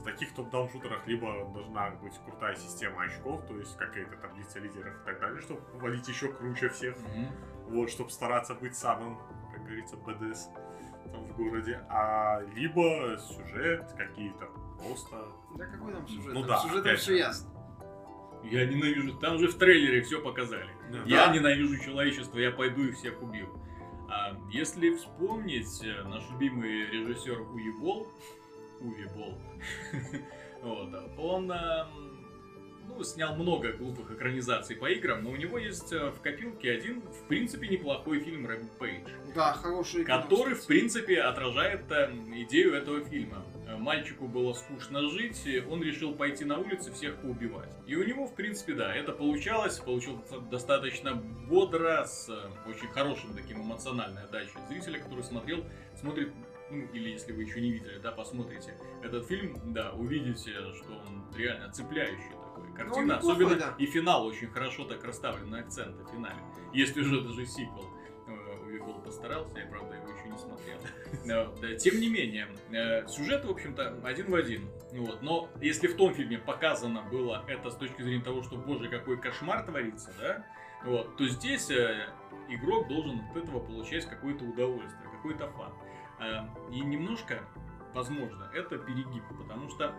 в 0.00 0.02
таких 0.02 0.34
топ-даун 0.34 0.68
шутерах 0.68 1.06
либо 1.06 1.48
должна 1.54 1.90
быть 2.02 2.18
крутая 2.26 2.56
система 2.56 3.04
очков, 3.04 3.46
то 3.46 3.56
есть 3.56 3.76
какая-то 3.76 4.16
таблица 4.16 4.58
лидеров 4.58 4.94
и 5.00 5.04
так 5.06 5.20
далее, 5.20 5.40
чтобы 5.40 5.60
валить 5.74 6.08
еще 6.08 6.32
круче 6.32 6.68
всех. 6.68 6.96
Мгм. 6.98 7.28
Вот, 7.68 7.90
чтобы 7.90 8.10
стараться 8.10 8.54
быть 8.54 8.76
самым, 8.76 9.18
как 9.52 9.64
говорится, 9.64 9.96
БДС 9.96 10.48
там 11.12 11.24
в 11.24 11.36
городе. 11.36 11.80
А 11.88 12.40
либо 12.54 13.16
сюжет, 13.18 13.92
какие-то 13.96 14.48
просто... 14.78 15.24
Да 15.56 15.66
какой 15.66 15.92
там 15.92 16.08
сюжет? 16.08 16.34
Ну 16.34 16.40
Там 16.40 16.48
да, 16.48 16.58
сюжетом 16.58 16.80
опять 16.80 17.00
все 17.00 17.16
ясно. 17.16 17.50
Я 18.44 18.66
ненавижу. 18.66 19.14
Там 19.18 19.38
же 19.38 19.48
в 19.48 19.54
трейлере 19.54 20.02
все 20.02 20.20
показали. 20.20 20.68
Я 21.06 21.28
ненавижу 21.28 21.82
человечество, 21.82 22.38
я 22.38 22.50
пойду 22.50 22.82
их 22.82 22.96
всех 22.96 23.22
убью. 23.22 23.48
А 24.08 24.36
если 24.50 24.94
вспомнить, 24.94 25.82
э, 25.82 26.02
наш 26.04 26.22
любимый 26.30 26.86
режиссер 26.90 27.40
Уви 27.40 27.72
Болл, 27.72 28.06
вот, 30.62 30.94
он 31.18 31.50
эм, 31.50 32.14
ну, 32.86 33.02
снял 33.02 33.34
много 33.34 33.72
глупых 33.72 34.12
экранизаций 34.12 34.76
по 34.76 34.90
играм, 34.90 35.24
но 35.24 35.30
у 35.30 35.36
него 35.36 35.58
есть 35.58 35.92
э, 35.92 36.10
в 36.10 36.20
копилке 36.20 36.72
один, 36.72 37.00
в 37.00 37.26
принципе, 37.28 37.68
неплохой 37.68 38.20
фильм 38.20 38.46
Рэмпейдж. 38.46 39.08
Да, 39.34 39.54
хороший. 39.54 40.04
который, 40.04 40.54
в 40.54 40.66
принципе, 40.66 41.20
отражает 41.20 41.90
э, 41.90 42.12
идею 42.42 42.74
этого 42.74 43.00
фильма. 43.00 43.42
Э, 43.66 43.76
Мальчику 43.76 44.26
было 44.26 44.52
скучно 44.52 45.08
жить, 45.08 45.46
он 45.70 45.82
решил 45.82 46.14
пойти 46.14 46.44
на 46.44 46.58
улицу 46.58 46.90
и 46.90 46.92
всех 46.94 47.16
поубивать. 47.16 47.70
И 47.86 47.96
у 47.96 48.04
него, 48.04 48.26
в 48.26 48.34
принципе, 48.34 48.74
да, 48.74 48.94
это 48.94 49.12
получалось, 49.12 49.78
получилось 49.78 50.28
достаточно 50.50 51.14
бодро, 51.14 52.04
с 52.04 52.28
э, 52.28 52.68
очень 52.68 52.88
хорошим 52.88 53.34
таким 53.34 53.62
эмоциональной 53.62 54.24
отдачей 54.24 54.58
зрителя, 54.68 54.98
который 55.00 55.24
смотрел, 55.24 55.64
смотрит, 55.98 56.32
ну, 56.70 56.78
или 56.92 57.10
если 57.10 57.32
вы 57.32 57.42
еще 57.42 57.60
не 57.60 57.72
видели, 57.72 57.98
да, 57.98 58.12
посмотрите 58.12 58.74
этот 59.02 59.26
фильм, 59.26 59.56
да, 59.72 59.92
увидите, 59.92 60.52
что 60.74 60.92
он 61.06 61.24
реально 61.36 61.72
цепляющий 61.72 62.30
такой. 62.30 62.72
Картина, 62.74 63.14
неплохой, 63.14 63.32
особенно 63.32 63.56
да. 63.56 63.74
и 63.78 63.86
финал 63.86 64.26
очень 64.26 64.48
хорошо 64.48 64.84
так 64.84 65.04
расставлены 65.04 65.56
акценты 65.56 66.02
в 66.04 66.10
финале. 66.10 66.38
Есть 66.72 66.96
уже 66.96 67.20
даже 67.20 67.46
сиквел. 67.46 67.88
Э, 68.26 68.66
Уикол 68.66 69.00
постарался, 69.00 69.58
я, 69.58 69.66
правда, 69.66 69.94
его 69.94 70.08
еще 70.08 70.28
не 70.28 70.38
смотрел. 70.38 70.78
Э, 71.26 71.76
Тем 71.76 72.00
не 72.00 72.08
менее, 72.08 72.48
э, 72.70 73.06
сюжет, 73.08 73.44
в 73.44 73.50
общем-то, 73.50 74.00
один 74.04 74.30
в 74.30 74.34
один. 74.34 74.68
Вот. 74.92 75.22
Но 75.22 75.48
если 75.60 75.86
в 75.88 75.96
том 75.96 76.14
фильме 76.14 76.38
показано 76.38 77.02
было 77.02 77.44
это 77.48 77.70
с 77.70 77.76
точки 77.76 78.02
зрения 78.02 78.22
того, 78.22 78.42
что, 78.42 78.56
боже, 78.56 78.88
какой 78.88 79.20
кошмар 79.20 79.64
творится, 79.64 80.12
да, 80.18 80.46
вот, 80.84 81.16
то 81.16 81.26
здесь 81.28 81.70
э, 81.70 82.08
игрок 82.48 82.88
должен 82.88 83.20
от 83.30 83.36
этого 83.36 83.60
получать 83.60 84.04
какое-то 84.06 84.44
удовольствие, 84.44 85.10
какой-то 85.10 85.48
фан. 85.50 85.72
И 86.70 86.80
немножко, 86.80 87.40
возможно, 87.92 88.48
это 88.54 88.78
перегиб, 88.78 89.24
потому 89.36 89.68
что 89.68 89.92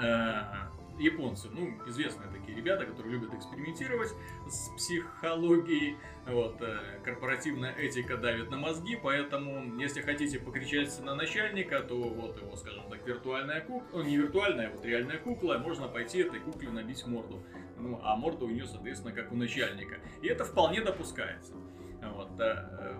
э, 0.00 0.70
японцы, 0.98 1.48
ну, 1.50 1.70
известные 1.86 2.30
такие 2.30 2.56
ребята, 2.56 2.86
которые 2.86 3.14
любят 3.14 3.34
экспериментировать 3.34 4.10
с 4.48 4.68
психологией, 4.76 5.96
вот, 6.26 6.60
э, 6.60 7.00
корпоративная 7.04 7.72
этика 7.72 8.16
давит 8.16 8.50
на 8.50 8.56
мозги, 8.56 8.98
поэтому, 9.02 9.78
если 9.80 10.00
хотите 10.00 10.38
покричать 10.38 10.98
на 11.00 11.14
начальника, 11.14 11.80
то 11.80 11.96
вот 11.96 12.40
его, 12.40 12.56
скажем 12.56 12.88
так, 12.88 13.06
виртуальная 13.06 13.60
кукла, 13.60 14.02
не 14.02 14.16
виртуальная, 14.16 14.68
а 14.68 14.70
вот 14.72 14.84
реальная 14.84 15.18
кукла, 15.18 15.58
можно 15.58 15.88
пойти 15.88 16.18
этой 16.20 16.40
кукле 16.40 16.70
набить 16.70 17.06
морду. 17.06 17.42
Ну, 17.78 18.00
а 18.02 18.16
морда 18.16 18.44
у 18.44 18.50
нее, 18.50 18.66
соответственно, 18.66 19.12
как 19.12 19.32
у 19.32 19.36
начальника. 19.36 19.96
И 20.20 20.28
это 20.28 20.44
вполне 20.44 20.80
допускается. 20.80 21.54
Вот, 22.02 22.40
э, 22.40 22.44
э, 22.44 22.94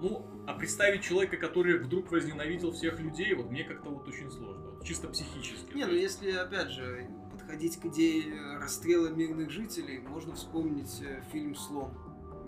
ну, 0.00 0.26
а 0.46 0.54
представить 0.54 1.02
человека, 1.02 1.36
который 1.36 1.78
вдруг 1.78 2.10
возненавидел 2.10 2.72
всех 2.72 2.98
людей, 2.98 3.34
вот 3.34 3.50
мне 3.50 3.64
как-то 3.64 3.90
вот 3.90 4.08
очень 4.08 4.30
сложно, 4.30 4.69
чисто 4.84 5.08
психически. 5.08 5.74
Не, 5.74 5.84
ну 5.86 5.92
если, 5.92 6.30
опять 6.32 6.70
же, 6.70 7.08
подходить 7.32 7.80
к 7.80 7.86
идее 7.86 8.58
расстрела 8.58 9.08
мирных 9.08 9.50
жителей, 9.50 9.98
можно 10.00 10.34
вспомнить 10.34 11.00
э, 11.02 11.22
фильм 11.32 11.54
«Слон» 11.54 11.92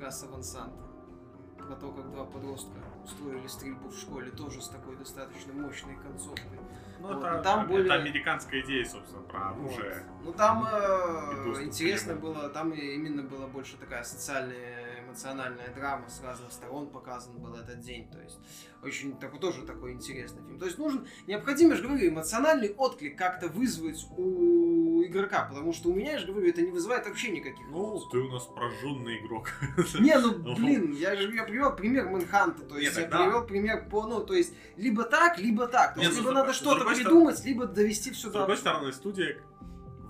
Гаса 0.01 0.27
Ван 0.29 0.43
Санта. 0.43 0.79
Про 1.59 1.77
то, 1.77 1.93
как 1.93 2.11
два 2.11 2.25
подростка 2.25 2.77
устроили 3.05 3.47
стрельбу 3.47 3.89
в 3.89 3.97
школе, 3.97 4.31
тоже 4.33 4.61
с 4.61 4.69
такой 4.69 4.97
достаточно 4.97 5.53
мощной 5.53 5.97
концовкой. 5.97 6.59
Ну, 7.01 7.09
Вот, 7.09 7.19
это, 7.19 7.37
но 7.37 7.43
там 7.43 7.61
это 7.61 7.69
более- 7.69 7.93
американская 7.93 8.61
идея, 8.63 8.85
собственно, 8.85 9.23
про 9.23 9.51
оружие. 9.51 10.05
Вот. 10.19 10.25
Ну 10.27 10.33
там 10.33 10.65
э, 10.71 11.63
интересно 11.65 12.15
было, 12.17 12.49
там 12.49 12.73
именно 12.73 13.23
была 13.23 13.47
больше 13.47 13.77
такая 13.77 14.03
социальная, 14.05 14.82
эмоциональная 15.13 15.69
драма 15.75 16.09
с 16.09 16.21
разных 16.23 16.51
сторон 16.53 16.89
показан 16.89 17.39
был 17.39 17.55
этот 17.55 17.81
день. 17.81 18.09
То 18.11 18.19
есть 18.21 18.39
очень 18.83 19.17
такой 19.19 19.39
тоже 19.39 19.63
такой 19.63 19.93
интересный 19.93 20.43
фильм. 20.43 20.59
То 20.59 20.65
есть 20.67 20.79
нужен 20.79 21.07
необходимо, 21.27 21.71
я 21.73 21.77
же 21.77 21.83
говорю, 21.87 22.09
эмоциональный 22.09 22.71
отклик 22.77 23.17
как-то 23.17 23.49
вызвать 23.49 24.05
у 24.17 25.03
игрока, 25.05 25.45
потому 25.49 25.73
что 25.73 25.91
у 25.91 25.95
меня, 25.95 26.13
я 26.13 26.19
же 26.19 26.27
говорю, 26.27 26.49
это 26.49 26.63
не 26.63 26.71
вызывает 26.71 27.07
вообще 27.07 27.31
никаких 27.31 27.67
Ну, 27.71 28.01
ты 28.11 28.19
у 28.19 28.31
нас 28.31 28.45
прожженный 28.47 29.19
игрок. 29.19 29.51
Не, 30.01 30.19
ну 30.19 30.33
блин, 30.57 30.93
я 30.93 31.15
же 31.17 31.33
я 31.35 31.45
привел 31.45 31.75
пример 31.77 32.09
Мэнханта, 32.09 32.63
то 32.65 32.79
есть 32.79 32.97
Нет, 32.97 33.05
я 33.05 33.11
тогда- 33.11 33.25
привел 33.27 33.47
пример 33.47 33.89
по, 33.89 34.07
ну, 34.07 34.25
то 34.25 34.35
есть 34.35 34.55
либо 34.77 35.05
так, 35.05 35.39
либо 35.39 35.67
так. 35.67 35.95
То 35.95 36.01
Нет, 36.01 36.09
есть 36.11 36.17
с 36.17 36.19
либо 36.21 36.31
другой- 36.31 36.43
надо 36.43 36.53
с 36.55 36.57
что-то 36.57 36.77
другой 36.81 36.97
придумать, 36.97 37.45
либо 37.45 37.67
довести 37.67 38.11
все 38.11 38.29
С 38.29 38.33
до 38.33 38.39
другой 38.39 38.55
абсурда. 38.55 38.71
стороны, 38.71 38.93
студия 38.93 39.43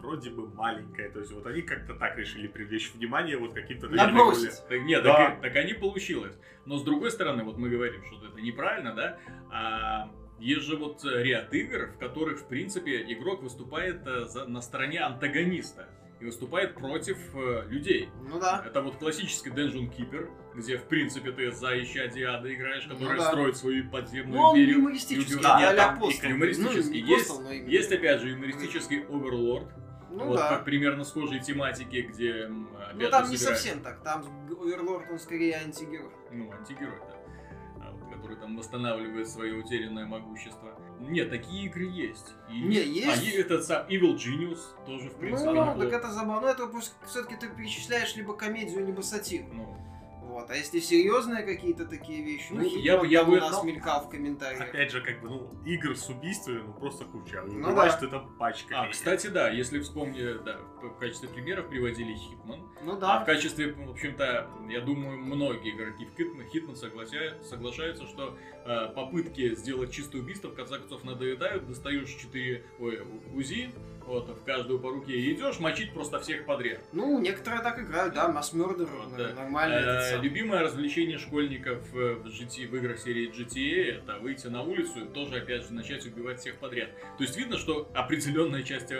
вроде 0.03 0.30
бы 0.30 0.48
маленькая, 0.48 1.11
то 1.11 1.20
есть 1.20 1.32
вот 1.32 1.46
они 1.46 1.62
как-то 1.62 1.94
так 1.94 2.16
решили 2.18 2.46
привлечь 2.48 2.92
внимание 2.94 3.36
вот 3.38 3.55
каким-то 3.55 3.88
Набросить. 3.88 4.62
Так 4.68 4.80
нет, 4.82 5.03
Да. 5.03 5.14
так, 5.16 5.38
и- 5.38 5.42
так 5.42 5.57
они 5.57 5.74
получилось. 5.74 6.36
Но 6.66 6.76
с 6.76 6.82
другой 6.82 7.11
стороны, 7.11 7.44
вот 7.44 7.57
мы 7.59 7.70
говорим, 7.70 8.03
что 8.05 8.26
это 8.26 8.40
неправильно, 8.40 8.94
да? 8.94 9.18
А 9.50 10.11
есть 10.38 10.62
же 10.66 10.76
вот 10.76 11.05
ряд 11.05 11.53
игр, 11.55 11.92
в 11.94 11.98
которых, 11.98 12.40
в 12.40 12.46
принципе, 12.48 13.03
игрок 13.12 13.42
выступает 13.42 14.07
э, 14.07 14.24
за- 14.26 14.46
на 14.46 14.61
стороне 14.61 15.00
антагониста 15.00 15.88
и 16.20 16.24
выступает 16.24 16.74
против 16.74 17.16
э, 17.34 17.64
людей. 17.68 18.09
Ну 18.28 18.38
да. 18.40 18.62
Это 18.66 18.80
вот 18.82 18.96
классический 18.96 19.50
Dungeon 19.50 19.90
Keeper, 19.96 20.28
где, 20.55 20.78
в 20.78 20.84
принципе, 20.84 21.32
ты 21.32 21.50
за 21.53 21.80
исчадие 21.82 22.28
ада 22.28 22.53
играешь, 22.53 22.86
Ну 22.88 22.94
который 22.94 23.18
да. 23.18 23.28
строит 23.28 23.57
свою 23.57 23.88
подземную 23.90 24.40
Ну, 24.40 24.53
империю. 24.53 24.78
юмористический, 24.78 25.34
Любил- 25.36 25.48
а-ля 25.50 25.74
там 25.74 25.94
и 26.03 26.28
юмористический. 26.28 27.03
Ну, 27.03 27.09
Есть- 27.09 27.40
именно. 27.40 27.68
Есть, 27.68 27.92
опять 27.92 28.20
же, 28.20 28.28
юмористический 28.30 29.00
Overlord, 29.03 29.68
Ну 30.12 30.26
вот 30.26 30.36
да. 30.36 30.56
по 30.58 30.64
примерно 30.64 31.04
схожей 31.04 31.40
тематике, 31.40 32.02
где, 32.02 32.44
опять 32.44 32.94
Ну 32.94 33.10
там 33.10 33.30
не 33.30 33.36
собирают- 33.36 33.60
совсем 33.60 33.80
так. 33.80 34.02
Там 34.02 34.24
Оверлорд, 34.50 35.10
он 35.10 35.18
скорее 35.18 35.56
антигерой. 35.56 36.10
ну, 36.30 36.52
антигерой, 36.52 36.98
да, 36.98 37.16
а, 37.80 38.10
который 38.12 38.36
там 38.36 38.56
восстанавливает 38.56 39.28
свое 39.28 39.54
утерянное 39.54 40.06
могущество. 40.06 40.78
Нет, 41.00 41.30
такие 41.30 41.66
игры 41.66 41.84
есть. 41.84 42.34
И, 42.50 42.62
Не, 42.62 42.82
есть. 42.82 43.22
А, 43.36 43.40
этот 43.40 43.64
сам 43.64 43.86
Evil 43.88 44.14
Genius 44.16 44.60
тоже, 44.86 45.10
в 45.10 45.16
принципе, 45.16 45.50
ну, 45.50 45.60
неплохо. 45.70 45.80
так 45.80 45.92
это 45.92 46.12
забавно. 46.12 46.40
Ну, 46.42 46.48
это 46.48 46.80
все-таки 47.06 47.36
ты 47.36 47.48
перечисляешь 47.48 48.14
либо 48.16 48.34
комедию, 48.36 48.86
либо 48.86 49.00
сатиру. 49.00 49.46
Ну, 49.52 49.76
Вот. 50.43 50.51
А 50.51 50.57
если 50.57 50.80
серьезные 50.80 51.45
какие-то 51.45 51.86
такие 51.86 52.22
вещи, 52.24 52.47
ну, 52.51 52.62
Ну, 52.62 52.76
я 52.78 52.99
бы- 52.99 53.07
я 53.07 53.24
бы- 53.24 53.36
у 53.36 53.40
нас 53.40 53.62
ну, 53.62 53.64
мелькал 53.64 54.05
в 54.05 54.11
комментариях. 54.11 54.61
Опять 54.61 54.90
же, 54.90 55.01
как 55.01 55.20
бы, 55.20 55.28
ну, 55.28 55.51
игр 55.64 55.97
с 55.97 56.09
убийствами, 56.09 56.62
ну, 56.66 56.72
просто 56.72 57.05
куча. 57.05 57.43
Ну 57.47 57.68
Убиваешь, 57.68 57.93
да. 57.93 57.99
что 57.99 58.07
это 58.09 58.18
пачка. 58.38 58.80
А, 58.82 58.88
кстати, 58.88 59.28
да, 59.28 59.49
если 59.51 59.78
вспомни, 59.80 60.20
да, 60.45 60.59
в 60.82 60.99
качестве 60.99 61.28
примеров 61.28 61.68
приводили 61.68 62.14
Hitman. 62.14 62.61
Ну 62.82 62.95
А 62.95 62.97
да. 62.97 63.20
в 63.20 63.24
качестве, 63.26 63.72
в 63.72 63.90
общем-то, 63.90 64.49
я 64.68 64.80
думаю, 64.80 65.18
многие 65.18 65.70
игроки 65.76 66.07
в 66.07 66.16
Hitman, 66.16 66.47
Hitman 66.49 66.74
соглася- 66.74 67.40
соглашаются, 67.45 68.07
что 68.07 68.36
э, 68.64 68.93
попытки 68.95 69.55
сделать 69.57 69.90
чистое 69.93 70.22
убийство 70.22 70.49
в 70.49 70.55
конце 70.55 70.78
концов 70.78 71.03
надоедают, 71.03 71.66
достаешь 71.66 72.09
4 72.14 72.64
ой, 72.78 73.03
УЗИ, 73.34 73.72
вот, 74.07 74.28
в 74.28 74.44
каждую 74.44 74.78
по 74.78 74.90
руке 74.90 75.12
и 75.12 75.32
идешь 75.32 75.59
мочить 75.61 75.92
просто 75.92 76.18
всех 76.20 76.44
подряд. 76.46 76.80
Ну, 76.92 77.18
некоторые 77.18 77.62
так 77.62 77.78
играют, 77.78 78.14
да, 78.14 78.28
Mass 78.28 78.55
Murder, 78.55 78.88
Вот, 78.90 79.18
э, 79.18 79.28
да. 79.28 79.34
нормально. 79.34 79.74
Э, 79.74 80.20
любимое 80.20 80.62
развлечение 80.62 81.18
школьников 81.18 81.78
э, 81.94 82.14
в, 82.14 82.26
GT, 82.26 82.68
в 82.68 82.76
играх 82.76 82.98
серии 82.98 83.30
GTA 83.30 83.98
это 83.98 84.18
выйти 84.18 84.46
на 84.48 84.62
улицу 84.62 85.05
и 85.05 85.09
тоже, 85.09 85.36
опять 85.36 85.64
же, 85.66 85.72
начать 85.72 86.07
убивать 86.07 86.40
всех 86.40 86.57
подряд. 86.57 86.90
То 87.18 87.24
есть 87.24 87.36
видно, 87.36 87.59
что 87.59 87.90
определенная 87.94 88.62
часть 88.62 88.92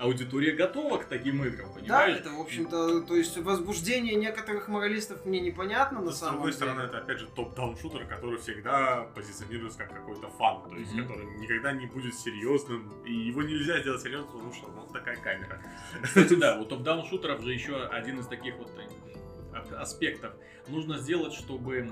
аудитории 0.00 0.50
готова 0.52 0.98
к 0.98 1.04
таким 1.04 1.44
играм, 1.44 1.68
Да, 1.74 1.80
понимаешь? 1.80 2.16
это, 2.18 2.30
в 2.30 2.40
общем-то, 2.40 3.02
то 3.02 3.14
есть 3.14 3.36
возбуждение 3.38 4.14
некоторых 4.14 4.68
моралистов 4.68 5.24
мне 5.26 5.40
непонятно 5.40 6.00
на 6.00 6.10
с 6.10 6.18
самом 6.18 6.34
другой 6.34 6.52
деле. 6.52 6.56
стороны, 6.56 6.80
это 6.82 6.98
опять 6.98 7.18
же 7.18 7.26
топ-даун 7.28 7.76
шутер, 7.76 8.06
который 8.06 8.38
всегда 8.38 9.02
позиционируется 9.14 9.78
как 9.78 9.92
какой-то 9.92 10.28
фан, 10.30 10.68
то 10.70 10.76
есть 10.76 10.92
Мгм. 10.94 11.02
который 11.02 11.26
никогда 11.38 11.72
не 11.72 11.86
будет 11.86 12.14
серьезным, 12.14 12.90
и 13.04 13.12
его 13.12 13.42
нельзя 13.42 13.80
сделать 13.80 14.00
серьезным, 14.02 14.30
потому 14.32 14.52
что 14.52 14.68
ну, 14.68 14.86
такая 14.92 15.16
камера. 15.16 15.60
Кстати, 16.02 16.34
да, 16.34 16.58
у 16.58 16.64
топ-даун 16.64 17.04
шутеров 17.06 17.40
же 17.42 17.52
еще 17.52 17.76
один 17.84 18.18
из 18.20 18.26
таких 18.26 18.56
вот 18.56 18.70
э, 18.78 19.74
аспектов. 19.76 20.32
Нужно 20.68 20.98
сделать, 20.98 21.32
чтобы 21.34 21.90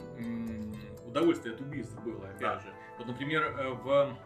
удовольствие 1.05 1.55
от 1.55 1.61
убийств 1.61 1.95
было, 2.05 2.25
опять 2.27 2.41
Да. 2.41 2.59
же. 2.61 2.69
Вот, 2.99 3.07
например, 3.07 3.43
э, 3.43 3.69
в 3.71 4.17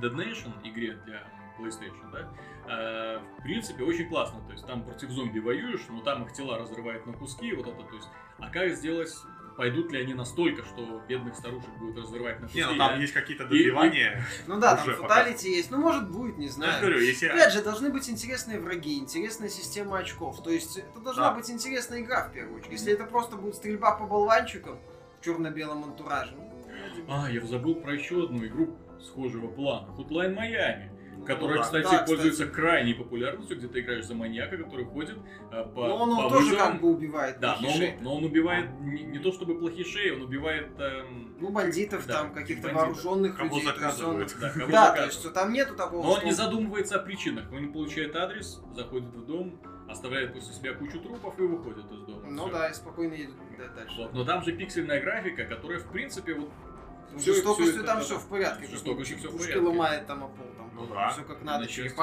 Dead 0.00 0.14
Nation 0.14 0.52
игре 0.64 0.98
для 1.06 1.22
PlayStation, 1.58 2.10
да, 2.12 2.28
э, 2.68 3.20
в 3.38 3.42
принципе, 3.42 3.84
очень 3.84 4.08
классно. 4.08 4.40
То 4.46 4.52
есть 4.52 4.66
там 4.66 4.84
против 4.84 5.10
зомби 5.10 5.38
воюешь, 5.38 5.82
но 5.88 6.00
там 6.00 6.24
их 6.24 6.32
тела 6.32 6.58
разрывают 6.58 7.06
на 7.06 7.12
куски, 7.12 7.52
вот 7.54 7.66
это, 7.66 7.82
то 7.82 7.94
есть. 7.94 8.08
А 8.38 8.50
как 8.50 8.70
сделать, 8.70 9.12
пойдут 9.56 9.92
ли 9.92 10.00
они 10.00 10.14
настолько, 10.14 10.64
что 10.64 11.00
бедных 11.08 11.36
старушек 11.36 11.70
будут 11.78 11.98
разрывать 12.04 12.40
на 12.40 12.46
куски? 12.46 12.58
Не, 12.58 12.66
ну 12.66 12.76
там 12.76 12.94
Я- 12.94 12.96
есть 13.00 13.12
какие-то 13.12 13.44
и- 13.44 13.46
добивания. 13.48 14.24
Ну 14.48 14.58
да, 14.58 14.76
там 14.76 14.94
фаталити 14.96 15.48
есть, 15.50 15.70
ну 15.70 15.78
может 15.78 16.10
будет, 16.10 16.36
не 16.38 16.46
я 16.46 16.52
знаю. 16.52 16.80
говорю, 16.80 16.98
если... 17.00 17.26
Опять 17.28 17.52
же, 17.52 17.62
должны 17.62 17.90
быть 17.90 18.08
интересные 18.10 18.58
враги, 18.58 18.98
интересная 18.98 19.48
система 19.48 19.98
очков. 19.98 20.42
То 20.42 20.50
есть 20.50 20.78
это 20.78 21.00
должна 21.00 21.30
Да. 21.30 21.34
быть 21.36 21.48
интересная 21.50 22.00
игра 22.00 22.28
в 22.28 22.32
первую 22.32 22.56
очередь. 22.58 22.72
Если 22.72 22.92
это 22.92 23.04
просто 23.04 23.36
будет 23.36 23.54
стрельба 23.54 23.92
по 23.96 24.06
болванчикам 24.06 24.78
в 25.20 25.24
черно-белом 25.24 25.84
антураже, 25.84 26.34
ну. 26.36 26.50
А, 27.08 27.30
я 27.30 27.40
забыл 27.42 27.76
про 27.76 27.94
еще 27.94 28.24
одну 28.24 28.44
игру 28.46 28.76
схожего 29.00 29.46
плана. 29.48 29.88
Hotline 29.96 30.34
Miami. 30.36 30.90
Которая, 31.26 31.56
да. 31.58 31.62
кстати, 31.62 31.90
Да, 31.90 32.04
пользуется 32.06 32.46
крайней 32.46 32.94
популярностью, 32.94 33.56
где 33.56 33.66
ты 33.68 33.80
играешь 33.80 34.04
за 34.04 34.14
маньяка, 34.14 34.56
который 34.58 34.84
ходит 34.84 35.16
э, 35.50 35.64
по, 35.74 35.86
Но 35.88 35.96
он 35.96 36.16
по 36.16 36.28
тоже 36.28 36.50
вызовам. 36.50 36.72
как 36.72 36.80
бы 36.80 36.88
убивает 36.90 37.40
Да, 37.40 37.56
но 37.60 37.68
он, 37.68 37.80
но 38.02 38.14
он 38.16 38.24
убивает 38.24 38.66
не, 38.80 39.02
не 39.04 39.18
то 39.18 39.32
чтобы 39.32 39.58
плохишей, 39.58 40.12
он 40.12 40.22
убивает 40.22 40.68
эм, 40.78 41.34
Ну, 41.40 41.48
бандитов 41.50 42.06
Да, 42.06 42.12
там, 42.22 42.34
каких-то 42.34 42.68
бандитов. 42.68 42.88
вооруженных 43.04 43.36
Кого 43.36 43.56
людей. 43.56 43.62
то 43.62 43.68
есть 43.70 43.76
он- 43.84 43.90
заказывают. 43.90 44.36
да, 44.40 44.50
кого 44.50 44.66
Да, 44.66 44.66
то 44.66 44.72
заказывает. 44.72 45.12
есть 45.12 45.32
там 45.34 45.52
нету 45.52 45.74
такого, 45.76 46.02
Но 46.02 46.10
он 46.10 46.16
что 46.18 46.26
не 46.26 46.32
задумывается 46.32 46.96
о 46.96 46.98
причинах. 46.98 47.44
Он 47.52 47.72
получает 47.72 48.14
адрес, 48.16 48.60
заходит 48.74 49.08
в 49.14 49.24
дом, 49.26 49.60
оставляет 49.88 50.32
после 50.34 50.52
себя 50.54 50.74
кучу 50.74 50.98
трупов 51.00 51.38
и 51.38 51.42
выходит 51.42 51.84
из 51.90 52.00
дома. 52.02 52.22
Ну 52.28 52.44
Всё. 52.46 52.52
да, 52.52 52.68
и 52.68 52.74
спокойно 52.74 53.14
едут 53.14 53.36
да, 53.58 53.68
дальше. 53.68 53.94
Вот, 53.98 54.12
но 54.14 54.24
там 54.24 54.42
же 54.44 54.52
пиксельная 54.52 55.00
графика, 55.00 55.44
которая 55.44 55.78
в 55.78 55.90
принципе 55.90 56.34
вот 56.34 56.50
Ну, 57.12 57.18
жестокостью 57.20 57.76
это- 57.76 57.84
там 57.86 58.00
все 58.00 58.18
в 58.18 58.26
порядке. 58.28 58.66
жестокостью 58.66 59.18
всё 59.18 59.28
в 59.28 59.32
Пушки 59.32 59.52
порядке. 59.52 59.66
ломает 59.68 60.06
там 60.06 60.24
о 60.24 60.28
пол, 60.28 60.46
Ну 60.74 60.86
да. 60.86 61.08
все 61.10 61.22
как 61.22 61.42
надо. 61.42 61.64
То 61.66 61.70
есть, 61.70 61.96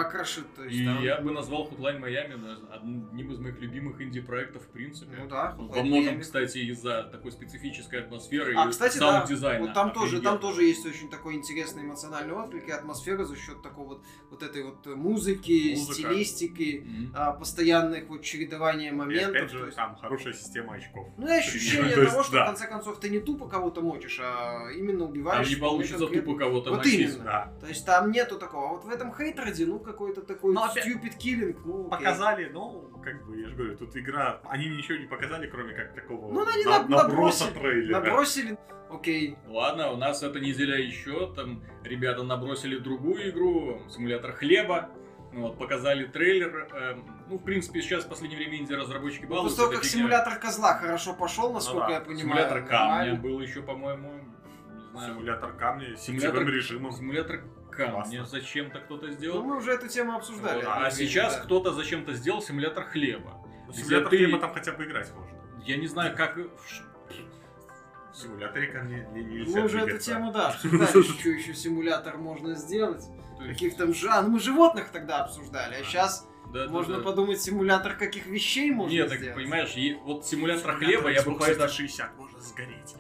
И 0.72 0.86
там- 0.86 1.02
я 1.04 1.20
бы 1.22 1.32
назвал 1.32 1.68
Hotline 1.70 2.00
Miami 2.00 2.58
одним 2.72 3.32
из 3.32 3.40
моих 3.40 3.60
любимых 3.60 4.02
инди-проектов 4.02 4.64
в 4.64 4.68
принципе. 4.70 5.16
Ну 5.20 5.28
да, 5.28 5.56
Во 5.58 5.64
Hotline 5.66 5.84
многом, 5.84 6.14
Miami. 6.16 6.20
кстати, 6.22 6.58
из-за 6.60 7.04
такой 7.04 7.32
специфической 7.32 8.00
атмосферы 8.02 8.56
А, 8.58 8.68
и 8.68 8.72
кстати, 8.72 8.98
да, 8.98 9.12
саунд-дизайна. 9.12 9.66
вот 9.66 9.74
там 9.74 9.92
тоже, 9.94 10.22
там 10.22 10.40
тоже 10.40 10.64
есть 10.64 10.86
очень 10.86 11.10
такой 11.10 11.36
интересный 11.36 11.84
эмоциональный 11.84 12.34
отклик 12.34 12.68
и 12.68 12.72
атмосфера 12.72 13.24
за 13.26 13.36
счет 13.36 13.62
такого 13.62 13.88
вот, 13.90 14.04
вот 14.30 14.44
этой 14.44 14.64
вот 14.64 14.86
музыки, 14.86 15.76
Музыка. 15.78 15.94
стилистики, 15.94 16.88
а, 17.14 17.32
постоянных 17.34 18.08
вот 18.08 18.22
чередования 18.24 18.90
И 18.90 18.94
моментов. 18.94 19.30
опять 19.36 19.52
то 19.52 19.58
же, 19.58 19.66
есть- 19.66 19.78
там 19.78 19.96
хорошая 19.98 20.34
система 20.34 20.76
очков. 20.76 21.08
Ну 21.18 21.28
и 21.28 21.32
ощущение 21.38 21.92
есть, 21.98 22.12
того, 22.12 22.24
что 22.24 22.34
да. 22.34 22.44
в 22.44 22.48
конце 22.48 22.68
концов 22.68 23.00
ты 23.00 23.10
не 23.10 23.20
тупо 23.20 23.48
кого-то 23.48 23.82
мочишь, 23.82 24.20
а 24.24 24.70
именно 24.72 25.00
Там 25.00 25.10
убиваешь. 25.10 25.50
не 25.50 25.56
вполне 25.56 25.72
получится 25.88 26.08
тупо 26.08 26.38
кого-то 26.38 26.70
Вот 26.72 26.78
мочить. 26.80 27.10
именно. 27.12 27.24
Да. 27.24 27.54
То 27.60 27.68
есть 27.68 27.86
там 27.86 28.12
нету 28.12 28.38
такого. 28.38 28.61
А 28.64 28.68
вот 28.74 28.84
в 28.86 28.90
этом 28.90 29.14
хейтерде, 29.16 29.66
ну, 29.66 29.80
какой-то 29.80 30.22
такой 30.22 30.54
Ну, 30.54 30.62
опять- 30.64 30.86
stupid 30.86 31.18
killing, 31.18 31.58
ну, 31.66 31.88
окей. 31.88 31.90
Показали, 31.90 32.50
ну, 32.54 32.90
как 33.04 33.26
бы, 33.26 33.40
я 33.40 33.48
же 33.50 33.56
говорю, 33.56 33.76
тут 33.78 33.96
игра, 33.98 34.40
они 34.46 34.70
ничего 34.70 34.98
не 34.98 35.06
показали, 35.08 35.48
кроме 35.48 35.74
как 35.74 35.94
такого 35.96 36.32
Ну, 36.32 36.46
они 36.48 36.64
на- 36.66 36.80
наб- 36.84 36.90
наброса 36.90 37.46
набросили- 37.46 37.60
трейлера. 37.60 38.00
Набросили, 38.00 38.58
окей. 38.90 39.38
Ладно, 39.48 39.92
у 39.92 39.98
нас 39.98 40.22
эта 40.24 40.40
неделя 40.40 40.78
еще, 40.78 41.34
там 41.34 41.64
ребята 41.84 42.24
набросили 42.24 42.78
другую 42.78 43.30
игру, 43.32 43.82
симулятор 43.90 44.34
хлеба. 44.34 44.90
Ну 45.34 45.44
Вот, 45.44 45.58
показали 45.58 46.04
трейлер. 46.08 46.68
эм, 46.74 47.06
ну, 47.30 47.38
в 47.38 47.44
принципе, 47.46 47.82
сейчас 47.82 48.04
в 48.04 48.10
последнее 48.10 48.38
время 48.38 48.58
инди-разработчики 48.60 49.22
После 49.22 49.30
балуются. 49.36 49.58
того, 49.60 49.70
этой 49.70 49.76
как 49.78 49.86
фигней. 49.86 50.00
симулятор 50.02 50.40
козла 50.40 50.74
хорошо 50.76 51.14
пошел, 51.14 51.54
насколько 51.54 51.88
да. 51.88 51.94
я 51.94 52.00
понимаю. 52.02 52.20
Симулятор 52.20 52.62
камня 52.66 52.88
нормально. 52.98 53.16
был 53.22 53.40
еще, 53.40 53.62
по-моему, 53.62 54.12
не 54.12 54.90
знаю. 54.92 55.14
Симулятор 55.14 55.54
камня 55.54 55.96
с 55.96 56.02
Симулятор- 56.06 56.46
режимом. 56.46 56.92
Симулятор 56.92 57.44
камня 57.72 57.92
Классно. 58.20 58.26
зачем-то 58.26 58.80
кто-то 58.80 59.08
Ну, 59.08 59.14
сделал. 59.14 59.44
мы 59.44 59.58
уже 59.58 59.72
эту 59.72 59.88
тему 59.88 60.16
обсуждали. 60.16 60.58
Вот, 60.64 60.68
а 60.68 60.92
сейчас 60.92 61.36
да. 61.36 61.42
кто-то 61.44 61.72
зачем-то 61.74 62.14
сделал 62.14 62.42
симулятор 62.42 62.84
хлеба. 62.86 63.42
Ну, 63.68 63.74
Симулятор 63.74 64.10
ты- 64.10 64.18
хлеба 64.18 64.40
там 64.40 64.54
хотя 64.54 64.72
бы 64.74 64.84
играть 64.86 65.12
можно. 65.16 65.38
Я 65.66 65.78
не 65.78 65.88
знаю, 65.88 66.16
как... 66.16 66.38
В 66.38 68.18
симуляторе 68.18 68.68
камня 68.68 69.08
не- 69.14 69.24
нельзя 69.24 69.58
Мы 69.60 69.66
уже 69.66 69.80
эту 69.80 69.98
тему, 69.98 70.32
да, 70.34 70.50
обсуждали, 70.50 70.86
что 71.04 71.30
еще 71.30 71.54
симулятор 71.54 72.18
можно 72.18 72.56
сделать. 72.56 73.04
Каких 73.40 73.78
там 73.78 73.94
жан... 73.94 74.26
Ну, 74.26 74.32
мы 74.32 74.40
животных 74.40 74.90
тогда 74.92 75.24
обсуждали, 75.24 75.76
а 75.76 75.84
сейчас 75.84 76.28
Да, 76.54 76.68
можно 76.68 76.98
да. 76.98 77.04
подумать, 77.04 77.42
симулятор 77.42 77.96
каких 77.96 78.26
вещей 78.28 78.70
можно 78.72 78.92
Нет, 78.94 79.10
так 79.10 79.18
сделать. 79.20 79.36
понимаешь, 79.36 79.70
е- 79.72 79.98
вот 80.04 80.26
симулятор 80.26 80.74
Симулятор 80.74 80.86
хлеба 80.86 81.10
я 81.10 81.22
бы 81.24 81.32
Xbox 81.32 81.38
поэтому... 81.40 81.68
360 81.70 82.18
можно 82.18 82.40
сгореть. 82.42 82.96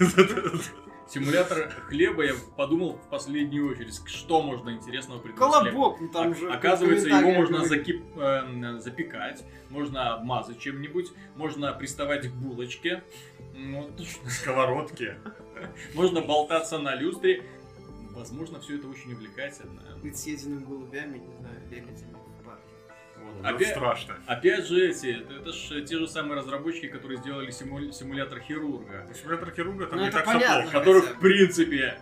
Симулятор 1.08 1.70
хлеба 1.86 2.24
я 2.24 2.34
подумал 2.56 2.94
в 2.94 3.08
последнюю 3.08 3.70
очередь, 3.70 4.00
что 4.06 4.42
можно 4.42 4.70
интересного 4.70 5.20
придумать. 5.20 5.52
Колобок, 5.52 6.00
ну 6.00 6.08
там 6.08 6.30
уже... 6.32 6.50
Оказывается, 6.50 7.08
его 7.08 7.32
можно 7.32 7.64
закип- 7.64 8.18
эм, 8.18 8.80
запекать, 8.80 9.44
можно 9.70 10.14
обмазать 10.14 10.58
чем-нибудь, 10.58 11.12
можно 11.36 11.72
приставать 11.72 12.28
к 12.28 12.32
булочке, 12.32 13.04
ну, 13.54 13.88
Сковородки. 14.28 15.14
можно 15.94 16.22
болтаться 16.22 16.78
на 16.78 16.94
люстре. 16.96 17.44
Возможно, 18.10 18.58
все 18.60 18.76
это 18.78 18.88
очень 18.88 19.12
увлекательно. 19.12 19.82
Быть 20.02 20.16
съеденным 20.16 20.64
голубями, 20.64 21.18
не 21.18 21.34
знаю, 21.38 21.60
лебедями. 21.70 22.15
Вот. 23.32 23.40
Уже 23.44 23.54
Опять, 23.54 23.68
страшно. 23.68 24.16
опять 24.26 24.66
же, 24.66 24.88
эти, 24.88 25.06
это, 25.20 25.34
это 25.34 25.52
ж 25.52 25.82
те 25.84 25.98
же 25.98 26.08
самые 26.08 26.38
разработчики, 26.38 26.88
которые 26.88 27.18
сделали 27.18 27.50
симуль- 27.50 27.92
симулятор 27.92 28.40
хирурга. 28.40 29.06
Симулятор 29.14 29.50
хирурга 29.50 29.86
там 29.86 29.98
Ну, 29.98 30.02
не 30.04 30.08
это 30.08 30.18
так 30.18 30.26
все 30.28 30.34
понятно. 30.34 30.62
плохо. 30.62 30.78
который 30.78 31.02
в 31.02 31.20
принципе, 31.20 32.00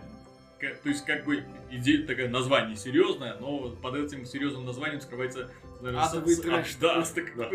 ка- 0.59 0.75
то 0.81 0.89
есть 0.89 1.05
как 1.05 1.25
бы 1.25 1.43
идея 1.71 2.05
такое 2.07 2.29
название 2.29 2.75
серьезное, 2.77 3.35
но 3.39 3.69
под 3.71 3.95
этим 3.95 4.25
серьезным 4.25 4.65
названием 4.65 5.01
скрывается 5.01 5.49
наверное, 5.81 6.03
Адовый 6.05 6.35
с- 6.35 6.39
трэш. 6.39 6.75
да, 6.75 7.03
с 7.03 7.11
так- 7.11 7.35
Да. 7.35 7.49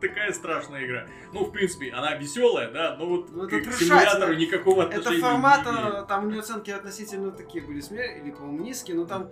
Такая 0.00 0.32
страшная 0.32 0.84
игра. 0.86 1.06
Ну, 1.32 1.44
в 1.44 1.52
принципе, 1.52 1.90
она 1.90 2.14
веселая, 2.14 2.70
да, 2.70 2.96
но 2.96 3.06
вот 3.06 3.30
Ну, 3.32 3.48
к, 3.48 3.52
это 3.52 3.70
к 3.70 3.74
симулятору 3.74 4.34
никакого 4.34 4.82
Это 4.82 4.98
отношения 4.98 5.20
формат, 5.22 5.66
не 5.66 5.72
имеет. 5.72 5.94
э, 5.94 6.04
там 6.08 6.26
у 6.26 6.30
нее 6.30 6.40
оценки 6.40 6.70
относительно 6.70 7.30
такие 7.30 7.64
были 7.64 7.80
смелые, 7.80 8.20
или, 8.20 8.30
по-моему, 8.30 8.64
низкие, 8.64 8.96
но 8.96 9.04
там 9.04 9.30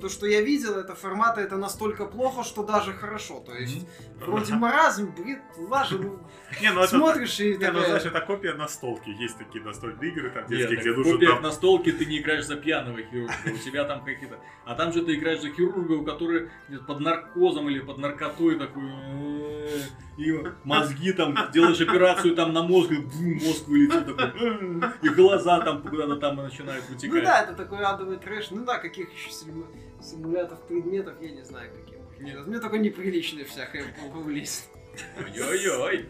то, 0.00 0.08
что 0.08 0.26
я 0.26 0.40
видел, 0.40 0.78
это 0.78 0.94
формата, 0.94 1.40
это 1.40 1.56
настолько 1.56 2.06
плохо, 2.06 2.42
что 2.42 2.62
даже 2.64 2.92
хорошо. 2.92 3.40
То 3.40 3.54
есть, 3.54 3.86
вроде 4.20 4.54
маразм, 4.54 5.14
бред, 5.14 5.40
лажа, 5.58 5.98
ну, 5.98 6.18
Не, 6.60 6.72
ну 6.72 6.80
это... 6.80 6.96
смотришь 6.96 7.38
и 7.40 7.56
Не, 7.56 7.70
ну 7.70 7.84
знаешь, 7.84 8.04
это 8.04 8.20
копия 8.20 8.54
настолки. 8.54 9.10
Есть 9.10 9.38
такие 9.38 9.62
настольные 9.64 10.10
игры, 10.10 10.30
там 10.30 10.46
детские, 10.46 10.80
где 10.80 10.92
в 10.92 10.98
нужно 10.98 11.12
копиях 11.12 11.34
там... 11.34 11.42
на 11.42 11.52
столке 11.52 11.92
ты 11.92 12.06
не 12.06 12.18
играешь 12.18 12.46
за 12.46 12.56
пьяного 12.56 13.02
хирурга, 13.02 13.32
у 13.46 13.58
тебя 13.58 13.84
там 13.84 14.04
какие-то... 14.04 14.38
А 14.64 14.74
там 14.74 14.92
же 14.92 15.04
ты 15.04 15.14
играешь 15.14 15.40
за 15.40 15.50
хирурга, 15.50 15.92
у 15.92 16.04
которого 16.04 16.48
под 16.86 17.00
наркозом 17.00 17.68
или 17.68 17.80
под 17.80 17.98
наркотой 17.98 18.58
такой... 18.58 18.82
И 20.16 20.32
мозги 20.64 21.12
там, 21.12 21.36
делаешь 21.52 21.80
операцию 21.80 22.34
там 22.34 22.52
на 22.52 22.62
мозг, 22.62 22.90
и 22.90 22.96
бум, 22.96 23.34
мозг 23.44 23.68
вылетит 23.68 24.06
такой. 24.16 24.90
И 25.02 25.08
глаза 25.10 25.60
там 25.60 25.82
куда-то 25.82 26.16
там 26.16 26.36
начинают 26.36 26.84
Ну 26.88 26.94
вытекать. 26.94 27.24
да, 27.24 27.42
это 27.42 27.52
такой 27.54 27.80
адовый 27.84 28.16
трэш. 28.16 28.50
Ну 28.50 28.64
да, 28.64 28.78
каких 28.78 29.12
еще 29.12 29.30
симу- 29.30 29.66
симулятов 30.02 30.60
предметов, 30.66 31.14
я 31.20 31.30
не 31.30 31.42
знаю, 31.44 31.70
можно 31.72 32.24
Нет. 32.24 32.46
Мне 32.46 32.58
только 32.60 32.78
неприличные 32.78 33.44
всякое 33.44 33.84
повлезть. 34.12 34.70
Ой-ой-ой. 35.18 36.08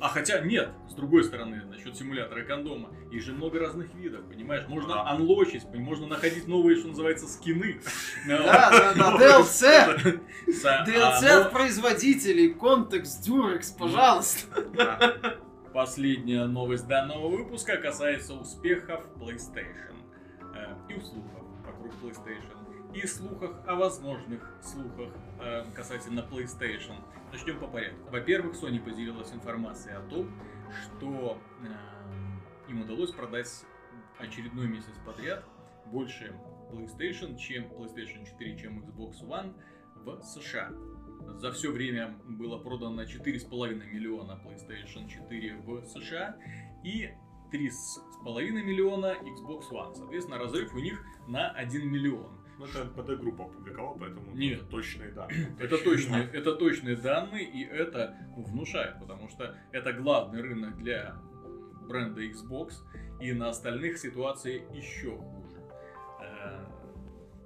А 0.00 0.08
хотя 0.08 0.40
нет, 0.40 0.70
с 0.90 0.94
другой 0.94 1.22
стороны, 1.22 1.62
насчет 1.70 1.96
симулятора 1.96 2.42
кондома, 2.42 2.90
их 3.12 3.22
же 3.22 3.32
много 3.32 3.60
разных 3.60 3.94
видов, 3.94 4.26
понимаешь? 4.28 4.66
Можно 4.66 5.08
анлочить, 5.08 5.62
можно 5.72 6.08
находить 6.08 6.48
новые, 6.48 6.76
что 6.76 6.88
называется, 6.88 7.28
скины. 7.28 7.80
Да, 8.26 8.70
да, 8.70 8.94
да, 8.94 9.16
DLC. 9.16 10.20
DLC 10.48 11.26
а, 11.26 11.40
от 11.42 11.52
производителей, 11.52 12.52
контекст, 12.52 13.22
дюрекс, 13.22 13.70
пожалуйста. 13.70 14.46
Да. 14.74 15.14
но 15.22 15.70
Последняя 15.72 16.46
новость 16.46 16.88
данного 16.88 17.28
выпуска 17.28 17.76
касается 17.76 18.34
успехов 18.34 19.04
PlayStation 19.16 19.94
э, 20.54 20.74
и 20.90 21.00
слухов 21.00 21.44
вокруг 21.64 21.92
PlayStation 22.02 22.51
и 22.94 23.06
слухах 23.06 23.52
о 23.66 23.74
возможных 23.74 24.54
слухах 24.62 25.12
э, 25.40 25.64
касательно 25.74 26.20
PlayStation. 26.20 26.96
Начнем 27.32 27.58
по 27.58 27.66
порядку. 27.66 28.10
Во-первых, 28.10 28.54
Sony 28.54 28.82
поделилась 28.82 29.32
информацией 29.32 29.94
о 29.94 30.00
том, 30.02 30.30
что 30.82 31.38
э, 31.62 32.70
им 32.70 32.82
удалось 32.82 33.10
продать 33.12 33.64
очередной 34.18 34.68
месяц 34.68 34.92
подряд 35.06 35.44
больше 35.86 36.34
PlayStation, 36.70 37.36
чем 37.36 37.64
PlayStation 37.64 38.26
4, 38.26 38.58
чем 38.58 38.80
Xbox 38.80 39.22
One 39.22 39.54
в 39.96 40.22
США. 40.22 40.70
За 41.38 41.52
все 41.52 41.70
время 41.70 42.18
было 42.26 42.58
продано 42.58 43.02
4,5 43.02 43.86
миллиона 43.86 44.40
PlayStation 44.44 45.08
4 45.08 45.56
в 45.64 45.86
США 45.86 46.36
и 46.84 47.10
3,5 47.52 48.50
миллиона 48.50 49.16
Xbox 49.22 49.70
One. 49.70 49.94
Соответственно, 49.94 50.38
разрыв 50.38 50.74
у 50.74 50.78
них 50.78 51.02
на 51.26 51.50
1 51.50 51.88
миллион. 51.88 52.41
Ну, 52.62 52.68
это 52.68 52.84
НПД-группа 52.84 53.44
опубликовала, 53.46 53.98
поэтому 53.98 54.30
Нет. 54.36 54.68
точные 54.70 55.10
данные. 55.10 55.52
Это 55.58 55.78
точные, 55.78 56.28
это 56.32 56.54
точные 56.54 56.94
данные, 56.96 57.44
и 57.44 57.64
это 57.64 58.16
ну, 58.36 58.44
внушает, 58.44 58.98
потому 59.00 59.28
что 59.28 59.56
это 59.72 59.92
главный 59.92 60.40
рынок 60.42 60.76
для 60.76 61.16
бренда 61.88 62.22
Xbox, 62.24 62.74
и 63.20 63.32
на 63.32 63.48
остальных 63.48 63.98
ситуация 63.98 64.62
еще 64.72 65.16
хуже. 65.16 65.60
Э, 66.20 66.64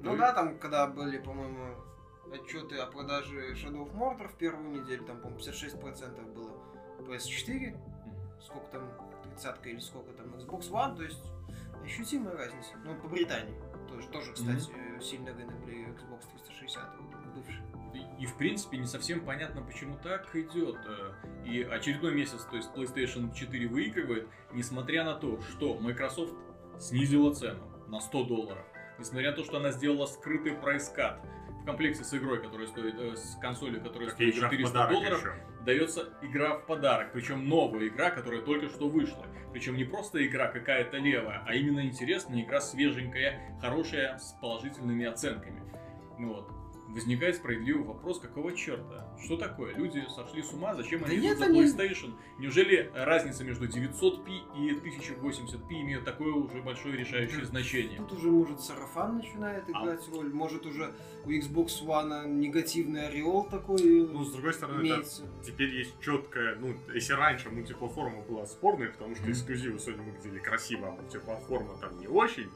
Ну 0.00 0.16
да, 0.16 0.32
там, 0.34 0.58
когда 0.58 0.86
были, 0.86 1.18
по-моему, 1.18 1.76
отчеты 2.32 2.76
о 2.76 2.86
продаже 2.86 3.54
Shadow 3.54 3.88
of 3.88 3.94
Mordor 3.94 4.28
в 4.28 4.36
первую 4.36 4.82
неделю, 4.82 5.04
там, 5.06 5.18
по-моему, 5.20 5.40
56% 5.40 6.34
было 6.34 6.50
PS4, 7.08 7.70
Мгм. 7.70 8.40
сколько 8.42 8.66
там, 8.70 8.90
30 9.24 9.66
или 9.66 9.78
сколько 9.78 10.12
там 10.12 10.26
Xbox 10.34 10.70
One, 10.70 10.96
то 10.96 11.02
есть 11.04 11.22
ощутимая 11.82 12.36
разница. 12.36 12.74
Ну, 12.84 12.94
по 12.96 13.08
Британии 13.08 13.54
тоже, 13.88 14.08
тоже 14.08 14.32
кстати, 14.32 14.70
сильно 15.00 15.32
рынок 15.32 15.64
для 15.64 15.74
Xbox 15.88 16.24
360 16.46 16.84
бывший. 17.34 17.62
И, 18.18 18.26
в 18.26 18.36
принципе 18.36 18.76
не 18.78 18.86
совсем 18.86 19.20
понятно, 19.24 19.62
почему 19.62 19.96
так 20.02 20.34
идет. 20.34 20.76
Э, 20.86 21.12
И 21.44 21.62
очередной 21.62 22.14
месяц, 22.14 22.44
то 22.44 22.56
есть 22.56 22.70
PlayStation 22.74 23.34
4 23.34 23.68
выигрывает, 23.68 24.28
несмотря 24.52 25.04
на 25.04 25.14
то, 25.14 25.40
что 25.42 25.78
Microsoft 25.78 26.34
снизила 26.78 27.34
цену 27.34 27.62
на 27.88 28.00
100 28.00 28.24
долларов. 28.24 28.64
Несмотря 28.98 29.30
на 29.30 29.36
то, 29.36 29.44
что 29.44 29.58
она 29.58 29.70
сделала 29.72 30.06
скрытый 30.06 30.52
прайс-кат 30.52 31.20
в 31.62 31.64
комплекте 31.64 32.04
с 32.04 32.14
игрой, 32.14 32.42
которая 32.42 32.66
стоит, 32.66 32.94
э, 32.98 33.16
с 33.16 33.36
консолью, 33.40 33.82
которая 33.82 34.10
Как 34.10 34.20
и 34.20 34.30
стоит 34.30 34.36
игра 34.38 34.48
в 34.48 34.50
400 34.50 34.72
подарок 34.72 34.92
долларов, 34.92 35.18
еще. 35.20 35.34
Дается 35.66 36.08
игра 36.22 36.56
в 36.56 36.64
подарок. 36.64 37.12
Причем 37.12 37.46
новая 37.48 37.88
игра, 37.88 38.10
которая 38.10 38.40
только 38.40 38.68
что 38.68 38.88
вышла. 38.88 39.26
Причем 39.52 39.76
не 39.76 39.84
просто 39.84 40.24
игра 40.24 40.46
какая-то 40.46 40.96
левая, 40.96 41.42
а 41.46 41.54
именно 41.54 41.80
интересная 41.84 42.42
игра, 42.42 42.60
свеженькая, 42.60 43.58
хорошая, 43.60 44.16
с 44.18 44.32
положительными 44.40 45.04
оценками. 45.04 45.62
Ну 46.18 46.34
вот. 46.34 46.55
Возникает 46.88 47.36
справедливый 47.36 47.82
вопрос, 47.84 48.20
какого 48.20 48.52
черта? 48.54 49.12
Что 49.22 49.36
такое? 49.36 49.74
Люди 49.74 50.04
сошли 50.14 50.42
с 50.42 50.52
ума? 50.52 50.74
Зачем 50.74 51.00
Да 51.00 51.06
они 51.06 51.16
нет, 51.18 51.36
идут 51.36 51.38
за 51.38 51.44
они- 51.46 51.62
PlayStation? 51.62 52.14
Неужели 52.38 52.90
разница 52.94 53.44
между 53.44 53.66
900p 53.66 54.30
и 54.56 54.70
1080p 54.70 55.80
имеет 55.82 56.04
такое 56.04 56.32
уже 56.32 56.62
большое 56.62 56.96
решающее 56.96 57.40
Да. 57.40 57.46
значение? 57.46 57.98
Тут 57.98 58.12
уже, 58.12 58.30
может, 58.30 58.60
сарафан 58.60 59.16
начинает 59.16 59.64
А. 59.68 59.82
играть 59.82 60.08
роль, 60.12 60.32
может, 60.32 60.64
уже 60.64 60.94
у 61.24 61.30
Xbox 61.30 61.82
One 61.84 62.26
негативный 62.34 63.08
ореол 63.08 63.44
такой 63.44 64.06
Ну, 64.06 64.24
с 64.24 64.32
другой 64.32 64.54
стороны, 64.54 64.82
имеется. 64.82 65.24
теперь 65.44 65.74
есть 65.74 65.98
четкая, 66.00 66.54
ну, 66.56 66.76
если 66.94 67.14
раньше 67.14 67.50
мультиплатформа 67.50 68.22
была 68.22 68.46
спорной, 68.46 68.88
потому 68.90 69.16
что 69.16 69.28
эксклюзивы 69.30 69.76
Sony 69.78 70.02
выглядели 70.04 70.38
красиво, 70.38 70.88
а 70.88 70.90
мультиплатформа 70.92 71.76
там 71.80 71.98
не 71.98 72.06
очень, 72.06 72.48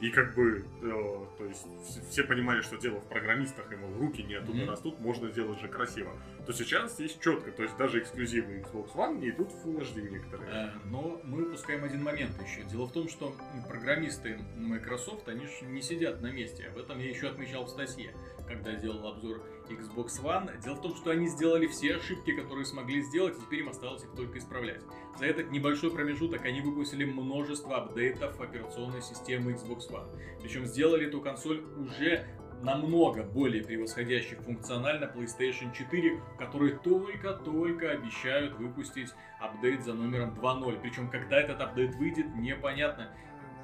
и 0.00 0.10
как 0.10 0.34
бы, 0.34 0.64
э, 0.82 1.26
то 1.38 1.44
есть, 1.44 1.66
вс- 1.66 2.08
все 2.10 2.22
понимали, 2.24 2.60
что 2.60 2.76
дело 2.76 3.00
в 3.00 3.08
программистах, 3.08 3.72
и, 3.72 3.76
мол, 3.76 3.90
руки 3.98 4.22
не 4.22 4.34
оттуда 4.34 4.58
Мгм. 4.58 4.70
растут, 4.70 5.00
можно 5.00 5.30
делать 5.30 5.60
же 5.60 5.68
красиво. 5.68 6.12
То 6.46 6.52
сейчас 6.52 7.00
есть 7.00 7.20
четко, 7.20 7.50
то 7.50 7.64
есть 7.64 7.76
даже 7.76 7.98
эксклюзивы 7.98 8.60
Xbox 8.60 8.94
One 8.94 9.18
не 9.18 9.30
идут 9.30 9.50
в 9.50 9.66
Full 9.66 9.80
HD 9.80 10.08
некоторые. 10.08 10.48
Э, 10.48 10.70
Но 10.84 11.20
мы 11.24 11.42
упускаем 11.42 11.82
один 11.82 12.04
момент 12.04 12.40
еще. 12.40 12.62
Дело 12.70 12.86
в 12.86 12.92
том, 12.92 13.08
что 13.08 13.34
программисты 13.68 14.38
Microsoft, 14.56 15.28
они 15.28 15.46
же 15.46 15.64
не 15.64 15.82
сидят 15.82 16.22
на 16.22 16.30
месте. 16.30 16.68
Об 16.68 16.78
этом 16.78 17.00
я 17.00 17.08
еще 17.08 17.28
отмечал 17.28 17.64
в 17.64 17.70
статье, 17.70 18.14
когда 18.46 18.74
делал 18.74 19.08
обзор 19.08 19.42
Xbox 19.68 20.22
One. 20.22 20.62
Дело 20.62 20.76
в 20.76 20.82
том, 20.82 20.94
что 20.94 21.10
они 21.10 21.26
сделали 21.26 21.66
все 21.66 21.96
ошибки, 21.96 22.32
которые 22.32 22.64
смогли 22.64 23.02
сделать, 23.02 23.36
и 23.36 23.40
теперь 23.40 23.60
им 23.60 23.70
осталось 23.70 24.04
их 24.04 24.12
только 24.14 24.38
исправлять. 24.38 24.82
За 25.18 25.26
этот 25.26 25.50
небольшой 25.50 25.90
промежуток 25.90 26.44
они 26.44 26.60
выпустили 26.60 27.04
множество 27.04 27.78
апдейтов 27.78 28.40
операционной 28.40 29.02
системы 29.02 29.52
Xbox 29.52 29.90
One. 29.90 30.16
Причем 30.40 30.64
сделали 30.64 31.08
эту 31.08 31.20
консоль 31.20 31.64
уже 31.76 32.28
намного 32.62 33.22
более 33.22 33.62
превосходящих 33.62 34.40
функционально 34.40 35.04
PlayStation 35.04 35.72
4, 35.72 36.20
которые 36.38 36.76
только-только 36.76 37.90
обещают 37.90 38.54
выпустить 38.56 39.10
апдейт 39.40 39.84
за 39.84 39.94
номером 39.94 40.34
2.0. 40.34 40.80
Причем, 40.80 41.10
когда 41.10 41.40
этот 41.40 41.60
апдейт 41.60 41.94
выйдет, 41.96 42.34
непонятно. 42.36 43.10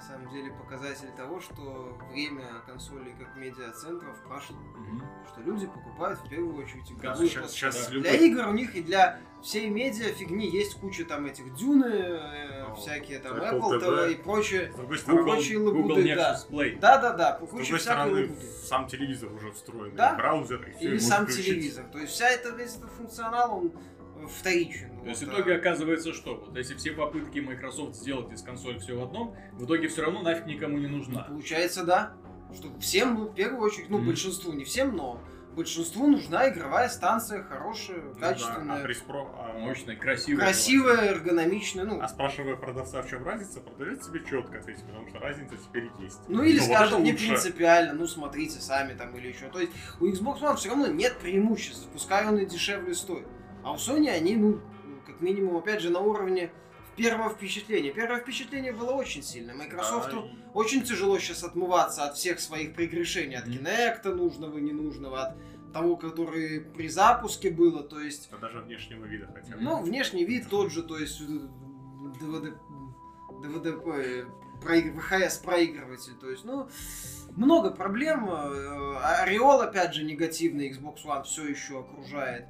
Самом 0.09 0.31
деле 0.31 0.51
показатель 0.53 1.09
того, 1.17 1.41
что 1.41 1.97
время 2.11 2.45
консолей 2.67 3.15
как 3.19 3.37
медиацентров 3.37 4.17
прошло. 4.27 4.57
Мгм. 4.57 5.03
Что 5.33 5.41
люди 5.43 5.67
покупают 5.67 6.19
в 6.19 6.29
первую 6.29 6.57
очередь 6.63 6.85
Да, 6.89 6.95
игровую 7.13 7.29
сейчас, 7.29 7.53
сейчас 7.53 7.87
да. 7.89 8.01
Для 8.01 8.13
игр 8.15 8.49
у 8.49 8.53
них 8.53 8.75
и 8.75 8.83
для 8.83 9.21
всей 9.43 9.69
медиа 9.71 10.13
фигни 10.13 10.49
есть 10.51 10.75
куча 10.81 11.05
там 11.05 11.27
этих 11.27 11.55
дюны, 11.55 11.85
э, 11.87 12.67
Ну, 12.69 12.75
всякие 12.75 13.19
там 13.21 13.37
Apple 13.37 13.61
Apple 13.61 13.81
TV. 13.81 13.81
TV 13.81 14.13
и 14.13 14.15
прочее. 14.17 14.73
С 14.73 14.75
другой 14.77 14.85
Google, 14.87 14.99
стороны, 14.99 15.23
Прочие 15.25 15.59
лабуды, 15.59 15.83
Google 15.83 16.17
да. 16.17 16.41
Play. 16.51 16.79
Да-да-да, 16.81 17.37
с 17.37 17.39
куча 17.39 17.49
другой 17.51 17.65
всякой 17.65 17.81
стороны, 17.81 18.23
лабуды. 18.23 18.47
сам 18.65 18.87
телевизор 18.89 19.33
уже 19.33 19.53
встроен, 19.53 19.95
Да. 19.97 20.13
и 20.13 20.17
браузер, 20.17 20.63
и 20.69 20.73
все, 20.73 20.85
Или 20.89 20.99
сам 20.99 21.27
телевизор. 21.27 21.85
То 21.93 21.99
есть 21.99 22.13
вся 22.13 22.29
эта, 22.29 22.51
весь 22.51 22.77
этот 22.77 22.91
функционал, 22.93 23.57
он 23.59 23.73
вторичен. 24.29 25.01
То 25.03 25.09
есть 25.09 25.23
в 25.23 25.27
Вот, 25.27 25.35
итоге 25.35 25.55
оказывается, 25.57 26.13
что 26.13 26.37
вот 26.37 26.57
если 26.57 26.75
все 26.77 26.93
попытки 26.93 27.39
Microsoft 27.41 27.95
сделать 27.97 28.33
из 28.33 28.43
консоль 28.43 28.79
все 28.81 28.99
в 28.99 29.03
одном, 29.03 29.35
в 29.55 29.65
итоге 29.65 29.89
все 29.89 30.03
равно 30.03 30.23
нафиг 30.23 30.47
никому 30.47 30.79
не 30.79 30.87
нужна. 30.89 31.23
Получается, 31.25 31.85
да. 31.85 32.15
Что 32.55 32.69
всем, 32.81 33.15
ну, 33.15 33.25
в 33.27 33.35
первую 33.35 33.63
очередь, 33.63 33.89
ну, 33.89 33.97
Мгм. 33.99 34.09
большинству, 34.09 34.53
не 34.53 34.65
всем, 34.65 34.95
но 34.95 35.19
большинству 35.57 36.07
нужна 36.07 36.49
игровая 36.51 36.89
станция, 36.91 37.43
хорошая, 37.43 38.03
Ну 38.03 38.15
да, 38.21 38.29
качественная, 38.29 38.83
а 38.83 38.87
приспро- 38.87 39.29
а- 39.39 39.59
Мощная, 39.59 39.97
красивая. 39.97 40.45
красивая, 40.45 40.97
эргономичная, 41.13 41.85
ну, 41.85 42.01
А 42.01 42.09
спрашивая 42.09 42.57
продавца, 42.57 43.01
в 43.03 43.09
чем 43.09 43.25
разница, 43.25 43.61
продавец 43.61 44.07
тебе 44.07 44.21
четко 44.21 44.59
ответит, 44.59 44.85
потому 44.85 45.09
что 45.09 45.19
разница 45.19 45.57
теперь 45.57 45.89
есть. 46.01 46.21
Ну 46.29 46.43
или 46.43 46.59
Но 46.59 46.65
вот 46.67 46.75
скажет 46.75 46.93
это 46.95 47.03
не 47.03 47.13
лучше. 47.13 47.27
принципиально, 47.27 47.93
ну 47.95 48.07
смотрите 48.07 48.61
сами 48.61 48.95
там 48.95 49.17
или 49.17 49.29
еще. 49.29 49.49
То 49.49 49.61
есть 49.61 49.73
у 50.01 50.07
Xbox 50.07 50.41
One 50.41 50.57
все 50.57 50.69
равно 50.71 50.87
нет 50.89 51.17
преимуществ, 51.19 51.87
пускай 51.93 52.27
он 52.27 52.39
и 52.39 52.47
дешевле 52.47 52.95
стоит. 52.95 53.27
А 53.65 53.73
у 53.73 53.77
Sony 53.77 54.09
они, 54.09 54.37
ну, 54.37 54.61
как 55.07 55.21
минимум, 55.21 55.57
опять 55.57 55.81
же, 55.81 55.91
на 55.91 56.01
уровне 56.01 56.51
первого 56.97 57.31
впечатления. 57.31 57.91
Первое 57.93 58.21
впечатление 58.21 58.73
было 58.73 58.93
очень 58.93 59.23
сильное. 59.23 59.55
Microsoft 59.55 60.11
Да, 60.13 60.23
очень 60.55 60.83
тяжело 60.83 61.19
сейчас 61.19 61.43
отмываться 61.43 62.05
от 62.05 62.17
всех 62.17 62.41
своих 62.41 62.75
прегрешений, 62.75 63.37
от. 63.37 63.47
Kinect 63.47 64.13
нужного, 64.15 64.59
ненужного, 64.59 65.23
от 65.23 65.37
того, 65.73 65.97
который 65.97 66.61
при 66.61 66.89
запуске 66.89 67.51
было, 67.51 67.83
то 67.83 67.99
есть 67.99 68.29
да 68.31 68.37
даже 68.37 68.61
внешнего 68.61 69.07
вида 69.07 69.27
хотя 69.33 69.57
бы. 69.57 69.63
ну, 69.63 69.83
внешний 69.83 70.25
вид 70.27 70.49
тот 70.51 70.71
же, 70.71 70.83
то 70.83 70.99
есть 70.99 71.23
э, 71.23 71.25
проиг- 74.63 74.95
ВХС 74.99 75.39
проигрыватель, 75.39 76.15
то 76.21 76.31
есть, 76.31 76.45
ну, 76.45 76.69
много 77.37 77.71
проблем. 77.71 78.29
э, 78.31 78.97
Ореол, 79.23 79.61
опять 79.63 79.95
же, 79.95 80.05
негативный 80.05 80.71
Xbox 80.71 81.05
One 81.07 81.23
все 81.25 81.47
еще 81.47 81.81
окружает. 81.81 82.47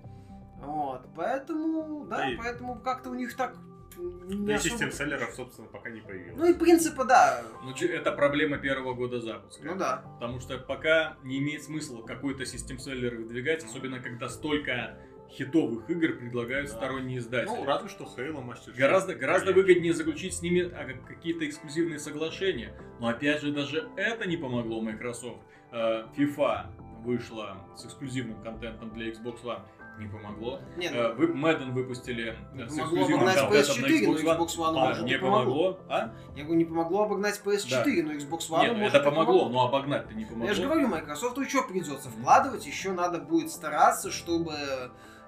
Вот, 0.63 1.03
поэтому, 1.17 2.07
да, 2.07 2.19
Да 2.19 2.31
и- 2.31 2.37
поэтому 2.37 2.77
как-то 2.81 3.11
у 3.11 3.15
них 3.15 3.35
так 3.37 3.57
не 3.99 4.47
Да 4.47 4.53
и 4.53 4.57
особо- 4.57 4.71
систем 4.71 4.91
селлеров, 4.93 5.35
собственно, 5.35 5.69
пока 5.69 5.91
не 5.91 6.01
появилось. 6.01 6.39
Ну 6.39 6.47
и 6.47 6.55
принципа, 6.55 7.05
да. 7.05 7.43
Ну, 7.63 7.75
это 7.87 8.11
проблема 8.13 8.57
первого 8.57 8.95
года 8.95 9.21
запуска. 9.21 9.63
Ну 9.67 9.77
да. 9.77 10.03
Потому 10.19 10.41
что 10.41 10.57
пока 10.59 11.17
не 11.25 11.39
имеет 11.41 11.63
смысла 11.65 12.03
какой-то 12.03 12.47
систем-селлер 12.47 13.17
выдвигать, 13.17 13.63
особенно 13.65 14.01
когда 14.01 14.29
столько 14.31 14.97
хитовых 15.31 15.89
игр 15.91 16.15
предлагают 16.17 16.71
Да. 16.71 16.77
сторонние 16.77 17.19
издатели. 17.19 17.55
Ну, 17.55 17.65
разве 17.65 17.89
что 17.91 18.05
Halo 18.05 18.43
Master. 18.45 18.75
Гораздо, 18.77 19.15
гораздо 19.15 19.53
выгоднее 19.53 19.93
заключить 19.95 20.35
с 20.35 20.43
ними 20.43 20.71
а, 20.75 20.85
как- 20.85 21.07
какие-то 21.07 21.47
эксклюзивные 21.47 21.99
соглашения. 21.99 22.75
Но 23.01 23.09
опять 23.09 23.41
же, 23.43 23.53
даже 23.53 23.89
это 23.97 24.27
не 24.27 24.37
помогло 24.39 24.81
Microsoft. 24.81 25.41
Э, 25.71 26.05
FIFA 26.17 26.67
вышла 27.03 27.57
с 27.77 27.85
эксклюзивным 27.87 28.43
контентом 28.43 28.91
для 28.91 29.11
Xbox 29.11 29.43
One. 29.43 29.63
Не 29.99 30.09
помогло. 30.09 30.61
Не, 30.77 30.91
ну, 30.91 31.15
Вы 31.15 31.27
Madden 31.27 31.73
выпустили 31.73 32.35
э, 32.55 32.57
Не 32.57 32.69
с 32.69 32.75
помогло 32.77 33.05
обогнать 33.05 33.37
на 33.37 33.55
PS4, 33.55 34.07
но 34.07 34.15
Xbox 34.15 34.49
One. 34.57 34.75
А, 34.77 35.01
не 35.03 35.19
помогло. 35.19 35.45
помогло? 35.45 35.79
А? 35.89 36.13
Я 36.35 36.45
говорю, 36.45 36.59
не 36.59 36.65
помогло 36.65 37.03
обогнать 37.05 37.41
PS4, 37.45 38.03
но 38.03 38.13
Xbox 38.13 38.51
One 38.51 38.63
Нет, 38.63 38.77
может 38.79 38.95
это 38.95 39.03
и 39.03 39.11
помогло, 39.11 39.49
но 39.49 39.67
обогнать-то 39.69 40.15
не 40.15 40.25
помогло. 40.25 40.47
Я 40.47 40.55
же 40.55 40.63
говорю, 40.63 40.89
Microsoft 40.89 41.39
что 41.49 41.63
придется 41.63 42.09
вкладывать, 42.09 42.67
еще 42.67 42.93
надо 42.93 43.19
будет 43.19 43.51
стараться, 43.51 44.11
чтобы 44.11 44.55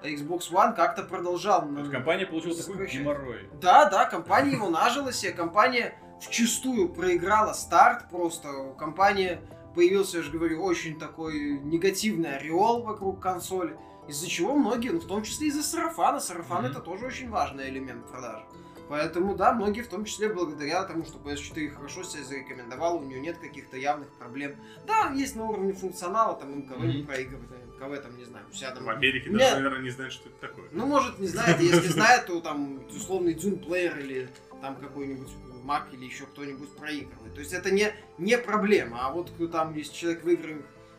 Xbox 0.02 0.50
One 0.50 0.74
как-то 0.74 1.02
продолжал. 1.02 1.62
То 1.62 1.78
есть 1.80 1.90
компания 1.90 2.26
получила 2.26 2.54
такой 2.54 2.86
геморрой. 2.88 3.48
Да, 3.60 3.88
да, 3.88 4.06
компания 4.06 4.52
его 4.52 4.68
нажила 4.68 5.12
себе, 5.12 5.32
компания 5.32 5.94
вчистую 6.20 6.88
проиграла 6.88 7.52
старт 7.52 8.08
просто. 8.10 8.50
У 8.52 8.74
компании 8.74 9.38
появился, 9.74 10.18
я 10.18 10.22
же 10.22 10.30
говорю, 10.30 10.62
очень 10.62 10.98
такой 10.98 11.58
негативный 11.60 12.36
ореол 12.36 12.82
вокруг 12.82 13.20
консоли, 13.20 13.76
из-за 14.08 14.28
чего 14.28 14.54
многие, 14.54 14.90
ну 14.90 15.00
в 15.00 15.06
том 15.06 15.22
числе 15.22 15.48
из-за 15.48 15.62
сарафана, 15.62 16.20
сарафан 16.20 16.62
Мгм. 16.62 16.70
это 16.72 16.80
тоже 16.80 17.06
очень 17.06 17.30
важный 17.30 17.68
элемент 17.68 18.06
продажи. 18.06 18.44
Поэтому, 18.86 19.34
да, 19.34 19.54
многие, 19.54 19.80
в 19.80 19.88
том 19.88 20.04
числе 20.04 20.28
благодаря 20.28 20.82
тому, 20.84 21.04
что 21.04 21.16
PS4 21.18 21.70
хорошо 21.70 22.02
себя 22.02 22.22
зарекомендовала, 22.22 22.98
у 22.98 23.02
нее 23.04 23.18
нет 23.18 23.38
каких-то 23.38 23.78
явных 23.78 24.08
проблем. 24.18 24.56
Да, 24.86 25.10
есть 25.14 25.36
на 25.36 25.44
уровне 25.46 25.72
функционала, 25.72 26.34
там 26.36 26.58
МКВ 26.58 26.80
не 26.86 26.98
Мгм. 26.98 27.06
проигрывает, 27.06 27.50
МКВ 27.74 28.02
там, 28.02 28.16
не 28.18 28.24
знаю, 28.24 28.44
у 28.50 28.54
себя 28.54 28.72
там 28.72 28.84
В 28.84 28.90
Америке 28.90 29.30
Нет. 29.30 29.38
даже, 29.38 29.54
наверное, 29.56 29.80
не 29.82 29.90
знают, 29.90 30.12
что 30.12 30.28
это 30.28 30.38
такое. 30.38 30.66
ну, 30.70 30.86
может, 30.86 31.18
не 31.18 31.28
знает, 31.28 31.58
если 31.60 31.88
знает, 31.88 32.26
то 32.26 32.40
там 32.40 32.80
условный 32.94 33.32
Dune 33.34 33.58
Player 33.66 33.98
или 34.00 34.28
там 34.60 34.76
какой-нибудь 34.76 35.30
Mac 35.64 35.84
или 35.92 36.04
еще 36.04 36.26
кто-нибудь 36.26 36.76
проигрывает. 36.76 37.32
То 37.34 37.40
есть 37.40 37.54
это 37.54 37.70
не, 37.70 37.90
не 38.18 38.36
проблема. 38.36 39.06
А 39.06 39.10
вот 39.10 39.30
кто 39.30 39.48
там, 39.48 39.74
если 39.74 39.94
человек 39.94 40.24
в 40.24 40.28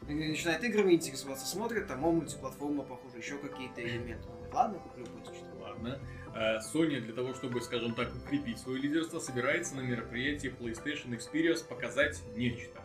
начинает 0.08 0.64
играми 0.64 0.93
интересоваться, 0.93 1.45
смотрит, 1.47 1.88
там, 1.88 2.03
о, 2.06 2.12
мультиплатформа, 2.12 2.84
похоже, 2.84 3.18
еще 3.18 3.38
какие-то 3.38 3.82
элементы. 3.82 4.28
Он 4.30 4.36
говорит, 4.36 4.53
ладно, 4.53 4.80
куплю 4.80 5.06
PS4. 5.06 5.62
Ладно. 5.62 5.99
Э, 6.36 6.60
Sony 6.60 6.99
для 6.99 7.14
того, 7.14 7.34
чтобы, 7.34 7.62
скажем 7.62 7.95
так, 7.95 8.12
укрепить 8.16 8.60
свое 8.60 8.80
лидерство, 8.80 9.20
собирается 9.20 9.76
на 9.76 9.82
мероприятии 9.82 10.53
PlayStation 10.60 11.18
Experience 11.18 11.68
показать 11.68 12.22
нечто. 12.36 12.82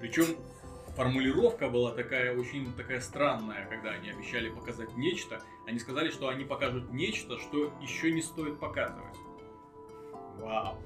Причем 0.00 0.24
формулировка 0.96 1.68
была 1.68 1.92
такая 1.92 2.36
очень 2.36 2.72
такая 2.74 3.00
странная, 3.00 3.66
когда 3.66 3.90
они 3.90 4.10
обещали 4.10 4.48
показать 4.48 4.96
нечто. 4.96 5.40
Они 5.66 5.78
сказали, 5.78 6.10
что 6.10 6.28
они 6.28 6.44
покажут 6.44 6.90
нечто, 6.92 7.38
что 7.38 7.72
еще 7.82 8.10
не 8.10 8.22
стоит 8.22 8.58
показывать. 8.58 9.16
Вау. 10.38 10.78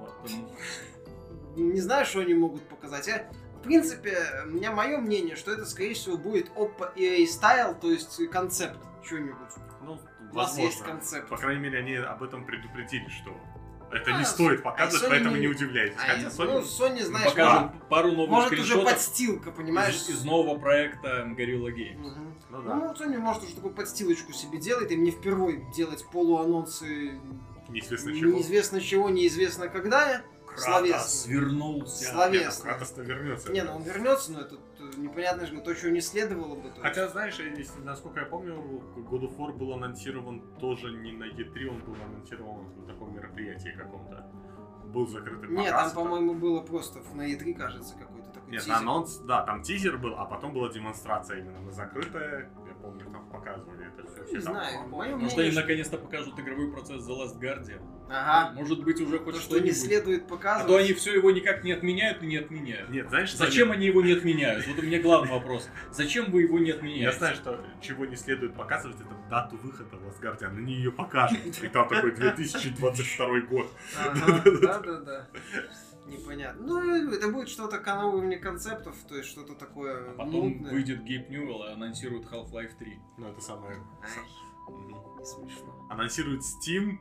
Вот, 0.00 0.30
м, 0.30 1.72
Не 1.72 1.80
знаю, 1.80 2.04
что 2.04 2.20
они 2.20 2.34
могут 2.34 2.62
показать. 2.68 3.06
В 3.06 3.43
принципе, 3.64 4.16
у 4.46 4.50
меня 4.50 4.72
мое 4.72 4.98
мнение, 4.98 5.36
что 5.36 5.52
это, 5.52 5.64
скорее 5.66 5.94
всего, 5.94 6.16
будет 6.16 6.48
Oppo 6.50 6.94
EA 6.96 7.24
Style, 7.24 7.78
то 7.80 7.90
есть 7.90 8.16
концепт 8.30 8.78
чего-нибудь. 9.08 9.36
Ну, 9.82 9.98
У 10.32 10.36
нас 10.36 10.56
есть 10.58 10.82
концепт. 10.82 11.28
По 11.28 11.36
крайней 11.36 11.60
мере, 11.60 11.78
они 11.78 11.94
об 11.96 12.22
этом 12.22 12.44
предупредили, 12.44 13.08
что 13.08 13.30
это 13.92 14.14
А, 14.14 14.18
не 14.18 14.24
стоит 14.24 14.62
показывать, 14.64 15.04
Sony 15.04 15.08
поэтому 15.10 15.34
не- 15.36 15.42
не 15.42 15.46
удивляйтесь. 15.48 15.96
А, 15.98 16.14
Хотя 16.16 16.28
Sony- 16.28 16.46
ну, 16.46 16.58
Sony, 16.60 17.02
знаешь, 17.04 17.28
покажем 17.30 17.72
пару 17.88 18.10
новых 18.12 18.30
может 18.30 18.52
уже 18.52 18.62
скриншотов 18.64 18.92
подстилка, 18.92 19.50
понимаешь? 19.52 19.94
из, 19.94 20.08
из 20.08 20.24
нового 20.24 20.58
проекта 20.58 21.24
Gorilla 21.38 21.68
Games. 21.72 21.98
Мгм. 21.98 22.34
Ну 22.50 22.62
да, 22.62 22.74
Ну, 22.74 22.92
Sony 22.94 23.18
может 23.18 23.44
уже 23.44 23.54
такую 23.54 23.72
подстилочку 23.74 24.32
себе 24.32 24.58
делает, 24.58 24.90
им 24.90 25.04
не 25.04 25.10
впервой 25.12 25.64
делать 25.76 26.04
полуанонсы 26.10 27.20
неизвестно 27.68 28.12
чего. 28.14 28.32
неизвестно 28.32 28.80
чего, 28.80 29.10
неизвестно 29.10 29.68
когда. 29.68 30.22
Кратос 30.54 30.64
Словесно. 30.64 31.30
вернулся. 31.30 32.04
Слав- 32.04 32.30
Нет, 32.32 32.42
словесно. 32.42 32.64
Кратос-то 32.70 33.02
вернется. 33.02 33.52
Не, 33.52 33.62
ну 33.64 33.76
он 33.76 33.82
вернется, 33.82 34.32
но 34.32 34.40
это 34.40 34.54
э, 34.54 34.90
непонятно 34.98 35.46
же, 35.46 35.60
то, 35.60 35.74
чего 35.74 35.90
не 35.90 36.00
следовало 36.00 36.54
бы. 36.54 36.72
Хотя, 36.80 37.08
знаешь, 37.08 37.38
если, 37.38 37.80
насколько 37.80 38.20
я 38.20 38.26
помню, 38.26 38.54
God 38.96 39.22
of 39.22 39.36
War 39.36 39.52
был 39.52 39.72
анонсирован 39.72 40.40
тоже 40.60 40.92
не 40.92 41.12
на 41.12 41.24
E3, 41.24 41.66
он 41.66 41.80
был 41.80 41.96
анонсирован 42.02 42.66
на 42.80 42.86
таком 42.86 43.14
мероприятии 43.14 43.74
каком-то. 43.76 44.26
Был 44.86 45.08
закрытый 45.08 45.48
Нет, 45.48 45.72
показ, 45.72 45.92
там, 45.92 46.04
по-моему, 46.04 46.34
было 46.34 46.60
просто 46.60 47.00
на 47.14 47.22
E3, 47.28 47.54
кажется, 47.54 47.96
какой-то 47.98 48.30
такой 48.30 48.52
Нет, 48.52 48.62
тизер. 48.62 48.76
анонс, 48.76 49.16
да, 49.18 49.42
там 49.42 49.62
тизер 49.62 49.98
был, 49.98 50.14
а 50.16 50.24
потом 50.24 50.52
была 50.54 50.68
демонстрация 50.68 51.40
именно 51.40 51.60
на 51.60 51.72
закрытая. 51.72 52.48
Помню, 52.84 53.06
там 53.10 53.26
показывали 53.30 53.86
это 53.86 54.06
все. 54.06 54.34
Не 54.34 54.40
знаю, 54.40 54.88
мое 54.88 55.16
Может, 55.16 55.36
мнение, 55.36 55.46
они 55.52 55.56
наконец-то 55.56 55.96
покажут 55.96 56.38
игровой 56.38 56.70
процесс 56.70 57.08
The 57.08 57.18
Last 57.18 57.40
Guardian. 57.40 57.80
Ага. 58.10 58.52
Может 58.52 58.84
быть, 58.84 59.00
уже 59.00 59.18
хоть 59.18 59.36
То, 59.36 59.40
что 59.40 59.58
не 59.58 59.70
что-нибудь. 59.72 59.78
следует 59.80 60.24
А 60.24 60.28
показывать. 60.28 60.66
то 60.66 60.76
они 60.76 60.92
все 60.92 61.14
его 61.14 61.30
никак 61.30 61.64
не 61.64 61.72
отменяют 61.72 62.22
и 62.22 62.26
не 62.26 62.36
отменяют. 62.36 62.90
Нет, 62.90 63.08
знаешь, 63.08 63.34
Зачем 63.34 63.72
они 63.72 63.86
его 63.86 64.02
не 64.02 64.12
отменяют? 64.12 64.66
Вот 64.66 64.78
у 64.78 64.82
меня 64.82 65.00
главный 65.00 65.30
вопрос. 65.32 65.70
Зачем 65.90 66.30
вы 66.30 66.42
его 66.42 66.58
не 66.58 66.72
отменяете? 66.72 67.04
Я 67.04 67.12
знаю, 67.12 67.34
что 67.36 67.64
чего 67.80 68.04
не 68.04 68.16
следует 68.16 68.54
показывать, 68.54 68.98
это 69.00 69.08
дату 69.30 69.56
выхода 69.56 69.96
Last 69.96 70.20
Guardian. 70.20 70.58
Они 70.58 70.74
ее 70.74 70.92
покажут. 70.92 71.38
И 71.46 71.68
там 71.68 71.88
такой 71.88 72.10
2022 72.14 73.40
год. 73.48 73.66
Ага, 73.98 74.42
да-да-да. 74.60 75.28
Непонятно. 76.06 76.66
Ну, 76.66 77.12
это 77.12 77.28
будет 77.28 77.48
что-то 77.48 77.80
на 77.80 78.06
уровне 78.08 78.36
концептов, 78.38 78.94
то 79.08 79.16
есть 79.16 79.28
что-то 79.28 79.54
такое 79.54 80.10
А 80.12 80.14
Потом 80.16 80.48
мутное. 80.50 80.72
выйдет 80.72 81.02
Гейб 81.04 81.30
Ньюэлл 81.30 81.64
и 81.64 81.72
анонсирует 81.72 82.26
Half-Life 82.26 82.76
3. 82.78 82.98
Ну, 83.18 83.28
это 83.28 83.40
самое... 83.40 83.76
Ай, 84.02 84.74
не 85.18 85.24
смешно. 85.24 85.86
Анонсирует 85.90 86.40
Steam, 86.42 86.98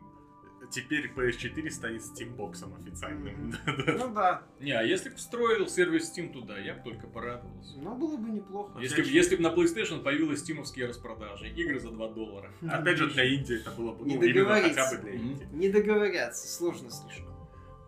теперь 0.72 1.12
PS4 1.14 1.70
станет 1.70 2.02
Steamboxом 2.02 2.80
официальным. 2.80 3.52
Да-да. 3.66 3.94
Ну 3.98 4.14
да, 4.14 4.44
Не, 4.62 4.72
а 4.72 4.84
если 4.84 5.10
бы 5.10 5.16
встроил 5.18 5.68
сервис 5.68 6.12
Steam 6.18 6.32
туда, 6.32 6.58
я 6.58 6.74
бы 6.76 6.82
только 6.84 7.08
порадовался. 7.08 7.78
но 7.80 7.96
было 7.96 8.16
бы 8.16 8.30
неплохо. 8.30 8.80
Если, 8.80 8.96
б- 8.96 9.02
Опять 9.02 9.12
же- 9.12 9.18
если 9.18 9.36
бы 9.36 9.42
на 9.44 9.48
PlayStation 9.54 10.02
появились 10.02 10.40
стимовские 10.40 10.88
распродажи, 10.88 11.50
игры 11.50 11.80
за 11.80 11.92
2 11.92 12.08
доллара. 12.14 12.52
Опять 12.70 12.98
же, 12.98 13.10
для 13.10 13.26
Индии 13.26 13.60
это 13.60 13.72
было 13.72 13.92
бы, 13.94 14.06
Не 14.06 14.16
ну, 14.16 14.22
именно 14.24 14.34
договориться. 14.46 14.82
хотя 14.82 14.96
бы 14.96 15.02
для 15.10 15.20
Мгм. 15.20 15.30
Индии. 15.32 15.48
Не 15.52 15.70
договорятся, 15.70 16.48
сложно 16.48 16.90
слишком. 16.90 17.33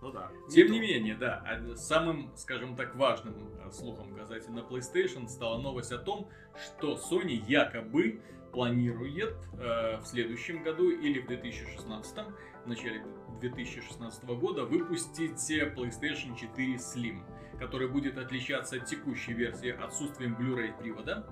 Ну 0.05 0.11
да. 0.11 0.29
Тем 0.51 0.67
то. 0.67 0.73
не 0.73 0.79
менее, 0.79 1.15
да, 1.15 1.43
самым, 1.75 2.31
скажем 2.35 2.75
так, 2.75 2.95
важным 2.95 3.33
э, 3.57 3.71
слухом 3.71 4.13
касательно 4.13 4.59
PlayStation 4.59 5.27
стала 5.27 5.59
новость 5.59 5.91
о 5.91 5.97
том, 5.97 6.29
что 6.63 6.93
Sony 6.93 7.43
якобы 7.47 8.21
планирует 8.53 9.35
э, 9.53 9.97
в 9.97 10.05
следующем 10.05 10.61
году 10.61 10.91
или 10.91 11.21
в 11.21 11.25
2016, 11.25 12.17
в 12.65 12.67
начале 12.67 13.03
2016 13.41 14.25
года 14.25 14.65
выпустить 14.65 15.49
э, 15.49 15.73
PlayStation 15.75 16.37
4 16.37 16.75
Slim, 16.75 17.23
который 17.57 17.87
будет 17.87 18.19
отличаться 18.19 18.75
от 18.75 18.85
текущей 18.85 19.33
версии 19.33 19.71
отсутствием 19.71 20.35
Blu-ray 20.35 20.77
привода. 20.77 21.25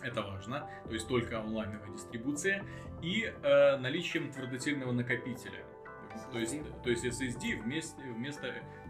Это 0.00 0.22
важно, 0.22 0.68
то 0.84 0.92
есть 0.92 1.06
только 1.06 1.38
онлайновая 1.38 1.92
дистрибуция 1.92 2.64
и 3.02 3.22
э, 3.22 3.76
наличием 3.76 4.32
твердотельного 4.32 4.90
накопителя. 4.90 5.64
То 6.32 6.38
есть, 6.38 6.56
то 6.82 6.90
есть 6.90 7.04
SSD 7.04 7.62
вместе, 7.62 8.02
вместо 8.02 8.46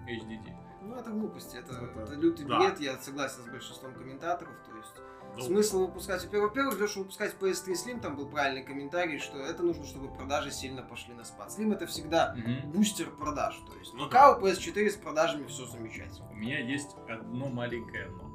HDD. 0.07 0.57
Ну, 0.83 0.97
это 0.97 1.11
глупости, 1.11 1.57
это, 1.57 1.73
Это- 1.75 2.01
это 2.01 2.15
лютый 2.15 2.45
да. 2.45 2.59
бред, 2.59 2.81
я 2.81 2.99
согласен 2.99 3.43
с 3.45 3.47
большинством 3.47 3.95
комментаторов, 3.95 4.53
то 4.69 4.77
есть 4.77 4.95
Ну, 5.37 5.41
смысл 5.43 5.87
выпускать, 5.87 6.25
во-первых, 6.33 6.75
чтобы 6.89 7.05
выпускать 7.05 7.35
PS3 7.41 7.73
Slim, 7.73 8.01
там 8.01 8.17
был 8.17 8.29
правильный 8.29 8.65
комментарий, 8.65 9.19
что 9.19 9.39
это 9.39 9.63
нужно, 9.63 9.85
чтобы 9.87 10.13
продажи 10.13 10.51
сильно 10.51 10.83
пошли 10.83 11.15
на 11.15 11.25
спад. 11.25 11.51
Slim 11.57 11.73
это 11.73 11.87
всегда 11.87 12.35
Мгм. 12.37 12.73
бустер 12.73 13.11
продаж, 13.11 13.57
то 13.67 13.79
есть 13.79 13.95
Ну 13.95 14.05
пока 14.07 14.37
у 14.37 14.41
PS4 14.41 14.91
с 14.91 14.97
продажами 14.97 15.47
все 15.47 15.65
замечательно. 15.67 16.29
У 16.31 16.35
меня 16.35 16.59
есть 16.59 16.97
одно 17.09 17.49
маленькое 17.49 18.09
но. 18.09 18.31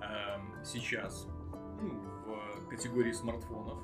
Эм, 0.00 0.64
Сейчас 0.64 1.26
ну, 1.80 1.90
в 2.26 2.68
категории 2.68 3.12
смартфонов 3.12 3.78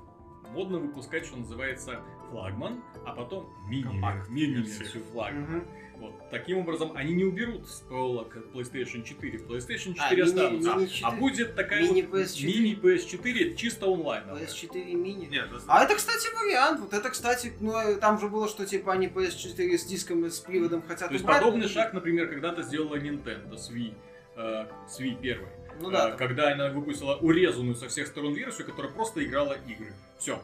модно 0.53 0.78
выпускать, 0.78 1.26
что 1.26 1.36
называется, 1.36 2.01
флагман, 2.30 2.82
а 3.05 3.12
потом 3.12 3.49
мини-версию 3.68 4.64
версию. 4.80 5.03
флагмана. 5.12 5.47
Мгм. 5.59 5.68
Вот. 5.99 6.30
Таким 6.30 6.59
образом, 6.59 6.92
они 6.94 7.14
не 7.14 7.24
уберут 7.24 7.66
с 7.66 7.80
полок 7.80 8.36
PlayStation 8.53 9.03
4. 9.03 9.38
PlayStation 9.38 9.94
4 9.94 9.99
А, 10.01 10.12
мини- 10.14 10.20
останутся. 10.20 10.74
мини 10.74 10.84
а 10.84 10.88
4? 10.88 11.16
будет 11.20 11.55
такая 11.57 11.82
Мини 11.82 12.03
вот 12.03 12.20
PS4? 12.20 12.47
мини 12.47 12.74
PS4 12.78 13.55
чисто 13.57 13.86
онлайновая. 13.86 14.42
PS4 14.44 14.92
мини. 14.94 15.24
Нет, 15.26 15.47
это- 15.47 15.62
А 15.68 15.84
это, 15.84 15.94
кстати, 15.94 16.28
вариант. 16.36 16.80
Вот 16.80 16.92
это, 16.92 17.09
кстати, 17.09 17.53
ну, 17.61 17.72
э, 17.78 17.97
там 17.97 18.20
же 18.20 18.28
было, 18.28 18.47
что 18.47 18.66
типа 18.66 18.92
они 18.92 19.07
PS4 19.09 19.78
с 19.78 19.86
диском 19.86 20.26
и 20.26 20.30
с 20.30 20.38
приводом 20.38 20.82
хотят 20.82 21.09
То 21.09 21.14
есть 21.14 21.24
убрать. 21.24 21.40
подобный 21.40 21.68
шаг, 21.68 21.94
например, 21.94 22.28
когда-то 22.28 22.62
сделала 22.62 22.97
Nintendo 22.97 23.57
с 23.57 23.70
Wii, 23.70 23.94
э, 24.36 24.66
с 24.86 25.01
Wii 25.01 25.18
первой. 25.22 25.49
Ну 25.80 25.90
да. 25.90 26.11
Э, 26.11 26.16
когда 26.16 26.53
она 26.53 26.68
выпустила 26.68 27.16
урезанную 27.16 27.74
со 27.74 27.88
всех 27.88 28.07
сторон 28.09 28.34
версию, 28.34 28.66
которая 28.66 28.92
просто 28.92 29.24
играла 29.24 29.55
игры. 29.66 29.94
Все. 30.18 30.36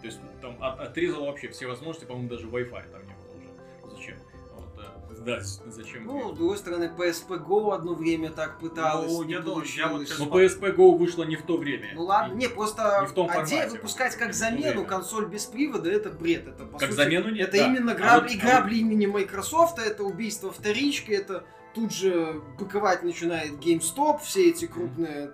То 0.00 0.06
есть 0.06 0.18
там 0.40 0.56
от- 0.60 0.80
отрезала 0.80 1.26
вообще 1.26 1.48
все 1.48 1.66
возможности, 1.66 2.04
по-моему, 2.06 2.28
даже 2.28 2.46
Wi-Fi 2.46 2.90
там 2.90 3.02
не 3.06 3.14
было 3.14 3.36
уже. 3.36 3.96
Зачем? 3.96 4.16
Вот, 4.56 4.68
э, 4.78 5.20
да, 5.20 5.40
зачем? 5.70 6.06
Ну, 6.06 6.32
с 6.32 6.36
другой 6.38 6.56
стороны, 6.56 6.90
PSP 6.96 7.38
Go 7.46 7.74
одно 7.74 7.94
время 7.94 8.30
так 8.30 8.58
пыталась, 8.60 9.12
Ну, 9.12 9.22
не 9.24 9.34
я 9.34 9.40
думаю, 9.40 9.66
я 9.76 9.88
вот 9.88 10.06
Но 10.18 10.24
PSP 10.26 10.74
Go 10.74 10.96
вышла 10.96 11.24
не 11.24 11.36
в 11.36 11.42
то 11.42 11.58
время. 11.58 11.90
Ну 11.94 12.04
ладно, 12.04 12.32
И 12.32 12.36
не, 12.36 12.48
просто 12.48 13.00
не 13.02 13.06
в 13.08 13.12
том 13.12 13.28
формате 13.28 13.68
выпускать 13.68 14.16
как 14.16 14.32
замену 14.32 14.86
консоль 14.86 15.26
без 15.26 15.44
привода, 15.44 15.90
это 15.90 16.08
бред. 16.10 16.48
Это, 16.48 16.64
по 16.64 16.78
Как 16.78 16.88
сути, 16.88 16.96
замену 16.96 17.28
нет, 17.30 17.48
Это 17.48 17.58
да. 17.58 17.66
именно 17.66 17.92
А 17.92 17.94
грабли, 17.94 18.34
вот- 18.34 18.42
а 18.42 18.46
грабли 18.46 18.76
имени 18.76 19.04
Microsoft, 19.04 19.78
это 19.78 20.02
убийство 20.04 20.50
вторички, 20.50 21.10
это 21.12 21.44
тут 21.74 21.92
же 21.92 22.40
быковать 22.58 23.02
начинает 23.02 23.52
GameStop, 23.62 24.20
все 24.22 24.48
эти 24.48 24.66
крупные 24.66 25.32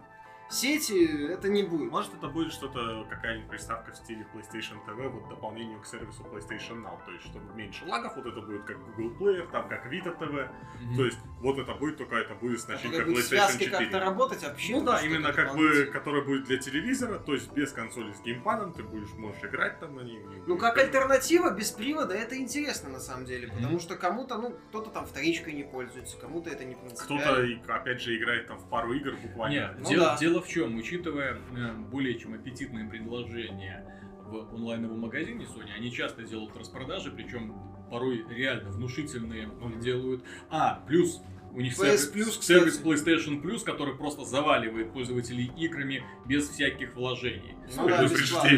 сети 0.48 1.28
это 1.32 1.48
не 1.48 1.62
будет. 1.62 1.90
Может 1.90 2.14
это 2.14 2.28
будет 2.28 2.52
что-то, 2.52 3.04
какая-нибудь 3.10 3.48
приставка 3.50 3.92
в 3.92 3.96
стиле 3.96 4.26
PlayStation 4.34 4.76
TV, 4.86 5.08
вот 5.08 5.28
дополнению 5.28 5.80
к 5.80 5.86
сервису 5.86 6.22
PlayStation 6.22 6.82
Now, 6.82 6.98
то 7.04 7.10
есть 7.12 7.24
чтобы 7.24 7.52
меньше 7.54 7.84
лагов, 7.86 8.16
вот 8.16 8.26
это 8.26 8.40
будет 8.40 8.64
как 8.64 8.78
Google 8.96 9.16
Player, 9.18 9.50
там 9.50 9.68
как 9.68 9.86
Vita 9.92 10.16
TV, 10.18 10.48
Мгм. 10.80 10.96
то 10.96 11.04
есть 11.04 11.18
вот 11.40 11.58
это 11.58 11.74
будет 11.74 11.96
только 11.98 12.16
это 12.16 12.34
будет 12.34 12.60
с 12.60 12.68
начинкой 12.68 12.98
как 13.00 13.08
бы 13.08 13.14
PlayStation 13.14 13.22
связки 13.22 13.64
4. 13.64 13.70
как-то 13.84 14.00
работать, 14.00 14.44
а 14.44 14.48
вообще 14.50 14.72
Ну 14.72 14.84
да, 14.84 14.98
что-то 14.98 15.12
именно 15.14 15.32
как 15.32 15.56
бы, 15.56 15.84
который 15.92 16.22
будет 16.24 16.44
для 16.44 16.58
телевизора, 16.58 17.18
то 17.18 17.34
есть 17.34 17.52
без 17.52 17.72
консоли 17.72 18.12
с 18.12 18.20
геймпадом, 18.20 18.72
ты 18.72 18.82
будешь, 18.82 19.12
можешь 19.14 19.42
играть 19.42 19.80
там 19.80 19.96
на 19.96 20.00
ней. 20.02 20.22
Ну, 20.46 20.56
как 20.56 20.78
альтернатива 20.78 21.50
без 21.50 21.70
привода, 21.72 22.14
это 22.14 22.36
интересно 22.38 22.88
на 22.90 23.00
самом 23.00 23.24
деле, 23.24 23.48
потому 23.48 23.70
Мгм. 23.72 23.80
что 23.80 23.96
кому-то, 23.96 24.38
ну, 24.38 24.56
кто-то 24.68 24.90
там 24.90 25.06
вторичкой 25.06 25.54
не 25.54 25.64
пользуется, 25.64 26.16
кому-то 26.18 26.50
это 26.50 26.64
не 26.64 26.74
принципиально. 26.74 27.56
Кто-то, 27.62 27.74
опять 27.74 28.00
же, 28.00 28.16
играет 28.16 28.46
там 28.46 28.58
в 28.58 28.68
пару 28.68 28.92
игр 28.92 29.14
буквально. 29.22 29.54
Нет, 29.54 29.70
Ну 29.78 29.88
дело, 29.88 30.04
да. 30.06 30.16
дело 30.18 30.35
в 30.40 30.48
чем, 30.48 30.76
учитывая 30.76 31.38
э, 31.56 31.72
более 31.90 32.18
чем 32.18 32.34
аппетитные 32.34 32.88
предложения 32.88 33.84
в 34.24 34.54
онлайновом 34.54 35.00
магазине 35.00 35.44
Sony, 35.44 35.72
они 35.76 35.92
часто 35.92 36.22
делают 36.22 36.56
распродажи, 36.56 37.10
причем 37.10 37.54
порой 37.90 38.24
реально 38.28 38.70
внушительные 38.70 39.48
делают. 39.80 40.24
А, 40.50 40.82
плюс 40.86 41.22
у 41.52 41.60
них 41.60 41.72
PS 41.72 41.76
сервис, 41.76 42.12
Plus, 42.12 42.42
сервис. 42.42 42.82
PlayStation 42.82 43.40
Plus, 43.40 43.64
который 43.64 43.94
просто 43.94 44.24
заваливает 44.24 44.92
пользователей 44.92 45.50
играми 45.56 46.04
без 46.26 46.48
всяких 46.48 46.94
вложений. 46.94 47.56
Ну 47.76 47.88
да. 47.88 48.06
То 48.08 48.14
есть, 48.14 48.32
то 48.32 48.48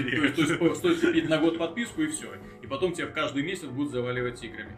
есть, 0.43 0.59
по- 0.59 0.75
стоит 0.75 1.01
купить 1.01 1.29
на 1.29 1.39
год 1.39 1.59
подписку 1.59 2.03
и 2.03 2.09
все. 2.09 2.29
И 2.63 2.67
потом 2.67 2.93
тебе 2.93 3.07
в 3.07 3.13
каждый 3.13 3.45
месяц 3.45 3.67
будут 3.67 3.93
заваливать 3.93 4.43
играми. 4.43 4.77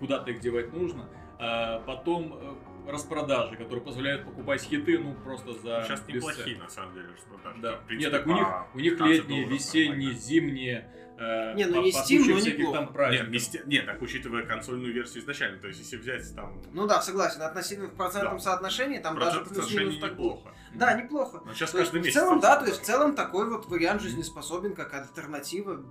Куда-то 0.00 0.32
их 0.32 0.40
девать 0.40 0.72
нужно. 0.72 1.08
А 1.38 1.80
потом 1.80 2.34
э, 2.34 2.54
распродажи, 2.88 3.56
которые 3.56 3.84
позволяют 3.84 4.24
покупать 4.24 4.62
хиты, 4.62 4.98
ну, 4.98 5.14
просто 5.14 5.52
за 5.54 5.84
Сейчас 5.86 6.00
бесценок. 6.00 6.14
неплохие, 6.14 6.58
на 6.58 6.68
самом 6.68 6.94
деле, 6.94 7.08
распродажи. 7.14 7.60
Да. 7.60 7.72
Там, 7.72 7.80
в 7.82 7.86
принципе, 7.86 8.10
Нет, 8.10 8.18
так 8.18 8.26
у 8.26 8.32
них, 8.34 8.46
по 8.46 8.68
у 8.74 8.80
них 8.80 8.92
15 8.92 9.18
летние, 9.18 9.44
весенние, 9.46 9.88
нормально. 9.90 10.18
зимние. 10.18 10.88
э, 11.18 11.54
Не, 11.54 11.66
ну 11.66 11.74
по- 11.74 11.84
не 11.84 11.90
Steam, 11.92 12.24
но 12.26 12.38
неплохо. 12.40 12.92
там 12.94 13.10
Нет, 13.12 13.26
вместе- 13.28 13.62
нет, 13.66 13.86
так 13.86 14.02
учитывая 14.02 14.44
консольную 14.44 14.92
версию 14.92 15.22
изначально, 15.22 15.58
то 15.60 15.68
есть 15.68 15.78
если 15.78 15.96
взять 15.96 16.34
там 16.34 16.60
Ну 16.72 16.86
да, 16.88 17.00
согласен, 17.00 17.42
относительно 17.42 17.88
в 17.88 17.94
процентном 17.94 18.38
Да. 18.38 18.42
соотношении, 18.42 18.98
там 18.98 19.16
даже 19.18 19.38
процент 19.40 19.48
плюс-минус 19.56 19.94
соотношение 19.94 20.00
так 20.00 20.10
неплохо. 20.12 20.54
Да, 20.74 20.94
неплохо. 21.00 21.42
Но 21.44 21.52
сейчас 21.52 21.70
То 21.70 21.78
есть, 21.78 21.90
каждый 21.92 22.02
в 22.02 22.06
месяц. 22.06 22.18
целом, 22.20 22.40
да, 22.40 22.56
то 22.56 22.64
есть 22.66 22.80
в 22.80 22.84
целом 22.84 23.14
такой 23.14 23.48
вот 23.48 23.66
вариант 23.66 24.02
жизнеспособен 24.02 24.74
как 24.74 24.92
альтернатива, 24.94 25.84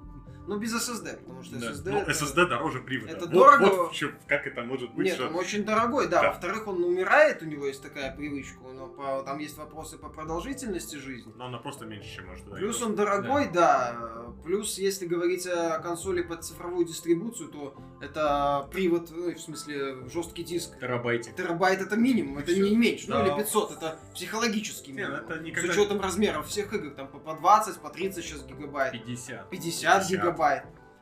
но 0.47 0.57
без 0.57 0.73
SSD, 0.75 1.17
потому 1.17 1.43
что 1.43 1.59
Да. 1.59 1.71
SSD... 1.71 1.91
Ну, 1.91 1.97
это- 1.99 2.11
SSD 2.11 2.47
дороже 2.47 2.79
привода. 2.81 3.11
это 3.11 3.21
Вот- 3.21 3.31
дорого. 3.31 3.65
Вот 3.83 3.95
в 3.95 4.11
как 4.27 4.47
это 4.47 4.63
может 4.63 4.93
быть, 4.93 5.05
Нет, 5.05 5.15
что... 5.15 5.27
он 5.27 5.35
очень 5.35 5.63
дорогой, 5.63 6.07
да. 6.07 6.21
Да. 6.21 6.27
Во-вторых, 6.29 6.67
он 6.67 6.83
умирает, 6.83 7.41
у 7.41 7.45
него 7.45 7.65
есть 7.67 7.81
такая 7.81 8.15
привычка, 8.15 8.59
но 8.73 8.87
по- 8.87 9.23
там 9.23 9.37
есть 9.39 9.57
вопросы 9.57 9.97
по 9.97 10.09
продолжительности 10.09 10.95
жизни. 10.97 11.31
Но 11.35 11.45
она 11.45 11.57
просто 11.57 11.85
меньше, 11.85 12.15
чем 12.15 12.27
может. 12.27 12.47
да, 12.49 12.55
Плюс 12.55 12.81
он 12.81 12.95
дорогой, 12.95 13.49
да. 13.51 13.95
Плюс, 14.43 14.77
если 14.77 15.05
говорить 15.05 15.45
о 15.47 15.79
консоли 15.79 16.21
под 16.21 16.43
цифровую 16.43 16.85
дистрибуцию, 16.85 17.49
то 17.49 17.75
это 18.01 18.67
привод, 18.71 19.09
ну, 19.11 19.33
в 19.33 19.39
смысле, 19.39 20.07
жесткий 20.09 20.43
диск. 20.43 20.79
Терабайтик. 20.79 21.35
Терабайт 21.35 21.81
это 21.81 21.95
минимум, 21.95 22.37
это 22.39 22.53
не 22.53 22.75
меньше. 22.75 23.05
Ну 23.09 23.15
Да. 23.15 23.27
или 23.27 23.35
500, 23.43 23.71
это 23.73 23.99
психологический 24.13 24.91
ну 24.91 24.97
минимум. 24.97 25.15
это 25.17 25.37
С 25.37 25.41
никогда- 25.41 25.71
учетом 25.71 26.01
размеров 26.01 26.47
всех 26.47 26.73
игр, 26.73 26.89
там 26.91 27.07
по 27.07 27.19
по 27.19 27.33
20, 27.33 27.79
по 27.79 27.89
30 27.89 28.23
сейчас 28.25 28.43
гигабайт. 28.45 28.91
50. 28.93 29.49
50 29.49 29.49
50. 29.49 30.09
гигабайт. 30.09 30.40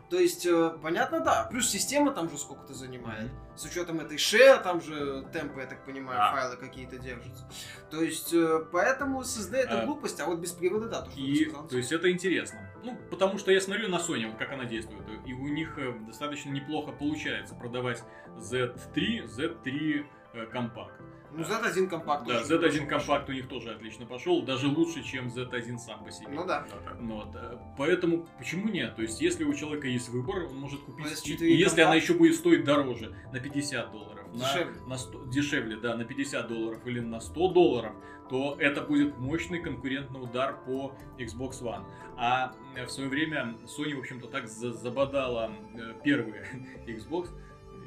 То 0.09 0.17
есть, 0.17 0.43
э, 0.47 0.71
понятно, 0.81 1.19
да. 1.19 1.47
Плюс 1.51 1.69
система 1.69 2.11
там 2.11 2.29
же 2.31 2.37
сколько-то 2.39 2.73
занимает. 2.73 3.29
С 3.55 3.63
учетом 3.65 3.99
этой 3.99 4.17
share, 4.17 4.59
там 4.63 4.81
же 4.81 5.23
темпы, 5.31 5.61
я 5.61 5.67
так 5.67 5.85
понимаю, 5.85 6.17
Да. 6.17 6.31
файлы 6.31 6.57
какие-то 6.57 6.97
держатся. 6.97 7.47
То 7.91 8.01
есть, 8.01 8.33
э, 8.33 8.65
поэтому 8.71 9.21
SSD 9.21 9.57
это 9.57 9.81
А, 9.81 9.85
глупость, 9.85 10.19
а 10.19 10.25
вот 10.25 10.39
без 10.39 10.51
привода, 10.53 10.87
да, 10.89 11.01
то, 11.03 11.11
что 11.11 11.19
И, 11.19 11.43
ты 11.43 11.49
сказал. 11.51 11.67
то 11.67 11.77
есть 11.77 11.91
это 11.91 12.11
интересно. 12.11 12.59
Ну, 12.83 12.97
потому 13.11 13.37
что 13.37 13.51
я 13.51 13.61
смотрю 13.61 13.87
на 13.89 13.97
Sony, 13.97 14.27
вот 14.27 14.37
как 14.39 14.51
она 14.51 14.65
действует, 14.65 15.03
и 15.27 15.33
у 15.33 15.47
них 15.47 15.77
э, 15.77 15.93
достаточно 16.07 16.49
неплохо 16.49 16.91
получается 16.91 17.53
продавать 17.53 18.03
Z3, 18.37 19.25
Z3 19.27 20.05
э, 20.33 20.45
компакт. 20.47 20.99
Ну, 21.31 21.43
Z1 21.43 21.87
компакт. 21.87 22.27
Да, 22.27 22.39
тоже 22.39 22.55
Z1 22.55 22.87
хорошо 22.87 23.05
компакт 23.07 23.29
у 23.29 23.33
них 23.33 23.47
тоже 23.47 23.71
отлично 23.71 24.05
пошел, 24.05 24.41
даже 24.43 24.67
лучше, 24.67 25.03
чем 25.03 25.27
Z1 25.27 25.77
сам 25.77 26.03
по 26.03 26.11
себе. 26.11 26.27
Ну 26.31 26.45
да. 26.45 26.65
Ну 26.99 27.15
вот, 27.17 27.35
э, 27.35 27.57
поэтому 27.77 28.27
почему 28.37 28.67
нет? 28.69 28.95
То 28.95 29.01
есть, 29.03 29.21
если 29.21 29.43
у 29.43 29.53
человека 29.53 29.87
есть 29.87 30.09
выбор, 30.09 30.45
он 30.45 30.55
может 30.59 30.79
купить. 30.81 31.05
PS4 31.05 31.45
и 31.47 31.53
если 31.53 31.81
она 31.81 31.95
еще 31.95 32.13
будет 32.13 32.35
стоить 32.35 32.63
дороже, 32.63 33.15
на 33.31 33.39
50 33.39 33.91
долларов, 33.91 34.27
на- 34.33 34.39
Дешевле. 34.39 34.75
на 34.87 34.97
100 34.97 35.25
дешевле, 35.25 35.75
да, 35.77 35.95
на 35.95 36.03
50 36.05 36.47
долларов 36.47 36.85
или 36.85 36.99
на 36.99 37.19
100 37.19 37.47
долларов, 37.49 37.93
то 38.29 38.55
это 38.59 38.81
будет 38.81 39.17
мощный 39.17 39.59
конкурентный 39.59 40.21
удар 40.21 40.55
по 40.65 40.95
Xbox 41.17 41.61
One. 41.63 41.83
А 42.15 42.53
э, 42.75 42.85
в 42.85 42.91
свое 42.91 43.09
время 43.09 43.55
Sony, 43.65 43.95
в 43.95 43.99
общем-то, 43.99 44.27
так 44.27 44.47
за- 44.47 44.73
забодала 44.73 45.51
э, 45.73 45.93
первый 46.03 46.41
Xbox. 46.87 47.29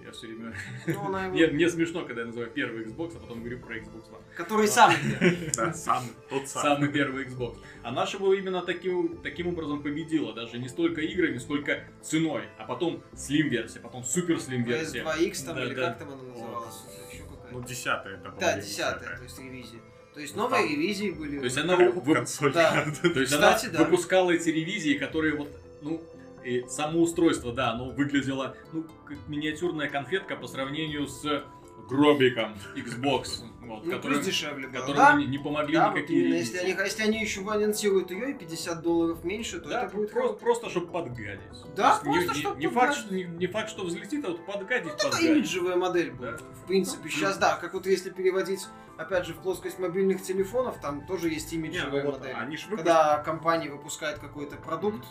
Я 0.05 0.11
все 0.13 0.27
время... 0.27 0.53
Ну, 0.87 1.07
она 1.07 1.27
его- 1.27 1.35
Мне, 1.35 1.47
мне 1.49 1.69
смешно, 1.71 2.05
когда 2.05 2.23
я 2.23 2.27
называю 2.27 2.51
первый 2.51 2.85
Xbox, 2.85 3.17
а 3.17 3.21
потом 3.21 3.41
говорю 3.41 3.61
про 3.61 3.77
Xbox 3.77 4.11
One. 4.11 4.23
Который 4.37 4.67
сам. 4.69 4.93
Да, 5.57 5.73
сам, 5.73 6.05
тот 6.29 6.49
сам. 6.49 6.63
Самый 6.63 6.89
первый 6.91 7.25
Xbox. 7.27 7.59
А 7.83 7.93
наша 7.93 8.17
его 8.17 8.35
именно 8.35 8.63
таким, 8.63 9.19
таким 9.23 9.47
образом 9.49 9.83
победила. 9.83 10.33
Даже 10.35 10.59
не 10.59 10.69
столько 10.69 11.01
играми, 11.03 11.39
сколько 11.39 11.85
ценой. 12.03 12.43
А 12.59 12.65
потом 12.65 13.03
Slim-версия, 13.15 13.81
потом 13.81 14.03
Супер 14.05 14.37
Slim-версия. 14.37 15.05
PS2X 15.05 15.45
там, 15.47 15.55
Да, 15.57 15.65
или 15.65 15.75
да. 15.75 15.89
как 15.91 15.99
там 15.99 16.09
она 16.13 16.23
называлась? 16.23 16.75
Еще 17.13 17.23
какая-то. 17.23 17.49
Ну, 17.53 17.63
десятая 17.63 18.15
это 18.15 18.29
была. 18.31 18.41
Да, 18.41 18.59
десятая, 18.61 19.17
то 19.17 19.23
есть 19.23 19.39
ревизия. 19.39 19.81
То 20.15 20.21
есть 20.21 20.37
Ну, 20.37 20.43
новые 20.43 20.63
там- 20.63 20.71
ревизии 20.73 21.11
были. 21.11 21.39
То 21.39 21.45
есть 21.45 21.57
она 21.59 21.77
вы- 21.77 21.91
в 21.93 22.13
консоль. 22.13 22.53
Да. 22.53 22.85
То 23.03 23.09
есть 23.21 23.33
Кстати, 23.33 23.67
она 23.67 23.79
да. 23.79 23.85
выпускала 23.85 24.31
эти 24.33 24.49
ревизии, 24.51 24.95
которые 24.99 25.37
вот, 25.37 25.49
ну, 25.81 26.03
и 26.45 26.64
само 26.68 27.01
устройство, 27.03 27.53
да, 27.53 27.72
оно 27.72 27.90
выглядело, 27.90 28.57
ну, 28.72 28.84
как 29.07 29.18
миниатюрная 29.28 29.88
конфетка 29.88 30.36
по 30.36 30.47
сравнению 30.47 31.07
с 31.07 31.45
гробиком 31.88 32.55
Xbox, 32.76 33.43
вот, 33.61 33.84
Ну, 33.84 33.90
который, 33.93 34.14
плюс 34.14 34.26
дешевле 34.26 34.68
было. 34.68 34.80
которому 34.80 34.97
Да, 34.97 35.14
не, 35.14 35.26
не 35.26 35.38
помогли 35.38 35.74
да, 35.74 35.88
вот 35.90 35.97
никакие 35.97 36.20
именно, 36.20 36.34
ревизии. 36.34 36.53
если 36.55 36.59
они, 36.70 36.82
если 36.84 37.03
они 37.03 37.20
еще 37.20 37.40
анонсируют 37.51 38.11
ее 38.11 38.30
и 38.30 38.34
50 38.34 38.82
долларов 38.82 39.24
меньше, 39.24 39.61
то 39.61 39.68
Да, 39.68 39.84
это 39.86 39.97
будет 39.97 40.12
просто, 40.12 40.34
просто 40.36 40.70
чтобы 40.70 40.86
подгадить. 40.88 41.40
Да, 41.76 41.97
То 41.99 42.05
просто 42.05 42.34
не, 42.34 42.40
чтоб 42.40 42.57
не, 42.59 42.66
не, 42.66 42.72
факт, 42.72 42.95
что, 42.97 43.14
не, 43.14 43.24
не 43.24 43.47
факт, 43.47 43.68
что 43.70 43.84
взлетит, 43.84 44.24
а 44.24 44.28
вот 44.28 44.47
подгадить, 44.47 44.93
Ну, 44.93 45.11
подгадить. 45.11 45.30
имиджевая 45.30 45.76
модель 45.76 46.12
будет. 46.12 46.36
Да. 46.36 46.45
В 46.62 46.66
принципе, 46.66 47.09
сейчас, 47.11 47.36
да, 47.38 47.57
как 47.57 47.74
вот 47.74 47.86
если 47.86 48.11
переводить, 48.11 48.61
опять 48.99 49.26
же, 49.26 49.34
в 49.34 49.38
плоскость 49.38 49.78
мобильных 49.78 50.22
телефонов, 50.22 50.80
там 50.80 51.07
тоже 51.07 51.28
есть 51.28 51.53
Не, 51.53 51.59
имиджевая 51.59 52.03
ну 52.05 52.11
вот 52.11 52.20
модель. 52.20 52.34
они 52.36 52.57
ж 52.57 52.64
выпустили. 52.64 52.76
Когда 52.88 53.18
компания 53.18 53.70
выпускает 53.70 54.18
какой-то 54.18 54.57
продукт, 54.57 55.05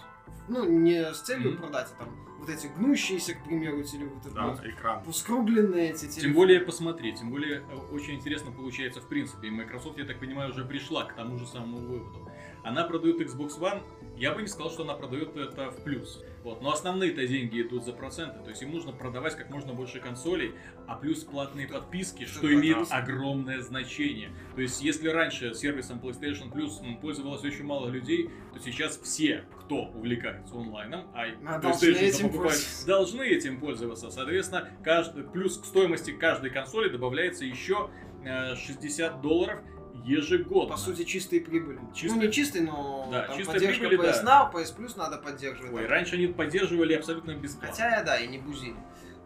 ну, 0.48 0.66
не 0.66 1.14
с 1.14 1.22
целью 1.22 1.52
Мгм. 1.52 1.62
продать, 1.62 1.88
а 1.98 2.04
там 2.04 2.16
вот 2.40 2.50
эти 2.50 2.68
гнущиеся, 2.68 3.36
к 3.36 3.44
примеру, 3.44 3.84
телефоны, 3.84 4.20
вот 4.24 4.34
Да, 4.34 4.48
вот 4.48 4.66
экран. 4.66 5.14
скругленные 5.14 5.92
эти 5.92 6.02
телефоны. 6.08 6.22
Тем 6.22 6.34
более, 6.34 6.60
посмотри, 6.62 7.14
тем 7.14 7.30
более 7.30 7.60
э, 7.60 7.76
очень 7.92 8.16
интересно 8.16 8.52
получается 8.52 9.00
в 9.02 9.08
принципе. 9.08 9.48
И 9.50 9.52
Microsoft, 9.52 9.98
я 10.00 10.06
так 10.06 10.20
понимаю, 10.20 10.50
уже 10.52 10.66
пришла 10.66 11.06
к 11.06 11.14
тому 11.14 11.38
же 11.38 11.46
самому 11.46 11.78
выводу. 11.78 12.28
Она 12.64 12.84
продает 12.84 13.20
Xbox 13.22 13.60
One, 13.60 13.82
я 14.22 14.34
бы 14.34 14.42
не 14.44 14.48
сказал, 14.48 14.72
что 14.72 14.84
она 14.84 14.94
продает 14.94 15.36
это 15.36 15.72
в 15.72 15.84
плюс. 15.84 16.24
Вот. 16.44 16.62
Но 16.62 16.72
основные-то 16.72 17.26
деньги 17.26 17.64
идут 17.64 17.84
за 17.84 17.92
проценты. 17.92 18.40
То 18.44 18.52
есть 18.52 18.62
им 18.62 18.72
нужно 18.72 18.92
продавать 18.92 19.36
как 19.36 19.50
можно 19.50 19.74
больше 19.74 20.00
консолей, 20.00 20.54
а 20.88 20.96
плюс 20.96 21.24
платные 21.24 21.68
подписки, 21.68 22.26
что 22.26 22.54
имеет 22.54 22.78
подписки? 22.78 22.94
огромное 22.94 23.62
значение. 23.62 24.30
То 24.54 24.62
есть 24.62 24.80
если 24.84 25.08
раньше 25.08 25.56
сервисом 25.56 26.00
PlayStation 26.00 26.52
Plus 26.52 27.00
пользовалось 27.02 27.44
очень 27.44 27.66
мало 27.66 27.90
людей, 27.90 28.30
то 28.54 28.60
сейчас 28.60 28.98
все, 28.98 29.44
кто 29.60 29.86
увлекается 29.86 30.56
онлайном, 30.56 31.08
а 31.16 31.26
А 31.46 31.60
PlayStation 31.60 31.96
этим 31.96 32.30
пользоваться. 32.30 32.86
должны 32.86 33.24
этим 33.24 33.60
пользоваться. 33.60 34.12
Соответственно, 34.12 34.70
каждый, 34.84 35.24
плюс 35.24 35.58
к 35.58 35.66
стоимости 35.66 36.12
каждой 36.12 36.52
консоли 36.52 36.90
добавляется 36.90 37.44
еще 37.44 37.90
э, 38.24 38.56
60 38.56 39.20
долларов 39.22 39.62
ежегодно. 40.06 40.72
По 40.76 40.78
сути, 40.78 41.04
чистые 41.04 41.42
прибыли. 41.42 41.80
Чистые- 41.94 42.14
Ну, 42.22 42.22
не 42.28 42.32
чистые, 42.32 42.64
но 42.66 43.08
Да, 43.12 43.28
там 43.28 43.38
чистая 43.38 43.60
поддержка 43.60 43.86
PS 43.88 44.24
да. 44.24 44.50
Now, 44.52 44.54
PS 44.56 44.78
Plus 44.78 44.98
надо 44.98 45.18
поддерживать. 45.18 45.74
Ой, 45.74 45.82
там. 45.84 45.92
раньше 45.92 46.16
они 46.16 46.28
поддерживали 46.28 46.94
абсолютно 46.94 47.36
бесплатно. 47.36 47.70
Хотя, 47.70 48.04
да, 48.04 48.18
и 48.20 48.28
не 48.28 48.38
бузили. 48.40 48.76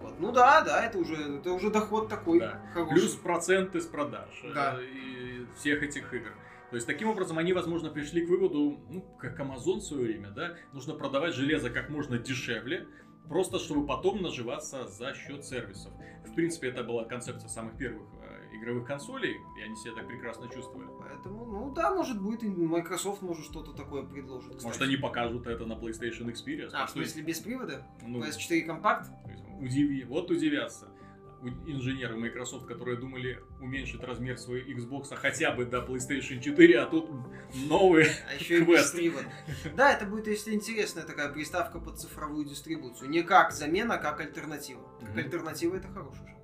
Вот. 0.01 0.19
Ну 0.19 0.31
да, 0.31 0.61
да, 0.61 0.85
это 0.85 0.97
уже, 0.99 1.15
это 1.15 1.51
уже 1.51 1.69
доход 1.71 2.09
такой 2.09 2.39
Да. 2.39 2.61
хороший. 2.73 2.93
Плюс 2.93 3.15
проценты 3.15 3.81
с 3.81 3.85
продаж 3.85 4.29
э, 4.43 4.53
Да. 4.53 4.77
и 4.81 5.45
всех 5.57 5.81
этих 5.83 6.13
игр. 6.13 6.29
То 6.69 6.75
есть 6.75 6.87
таким 6.87 7.09
образом 7.09 7.37
они, 7.37 7.53
возможно, 7.53 7.89
пришли 7.89 8.25
к 8.25 8.29
выводу, 8.29 8.79
ну, 8.89 9.01
как 9.19 9.39
Amazon 9.39 9.77
в 9.77 9.81
свое 9.83 10.05
время, 10.05 10.29
да, 10.31 10.55
нужно 10.73 10.93
продавать 10.93 11.33
железо 11.33 11.69
как 11.69 11.89
можно 11.89 12.17
дешевле, 12.17 12.87
просто 13.29 13.57
чтобы 13.59 13.87
потом 13.87 14.21
наживаться 14.21 14.87
за 14.87 15.13
счет 15.13 15.45
сервисов. 15.45 15.93
В 16.25 16.33
принципе, 16.35 16.67
это 16.69 16.83
была 16.83 17.05
концепция 17.05 17.47
самых 17.49 17.77
первых 17.77 18.03
игровых 18.55 18.85
консолей, 18.87 19.37
и 19.57 19.61
они 19.61 19.75
себя 19.75 19.93
так 19.95 20.07
прекрасно 20.07 20.47
чувствовали. 20.49 20.87
Поэтому, 20.99 21.45
ну 21.45 21.73
да, 21.73 21.93
может 21.93 22.21
будет, 22.21 22.43
и 22.43 22.47
Microsoft 22.49 23.21
может 23.21 23.45
что-то 23.45 23.73
такое 23.73 24.03
предложит. 24.03 24.53
Может, 24.55 24.71
кстати. 24.71 24.83
они 24.87 24.97
покажут 24.97 25.47
это 25.47 25.65
на 25.65 25.73
PlayStation 25.73 26.31
Experience. 26.31 26.71
А, 26.73 26.85
в 26.85 26.89
что- 26.89 26.99
смысле 26.99 27.23
без 27.23 27.39
привода? 27.39 27.85
ну, 28.01 28.21
PS4 28.23 28.61
компакт? 28.65 29.09
удиви, 29.59 30.03
вот 30.03 30.29
удивятся. 30.31 30.89
инженеры 31.67 32.15
Microsoft, 32.17 32.65
которые 32.65 32.97
думали 32.97 33.39
уменьшить 33.61 34.01
размер 34.03 34.37
своей 34.39 34.73
Xbox 34.75 35.15
хотя 35.15 35.51
бы 35.51 35.65
до 35.65 35.79
PlayStation 35.85 36.39
4, 36.41 36.79
а 36.79 36.85
тут 36.87 37.07
новые. 37.67 38.07
А 38.29 38.33
еще 38.33 38.59
и 38.61 38.65
Квест. 38.65 38.93
дистрибут. 38.95 39.21
Да, 39.75 39.91
это 39.93 40.05
будет, 40.07 40.25
если 40.27 40.55
интересная 40.55 41.03
такая 41.03 41.31
приставка 41.31 41.79
под 41.79 41.99
цифровую 41.99 42.45
дистрибуцию. 42.45 43.09
Не 43.11 43.21
как 43.21 43.51
замена, 43.51 43.95
а 43.95 43.97
как 43.97 44.21
альтернатива. 44.21 44.81
Как 44.99 45.09
Мгм. 45.09 45.17
альтернатива 45.19 45.75
это 45.75 45.87
хороший 45.89 46.17
шаг. 46.25 46.35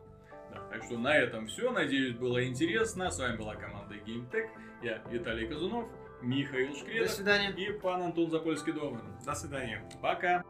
Так 0.71 0.83
что 0.83 0.97
на 0.97 1.15
этом 1.15 1.47
все. 1.47 1.71
Надеюсь, 1.71 2.15
было 2.15 2.45
интересно. 2.45 3.11
С 3.11 3.19
вами 3.19 3.35
была 3.37 3.55
команда 3.55 3.95
GameTech. 3.95 4.47
Я 4.81 5.01
Виталий 5.11 5.47
Казунов, 5.47 5.85
Михаил 6.21 6.71
До 6.71 6.79
Шкредов 6.79 7.11
свидания. 7.11 7.51
и 7.51 7.71
пан 7.73 8.01
Антон 8.03 8.29
Запольский-Доман. 8.31 9.23
До 9.25 9.33
свидания. 9.35 9.83
Пока! 10.01 10.43